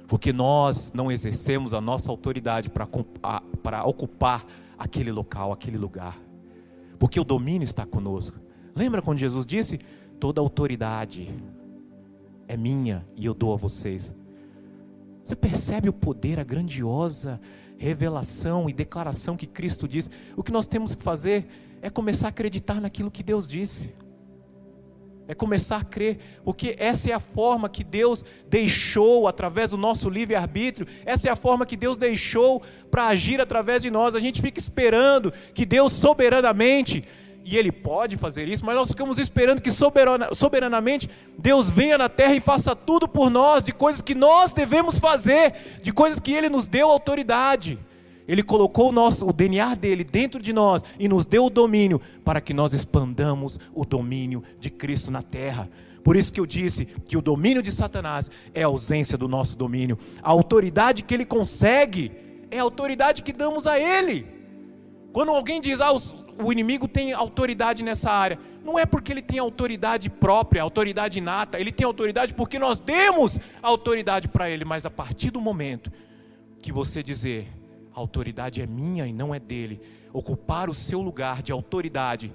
Porque 0.06 0.32
nós 0.32 0.92
não 0.92 1.10
exercemos 1.10 1.74
a 1.74 1.80
nossa 1.80 2.08
autoridade 2.08 2.70
para 2.70 3.84
ocupar 3.84 4.46
aquele 4.78 5.10
local, 5.10 5.50
aquele 5.50 5.76
lugar. 5.76 6.16
Porque 7.00 7.18
o 7.18 7.24
domínio 7.24 7.64
está 7.64 7.84
conosco. 7.84 8.38
Lembra 8.74 9.02
quando 9.02 9.18
Jesus 9.18 9.44
disse: 9.44 9.78
Toda 10.18 10.40
autoridade 10.40 11.28
é 12.48 12.56
minha 12.56 13.06
e 13.16 13.26
eu 13.26 13.34
dou 13.34 13.52
a 13.52 13.56
vocês. 13.56 14.14
Você 15.24 15.36
percebe 15.36 15.88
o 15.88 15.92
poder, 15.92 16.40
a 16.40 16.44
grandiosa 16.44 17.40
revelação 17.82 18.70
e 18.70 18.72
declaração 18.72 19.36
que 19.36 19.46
Cristo 19.46 19.88
diz? 19.88 20.08
O 20.36 20.42
que 20.42 20.52
nós 20.52 20.68
temos 20.68 20.94
que 20.94 21.02
fazer 21.02 21.46
é 21.82 21.90
começar 21.90 22.28
a 22.28 22.30
acreditar 22.30 22.80
naquilo 22.80 23.10
que 23.10 23.24
Deus 23.24 23.44
disse. 23.44 23.92
É 25.26 25.34
começar 25.34 25.78
a 25.78 25.84
crer, 25.84 26.18
porque 26.44 26.76
essa 26.78 27.10
é 27.10 27.12
a 27.12 27.20
forma 27.20 27.68
que 27.68 27.82
Deus 27.82 28.24
deixou 28.48 29.26
através 29.26 29.70
do 29.70 29.76
nosso 29.76 30.08
livre-arbítrio, 30.08 30.86
essa 31.04 31.28
é 31.28 31.32
a 31.32 31.36
forma 31.36 31.64
que 31.64 31.76
Deus 31.76 31.96
deixou 31.96 32.62
para 32.90 33.06
agir 33.06 33.40
através 33.40 33.82
de 33.82 33.90
nós. 33.90 34.14
A 34.14 34.20
gente 34.20 34.40
fica 34.40 34.60
esperando 34.60 35.32
que 35.54 35.64
Deus 35.64 35.92
soberanamente, 35.92 37.04
e 37.44 37.56
Ele 37.56 37.72
pode 37.72 38.16
fazer 38.16 38.48
isso, 38.48 38.64
mas 38.64 38.76
nós 38.76 38.88
ficamos 38.88 39.18
esperando 39.18 39.60
que 39.60 39.70
soberana, 39.70 40.34
soberanamente 40.34 41.08
Deus 41.38 41.68
venha 41.68 41.98
na 41.98 42.08
terra 42.08 42.34
e 42.34 42.40
faça 42.40 42.74
tudo 42.76 43.08
por 43.08 43.30
nós, 43.30 43.64
de 43.64 43.72
coisas 43.72 44.00
que 44.00 44.14
nós 44.14 44.52
devemos 44.52 44.98
fazer, 44.98 45.54
de 45.82 45.92
coisas 45.92 46.20
que 46.20 46.32
Ele 46.32 46.48
nos 46.48 46.66
deu 46.66 46.90
autoridade. 46.90 47.78
Ele 48.26 48.42
colocou 48.42 48.90
o, 48.90 48.92
nosso, 48.92 49.26
o 49.26 49.32
DNA 49.32 49.74
dele 49.74 50.04
dentro 50.04 50.40
de 50.40 50.52
nós 50.52 50.84
e 50.98 51.08
nos 51.08 51.26
deu 51.26 51.46
o 51.46 51.50
domínio 51.50 52.00
para 52.24 52.40
que 52.40 52.54
nós 52.54 52.72
expandamos 52.72 53.58
o 53.74 53.84
domínio 53.84 54.42
de 54.60 54.70
Cristo 54.70 55.10
na 55.10 55.22
terra. 55.22 55.68
Por 56.04 56.16
isso 56.16 56.32
que 56.32 56.40
eu 56.40 56.46
disse 56.46 56.84
que 56.84 57.16
o 57.16 57.22
domínio 57.22 57.62
de 57.62 57.70
Satanás 57.70 58.30
é 58.54 58.62
a 58.62 58.66
ausência 58.66 59.18
do 59.18 59.28
nosso 59.28 59.56
domínio. 59.56 59.98
A 60.22 60.30
autoridade 60.30 61.02
que 61.02 61.12
ele 61.12 61.24
consegue 61.24 62.12
é 62.50 62.58
a 62.58 62.62
autoridade 62.62 63.22
que 63.22 63.32
damos 63.32 63.66
a 63.66 63.78
ele. 63.78 64.26
Quando 65.12 65.30
alguém 65.30 65.60
diz, 65.60 65.80
ah, 65.80 65.92
o 66.42 66.52
inimigo 66.52 66.86
tem 66.86 67.12
autoridade 67.12 67.82
nessa 67.82 68.10
área, 68.10 68.38
não 68.64 68.78
é 68.78 68.86
porque 68.86 69.12
ele 69.12 69.22
tem 69.22 69.38
autoridade 69.38 70.08
própria, 70.08 70.62
autoridade 70.62 71.18
inata, 71.18 71.58
ele 71.58 71.72
tem 71.72 71.84
autoridade 71.84 72.32
porque 72.34 72.58
nós 72.58 72.80
demos 72.80 73.38
autoridade 73.62 74.28
para 74.28 74.48
ele, 74.48 74.64
mas 74.64 74.86
a 74.86 74.90
partir 74.90 75.30
do 75.30 75.40
momento 75.40 75.90
que 76.60 76.70
você 76.70 77.02
dizer, 77.02 77.48
a 77.94 77.98
autoridade 77.98 78.62
é 78.62 78.66
minha 78.66 79.06
e 79.06 79.12
não 79.12 79.34
é 79.34 79.38
dele. 79.38 79.80
Ocupar 80.12 80.70
o 80.70 80.74
seu 80.74 81.00
lugar 81.00 81.42
de 81.42 81.52
autoridade, 81.52 82.32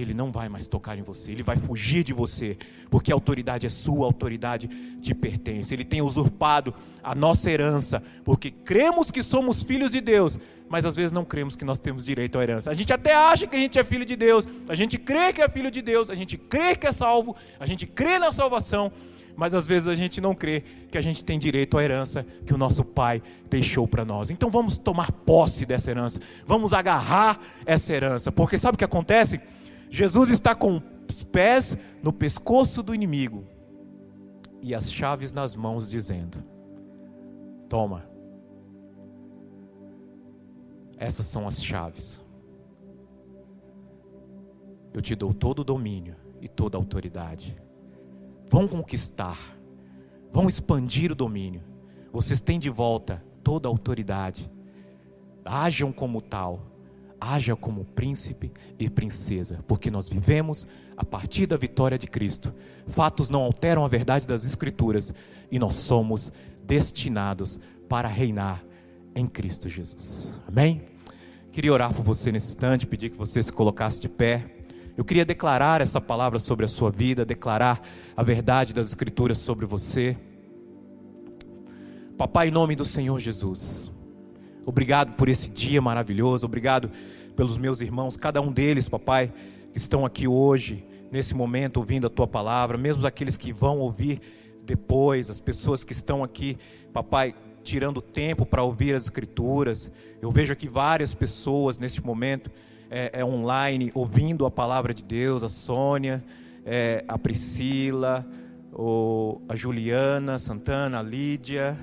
ele 0.00 0.14
não 0.14 0.30
vai 0.30 0.48
mais 0.48 0.66
tocar 0.66 0.96
em 0.96 1.02
você, 1.02 1.32
ele 1.32 1.42
vai 1.42 1.56
fugir 1.56 2.04
de 2.04 2.12
você, 2.12 2.56
porque 2.90 3.10
a 3.10 3.14
autoridade 3.14 3.66
é 3.66 3.70
sua, 3.70 4.04
a 4.04 4.08
autoridade 4.08 4.68
te 5.00 5.14
pertence. 5.14 5.74
Ele 5.74 5.84
tem 5.84 6.00
usurpado 6.00 6.74
a 7.02 7.14
nossa 7.14 7.50
herança, 7.50 8.02
porque 8.24 8.50
cremos 8.50 9.10
que 9.10 9.22
somos 9.22 9.62
filhos 9.62 9.92
de 9.92 10.00
Deus, 10.00 10.38
mas 10.68 10.84
às 10.84 10.94
vezes 10.94 11.12
não 11.12 11.24
cremos 11.24 11.56
que 11.56 11.64
nós 11.64 11.78
temos 11.78 12.04
direito 12.04 12.38
à 12.38 12.42
herança. 12.42 12.70
A 12.70 12.74
gente 12.74 12.92
até 12.92 13.14
acha 13.14 13.46
que 13.46 13.56
a 13.56 13.58
gente 13.58 13.78
é 13.78 13.84
filho 13.84 14.04
de 14.04 14.16
Deus, 14.16 14.46
a 14.68 14.74
gente 14.74 14.98
crê 14.98 15.32
que 15.32 15.42
é 15.42 15.48
filho 15.48 15.70
de 15.70 15.82
Deus, 15.82 16.10
a 16.10 16.14
gente 16.14 16.36
crê 16.36 16.76
que 16.76 16.86
é 16.86 16.92
salvo, 16.92 17.34
a 17.58 17.66
gente 17.66 17.86
crê 17.86 18.18
na 18.18 18.30
salvação, 18.30 18.92
mas 19.38 19.54
às 19.54 19.68
vezes 19.68 19.86
a 19.86 19.94
gente 19.94 20.20
não 20.20 20.34
crê 20.34 20.64
que 20.90 20.98
a 20.98 21.00
gente 21.00 21.22
tem 21.24 21.38
direito 21.38 21.78
à 21.78 21.84
herança 21.84 22.26
que 22.44 22.52
o 22.52 22.58
nosso 22.58 22.84
Pai 22.84 23.22
deixou 23.48 23.86
para 23.86 24.04
nós. 24.04 24.30
Então 24.30 24.50
vamos 24.50 24.76
tomar 24.76 25.12
posse 25.12 25.64
dessa 25.64 25.92
herança, 25.92 26.20
vamos 26.44 26.72
agarrar 26.72 27.40
essa 27.64 27.92
herança, 27.94 28.32
porque 28.32 28.58
sabe 28.58 28.74
o 28.74 28.78
que 28.78 28.84
acontece? 28.84 29.40
Jesus 29.90 30.30
está 30.30 30.54
com 30.54 30.82
os 31.08 31.24
pés 31.24 31.76
no 32.02 32.12
pescoço 32.12 32.82
do 32.82 32.94
inimigo 32.94 33.44
e 34.62 34.74
as 34.74 34.92
chaves 34.92 35.32
nas 35.32 35.56
mãos, 35.56 35.88
dizendo: 35.88 36.38
Toma, 37.68 38.08
essas 40.96 41.26
são 41.26 41.46
as 41.46 41.62
chaves. 41.62 42.22
Eu 44.92 45.00
te 45.00 45.14
dou 45.14 45.32
todo 45.32 45.60
o 45.60 45.64
domínio 45.64 46.16
e 46.40 46.48
toda 46.48 46.76
a 46.76 46.80
autoridade 46.80 47.56
vão 48.50 48.66
conquistar, 48.66 49.38
vão 50.32 50.48
expandir 50.48 51.12
o 51.12 51.14
domínio. 51.14 51.62
Vocês 52.12 52.40
têm 52.40 52.58
de 52.58 52.70
volta 52.70 53.22
toda 53.44 53.68
a 53.68 53.70
autoridade. 53.70 54.50
Hajam 55.44 55.92
como 55.92 56.20
tal, 56.20 56.60
haja 57.20 57.56
como 57.56 57.84
príncipe 57.84 58.52
e 58.78 58.88
princesa, 58.88 59.64
porque 59.66 59.90
nós 59.90 60.08
vivemos 60.08 60.66
a 60.96 61.04
partir 61.04 61.46
da 61.46 61.56
vitória 61.56 61.98
de 61.98 62.06
Cristo. 62.06 62.52
Fatos 62.86 63.30
não 63.30 63.42
alteram 63.42 63.84
a 63.84 63.88
verdade 63.88 64.26
das 64.26 64.44
Escrituras 64.44 65.12
e 65.50 65.58
nós 65.58 65.74
somos 65.74 66.32
destinados 66.64 67.58
para 67.88 68.08
reinar 68.08 68.64
em 69.14 69.26
Cristo 69.26 69.68
Jesus. 69.68 70.38
Amém? 70.46 70.82
Queria 71.52 71.72
orar 71.72 71.92
por 71.92 72.04
você 72.04 72.30
nesse 72.30 72.48
instante, 72.48 72.86
pedir 72.86 73.10
que 73.10 73.16
você 73.16 73.42
se 73.42 73.52
colocasse 73.52 74.00
de 74.00 74.08
pé. 74.08 74.44
Eu 74.96 75.04
queria 75.04 75.24
declarar 75.24 75.80
essa 75.80 76.00
palavra 76.00 76.38
sobre 76.38 76.64
a 76.64 76.68
sua 76.68 76.90
vida, 76.90 77.24
declarar 77.24 77.80
a 78.16 78.22
verdade 78.22 78.74
das 78.74 78.88
Escrituras 78.88 79.38
sobre 79.38 79.66
você. 79.66 80.16
Papai, 82.16 82.48
em 82.48 82.50
nome 82.50 82.74
do 82.74 82.84
Senhor 82.84 83.18
Jesus, 83.18 83.92
obrigado 84.68 85.14
por 85.14 85.30
esse 85.30 85.48
dia 85.48 85.80
maravilhoso, 85.80 86.44
obrigado 86.44 86.90
pelos 87.34 87.56
meus 87.56 87.80
irmãos, 87.80 88.16
cada 88.16 88.38
um 88.42 88.52
deles, 88.52 88.86
papai, 88.86 89.32
que 89.72 89.78
estão 89.78 90.04
aqui 90.04 90.28
hoje, 90.28 90.84
nesse 91.10 91.34
momento, 91.34 91.78
ouvindo 91.78 92.06
a 92.06 92.10
tua 92.10 92.26
palavra, 92.26 92.76
mesmo 92.76 93.06
aqueles 93.06 93.36
que 93.36 93.50
vão 93.50 93.78
ouvir 93.78 94.20
depois, 94.64 95.30
as 95.30 95.40
pessoas 95.40 95.82
que 95.82 95.94
estão 95.94 96.22
aqui, 96.22 96.58
papai, 96.92 97.34
tirando 97.62 98.02
tempo 98.02 98.44
para 98.44 98.62
ouvir 98.62 98.94
as 98.94 99.04
Escrituras. 99.04 99.90
Eu 100.20 100.30
vejo 100.30 100.52
aqui 100.52 100.68
várias 100.68 101.14
pessoas 101.14 101.78
neste 101.78 102.04
momento 102.04 102.50
é, 102.90 103.20
é 103.20 103.24
online 103.24 103.90
ouvindo 103.94 104.44
a 104.44 104.50
palavra 104.50 104.92
de 104.92 105.02
Deus, 105.02 105.42
a 105.42 105.48
Sônia, 105.48 106.22
é, 106.66 107.04
a 107.08 107.16
Priscila, 107.16 108.26
o, 108.70 109.40
a 109.48 109.54
Juliana 109.54 110.38
Santana, 110.38 110.98
a 110.98 111.02
Lídia, 111.02 111.78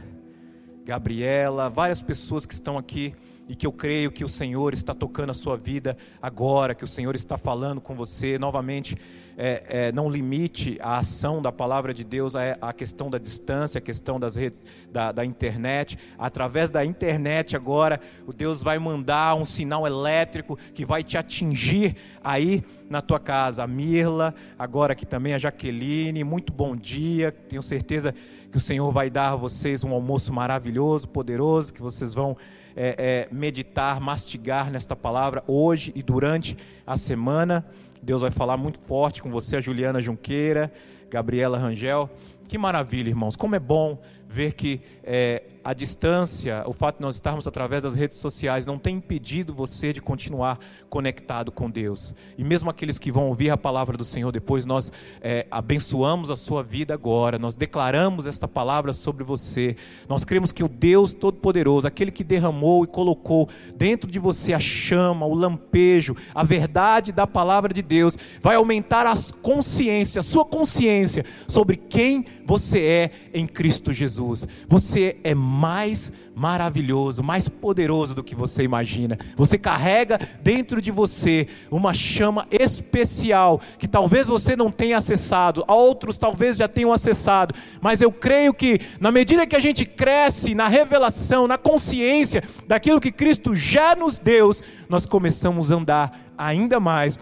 Gabriela, 0.85 1.67
várias 1.67 1.99
pessoas 1.99 2.45
que 2.45 2.53
estão 2.53 2.77
aqui 2.77 3.11
e 3.47 3.55
que 3.55 3.65
eu 3.65 3.71
creio 3.71 4.11
que 4.11 4.23
o 4.23 4.29
Senhor 4.29 4.73
está 4.73 4.93
tocando 4.93 5.29
a 5.29 5.33
sua 5.33 5.55
vida 5.55 5.97
agora, 6.21 6.73
que 6.73 6.83
o 6.83 6.87
Senhor 6.87 7.15
está 7.15 7.37
falando 7.37 7.79
com 7.79 7.95
você 7.95 8.39
novamente. 8.39 8.97
É, 9.37 9.63
é, 9.67 9.91
não 9.91 10.09
limite 10.09 10.77
a 10.81 10.97
ação 10.99 11.41
da 11.41 11.51
palavra 11.51 11.93
de 11.93 12.05
Deus 12.05 12.37
à, 12.37 12.71
questão 12.71 13.09
da 13.09 13.17
distância, 13.17 13.79
a 13.79 13.81
questão 13.81 14.17
das 14.17 14.37
redes, 14.37 14.61
da, 14.89 15.11
da 15.11 15.25
internet. 15.25 15.99
Através 16.17 16.71
da 16.71 16.85
internet 16.85 17.53
agora, 17.53 17.99
o 18.25 18.31
Deus 18.31 18.63
vai 18.63 18.79
mandar 18.79 19.35
um 19.35 19.43
sinal 19.43 19.85
elétrico 19.85 20.57
que 20.73 20.85
vai 20.85 21.03
te 21.03 21.17
atingir 21.17 21.97
aí 22.23 22.63
na 22.89 23.01
tua 23.01 23.19
casa. 23.19 23.63
A 23.63 23.67
Mirla, 23.67 24.33
agora 24.57 24.93
aqui 24.93 25.05
também 25.05 25.33
a 25.33 25.37
Jaqueline, 25.37 26.23
muito 26.23 26.53
bom 26.53 26.73
dia. 26.73 27.29
Tenho 27.29 27.61
certeza 27.61 28.15
que 28.49 28.57
o 28.57 28.61
Senhor 28.61 28.89
vai 28.89 29.09
dar 29.09 29.33
a 29.33 29.35
vocês 29.35 29.83
um 29.83 29.91
almoço 29.91 30.31
maravilhoso, 30.31 31.09
poderoso, 31.09 31.73
que 31.73 31.81
vocês 31.81 32.13
vão 32.13 32.37
é, 32.75 33.27
é, 33.31 33.33
meditar, 33.33 33.99
mastigar 33.99 34.69
nesta 34.69 34.95
palavra 34.95 35.43
hoje 35.47 35.91
e 35.95 36.03
durante 36.03 36.57
a 36.85 36.97
semana. 36.97 37.65
Deus 38.01 38.21
vai 38.21 38.31
falar 38.31 38.57
muito 38.57 38.79
forte 38.79 39.21
com 39.21 39.31
você, 39.31 39.57
a 39.57 39.61
Juliana 39.61 40.01
Junqueira, 40.01 40.71
Gabriela 41.09 41.57
Rangel. 41.57 42.09
Que 42.47 42.57
maravilha, 42.57 43.09
irmãos. 43.09 43.35
Como 43.35 43.55
é 43.55 43.59
bom 43.59 43.99
ver 44.27 44.53
que 44.53 44.81
é, 45.03 45.43
a 45.65 45.73
distância, 45.73 46.63
o 46.67 46.73
fato 46.73 46.97
de 46.97 47.01
nós 47.01 47.15
estarmos 47.15 47.47
através 47.47 47.81
das 47.81 47.95
redes 47.95 48.17
sociais, 48.17 48.67
não 48.67 48.77
tem 48.77 48.97
impedido 48.97 49.51
você 49.51 49.91
de 49.91 49.99
continuar 49.99 50.59
conectado 50.91 51.51
com 51.51 51.71
Deus. 51.71 52.13
E 52.37 52.43
mesmo 52.43 52.69
aqueles 52.69 52.99
que 52.99 53.11
vão 53.11 53.29
ouvir 53.29 53.49
a 53.49 53.57
palavra 53.57 53.97
do 53.97 54.05
Senhor 54.05 54.31
depois, 54.31 54.63
nós 54.63 54.91
é, 55.21 55.47
abençoamos 55.49 56.29
a 56.29 56.35
sua 56.35 56.61
vida 56.61 56.93
agora, 56.93 57.39
nós 57.39 57.55
declaramos 57.55 58.27
esta 58.27 58.47
palavra 58.47 58.93
sobre 58.93 59.23
você. 59.23 59.75
Nós 60.07 60.23
cremos 60.23 60.51
que 60.51 60.63
o 60.63 60.67
Deus 60.67 61.15
Todo-Poderoso, 61.15 61.87
aquele 61.87 62.11
que 62.11 62.23
derramou 62.23 62.83
e 62.83 62.87
colocou 62.87 63.49
dentro 63.75 64.11
de 64.11 64.19
você 64.19 64.53
a 64.53 64.59
chama, 64.59 65.25
o 65.25 65.33
lampejo, 65.33 66.15
a 66.35 66.43
verdade 66.43 67.11
da 67.11 67.25
palavra 67.25 67.73
de 67.73 67.81
Deus, 67.81 68.15
vai 68.39 68.55
aumentar 68.55 69.07
a 69.07 69.15
consciência, 69.41 70.19
a 70.19 70.23
sua 70.23 70.45
consciência 70.45 71.25
sobre 71.47 71.75
quem 71.75 72.23
você 72.45 72.81
é 72.81 73.11
em 73.33 73.47
Cristo 73.47 73.91
Jesus. 73.91 74.47
Você 74.69 75.17
é 75.23 75.33
mais 75.55 76.11
maravilhoso, 76.35 77.23
mais 77.23 77.47
poderoso 77.47 78.13
do 78.13 78.23
que 78.23 78.35
você 78.35 78.63
imagina. 78.63 79.17
Você 79.37 79.57
carrega 79.57 80.19
dentro 80.43 80.81
de 80.81 80.91
você 80.91 81.47
uma 81.71 81.93
chama 81.93 82.45
especial 82.51 83.61
que 83.79 83.87
talvez 83.87 84.27
você 84.27 84.55
não 84.55 84.69
tenha 84.69 84.97
acessado, 84.97 85.63
outros 85.67 86.17
talvez 86.17 86.57
já 86.57 86.67
tenham 86.67 86.91
acessado, 86.91 87.55
mas 87.81 88.01
eu 88.01 88.11
creio 88.11 88.53
que 88.53 88.79
na 88.99 89.11
medida 89.11 89.47
que 89.47 89.55
a 89.55 89.59
gente 89.59 89.85
cresce 89.85 90.53
na 90.53 90.67
revelação, 90.67 91.47
na 91.47 91.57
consciência 91.57 92.43
daquilo 92.67 92.99
que 92.99 93.11
Cristo 93.11 93.55
já 93.55 93.95
nos 93.95 94.17
deu, 94.17 94.51
nós 94.89 95.05
começamos 95.05 95.71
a 95.71 95.75
andar 95.75 96.19
ainda 96.37 96.79
mais 96.79 97.17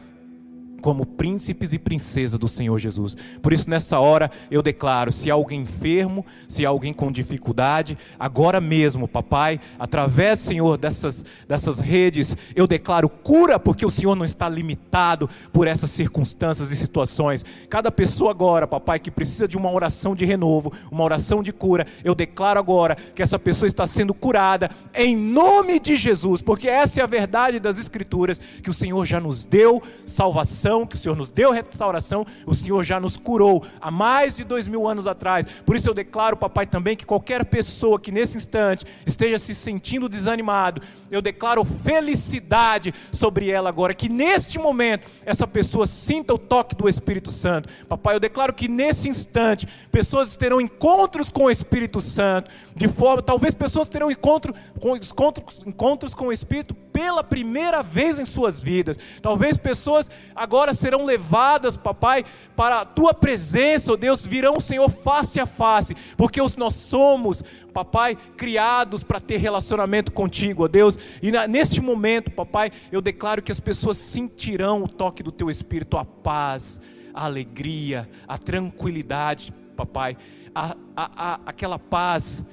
como 0.84 1.06
príncipes 1.06 1.72
e 1.72 1.80
princesas 1.80 2.38
do 2.38 2.50
Senhor 2.50 2.78
Jesus. 2.78 3.16
Por 3.42 3.54
isso, 3.54 3.70
nessa 3.70 4.00
hora, 4.02 4.30
eu 4.52 4.62
declaro: 4.62 5.14
se 5.14 5.32
há 5.32 5.34
alguém 5.34 5.62
enfermo, 5.62 6.26
se 6.46 6.66
há 6.66 6.70
alguém 6.70 6.94
com 6.94 7.10
dificuldade, 7.10 7.98
agora 8.20 8.60
mesmo, 8.60 9.08
papai, 9.08 9.62
através, 9.80 10.40
Senhor, 10.40 10.78
dessas, 10.78 11.24
dessas 11.48 11.80
redes, 11.80 12.36
eu 12.54 12.68
declaro 12.68 13.08
cura, 13.08 13.58
porque 13.58 13.86
o 13.86 13.90
Senhor 13.90 14.14
não 14.14 14.26
está 14.26 14.50
limitado 14.50 15.30
por 15.54 15.68
essas 15.68 15.90
circunstâncias 15.90 16.70
e 16.70 16.76
situações. 16.76 17.46
Cada 17.70 17.90
pessoa 17.90 18.32
agora, 18.32 18.68
papai, 18.68 19.00
que 19.00 19.10
precisa 19.10 19.48
de 19.48 19.56
uma 19.56 19.72
oração 19.72 20.14
de 20.14 20.26
renovo, 20.26 20.74
uma 20.92 21.06
oração 21.06 21.42
de 21.42 21.54
cura, 21.54 21.88
eu 22.04 22.14
declaro 22.14 22.60
agora 22.60 22.98
que 23.16 23.22
essa 23.22 23.40
pessoa 23.40 23.68
está 23.68 23.86
sendo 23.86 24.14
curada 24.14 24.70
em 24.94 25.16
nome 25.16 25.80
de 25.80 25.96
Jesus, 25.96 26.42
porque 26.42 26.68
essa 26.68 27.00
é 27.00 27.04
a 27.04 27.08
verdade 27.08 27.58
das 27.58 27.80
Escrituras, 27.80 28.38
que 28.62 28.70
o 28.70 28.74
Senhor 28.74 29.06
já 29.06 29.22
nos 29.22 29.46
deu 29.46 29.82
salvação 30.06 30.73
que 30.88 30.96
o 30.96 30.98
Senhor 30.98 31.16
nos 31.16 31.30
deu 31.30 31.52
restauração, 31.52 32.26
o 32.46 32.56
Senhor 32.56 32.84
já 32.84 33.00
nos 33.00 33.16
curou 33.16 33.64
há 33.80 33.92
mais 33.92 34.36
de 34.36 34.44
dois 34.44 34.68
mil 34.68 34.88
anos 34.88 35.06
atrás. 35.06 35.46
Por 35.66 35.76
isso 35.76 35.88
eu 35.88 35.94
declaro, 35.94 36.36
papai, 36.36 36.66
também 36.66 36.98
que 36.98 37.06
qualquer 37.06 37.46
pessoa 37.46 38.00
que 38.00 38.12
nesse 38.12 38.38
instante 38.38 38.86
esteja 39.06 39.38
se 39.38 39.54
sentindo 39.54 40.10
desanimado, 40.10 40.82
eu 41.12 41.22
declaro 41.22 41.64
felicidade 41.64 42.94
sobre 43.12 43.50
ela 43.50 43.70
agora, 43.70 43.94
que 43.94 44.10
neste 44.10 44.58
momento 44.58 45.08
essa 45.26 45.46
pessoa 45.46 45.86
sinta 45.86 46.34
o 46.34 46.38
toque 46.38 46.76
do 46.76 46.90
Espírito 46.90 47.32
Santo. 47.32 47.70
Papai, 47.88 48.16
eu 48.16 48.20
declaro 48.20 48.54
que 48.54 48.68
nesse 48.68 49.08
instante 49.08 49.68
pessoas 49.92 50.36
terão 50.36 50.60
encontros 50.60 51.30
com 51.30 51.46
o 51.46 51.52
Espírito 51.52 52.02
Santo, 52.02 52.52
de 52.76 52.88
forma, 52.88 53.22
talvez 53.22 53.54
pessoas 53.54 53.88
terão 53.88 54.10
encontro, 54.10 54.54
com, 54.80 54.96
encontros, 54.96 55.62
encontros 55.66 56.14
com 56.14 56.28
o 56.28 56.32
Espírito 56.34 56.74
pela 56.74 57.24
primeira 57.24 57.82
vez 57.82 58.20
em 58.20 58.26
suas 58.26 58.62
vidas. 58.62 58.98
Talvez 59.22 59.58
pessoas 59.58 60.10
agora 60.36 60.63
agora 60.64 60.74
serão 60.74 61.04
levadas, 61.04 61.76
papai, 61.76 62.24
para 62.56 62.82
a 62.82 62.86
tua 62.86 63.14
presença, 63.14 63.92
ó 63.92 63.96
Deus, 63.98 64.26
virão, 64.26 64.60
Senhor, 64.62 64.90
face 64.90 65.40
a 65.40 65.46
face, 65.46 65.94
porque 66.16 66.40
nós 66.58 66.74
somos, 66.76 67.44
papai, 67.74 68.16
criados 68.38 69.04
para 69.04 69.20
ter 69.20 69.38
relacionamento 69.38 70.14
contigo, 70.14 70.64
ó 70.64 70.68
Deus, 70.70 70.98
e 71.22 71.32
neste 71.50 71.82
momento, 71.82 72.32
papai, 72.32 72.72
eu 72.92 73.02
declaro 73.02 73.42
que 73.42 73.52
as 73.52 73.60
pessoas 73.60 73.98
sentirão 73.98 74.84
o 74.84 74.88
toque 74.88 75.22
do 75.22 75.34
teu 75.34 75.50
Espírito, 75.50 75.98
a 75.98 76.06
paz, 76.06 76.80
a 77.14 77.26
alegria, 77.26 78.10
a 78.26 78.38
tranquilidade, 78.38 79.54
papai, 79.76 80.16
a, 80.56 80.78
a, 80.96 81.34
a, 81.34 81.40
aquela 81.46 81.78
paz 81.78 82.46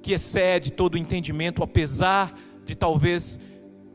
que 0.00 0.12
excede 0.12 0.70
todo 0.70 0.94
o 0.94 0.98
entendimento, 0.98 1.64
apesar 1.64 2.32
de 2.64 2.76
talvez 2.76 3.40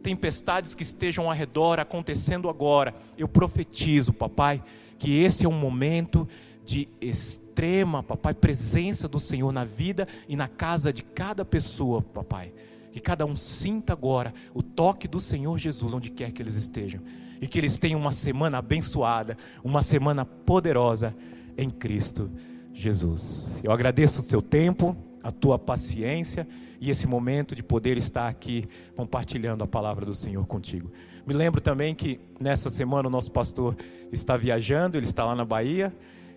tempestades 0.02 0.74
que 0.74 0.84
estejam 0.84 1.30
ao 1.30 1.36
redor 1.36 1.80
acontecendo 1.80 2.50
agora, 2.50 2.94
eu 3.18 3.28
profetizo, 3.28 4.12
papai, 4.12 4.62
que 4.98 5.20
esse 5.20 5.46
é 5.46 5.50
um 5.50 5.58
momento 5.58 6.28
de 6.64 6.88
extrema, 7.00 8.04
papai, 8.04 8.34
presença 8.34 9.08
do 9.08 9.20
Senhor 9.20 9.52
na 9.52 9.64
vida 9.64 10.08
e 10.28 10.36
na 10.36 10.48
casa 10.48 10.92
de 10.94 11.04
cada 11.04 11.44
pessoa, 11.44 12.02
papai. 12.02 12.54
Que 12.92 13.00
cada 13.00 13.26
um 13.26 13.36
sinta 13.36 13.94
agora 13.94 14.34
o 14.54 14.62
toque 14.62 15.08
do 15.08 15.20
Senhor 15.20 15.58
Jesus 15.58 15.94
onde 15.94 16.10
quer 16.10 16.32
que 16.32 16.42
eles 16.42 16.56
estejam. 16.56 17.02
E 17.40 17.48
que 17.48 17.58
eles 17.58 17.78
tenham 17.78 18.00
uma 18.00 18.12
semana 18.12 18.60
abençoada, 18.60 19.38
uma 19.64 19.82
semana 19.82 20.26
poderosa 20.26 21.16
em 21.58 21.70
Cristo 21.70 22.30
Jesus. 22.74 23.60
Eu 23.64 23.72
agradeço 23.72 24.22
o 24.22 24.24
seu 24.24 24.42
tempo, 24.42 24.96
a 25.24 25.32
tua 25.32 25.58
paciência 25.58 26.48
e 26.82 26.90
esse 26.90 27.06
momento 27.06 27.54
de 27.56 27.62
poder 27.62 27.96
estar 27.96 28.28
aqui 28.28 28.68
compartilhando 28.96 29.64
a 29.64 29.68
palavra 29.68 30.04
do 30.04 30.16
Senhor 30.16 30.44
contigo. 30.48 30.92
Me 31.28 31.34
lembro 31.34 31.62
também 31.62 31.94
que 31.94 32.20
nessa 32.40 32.72
semana 32.72 33.08
o 33.08 33.12
nosso 33.12 33.32
pastor 33.32 33.78
está 34.12 34.36
viajando, 34.36 34.98
ele 34.98 35.06
está 35.06 35.24
lá 35.24 35.36
na 35.36 35.46
Bahia 35.46 35.94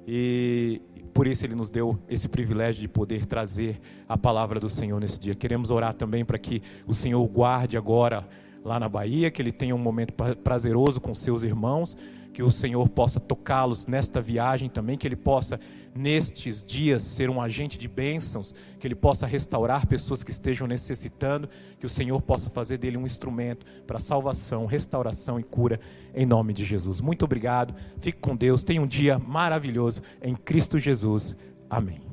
e 0.07 0.82
por 1.14 1.26
isso 1.26 1.47
ele 1.47 1.55
nos 1.55 1.70
deu 1.70 1.99
esse 2.09 2.28
privilégio 2.28 2.82
de 2.82 2.88
poder 2.88 3.24
trazer 3.24 3.80
a 4.07 4.18
palavra 4.18 4.61
do 4.61 4.68
Senhor 4.68 5.01
nesse 5.01 5.18
dia. 5.18 5.34
Queremos 5.34 5.70
orar 5.70 5.95
também 5.95 6.26
para 6.26 6.38
que 6.38 6.61
o 6.86 6.92
Senhor 6.92 7.26
guarde 7.26 7.78
agora 7.78 8.28
lá 8.62 8.78
na 8.78 8.88
Bahia, 8.88 9.30
que 9.30 9.40
ele 9.40 9.53
tenha 9.53 9.74
um 9.74 9.78
momento 9.78 10.12
prazeroso 10.42 11.01
com 11.01 11.14
seus 11.14 11.42
irmãos 11.42 11.97
que 12.35 12.43
o 12.43 12.51
Senhor 12.51 12.89
possa 12.89 13.20
tocá-los 13.20 13.87
nesta 13.87 14.20
viagem 14.20 14.68
também, 14.68 14.99
que 14.99 15.07
Ele 15.07 15.14
possa, 15.14 15.59
nestes 15.95 16.64
dias, 16.64 17.05
ser 17.05 17.30
um 17.30 17.41
agente 17.41 17.78
de 17.78 17.87
bênçãos, 17.87 18.53
que 18.80 18.87
Ele 18.87 18.97
possa 18.97 19.24
restaurar 19.24 19.87
pessoas 19.87 20.24
que 20.24 20.32
estejam 20.32 20.66
necessitando, 20.66 21.49
que 21.78 21.87
o 21.87 21.89
Senhor 21.89 22.20
possa 22.20 22.51
fazer 22.51 22.76
dele 22.76 22.99
um 22.99 23.07
instrumento 23.07 23.64
para 23.87 24.01
salvação, 24.01 24.66
restauração 24.66 25.39
e 25.39 25.45
cura, 25.45 25.78
em 26.12 26.26
nome 26.26 26.53
de 26.53 26.64
Jesus. 26.64 27.01
Muito 27.01 27.24
obrigado, 27.24 27.72
fique 28.01 28.18
com 28.18 28.35
Deus, 28.35 28.64
tenha 28.64 28.82
um 28.82 28.87
dia 28.87 29.16
maravilhoso 29.16 30.03
em 30.20 30.35
Cristo 30.35 30.76
Jesus. 30.76 31.37
Amém. 31.70 32.03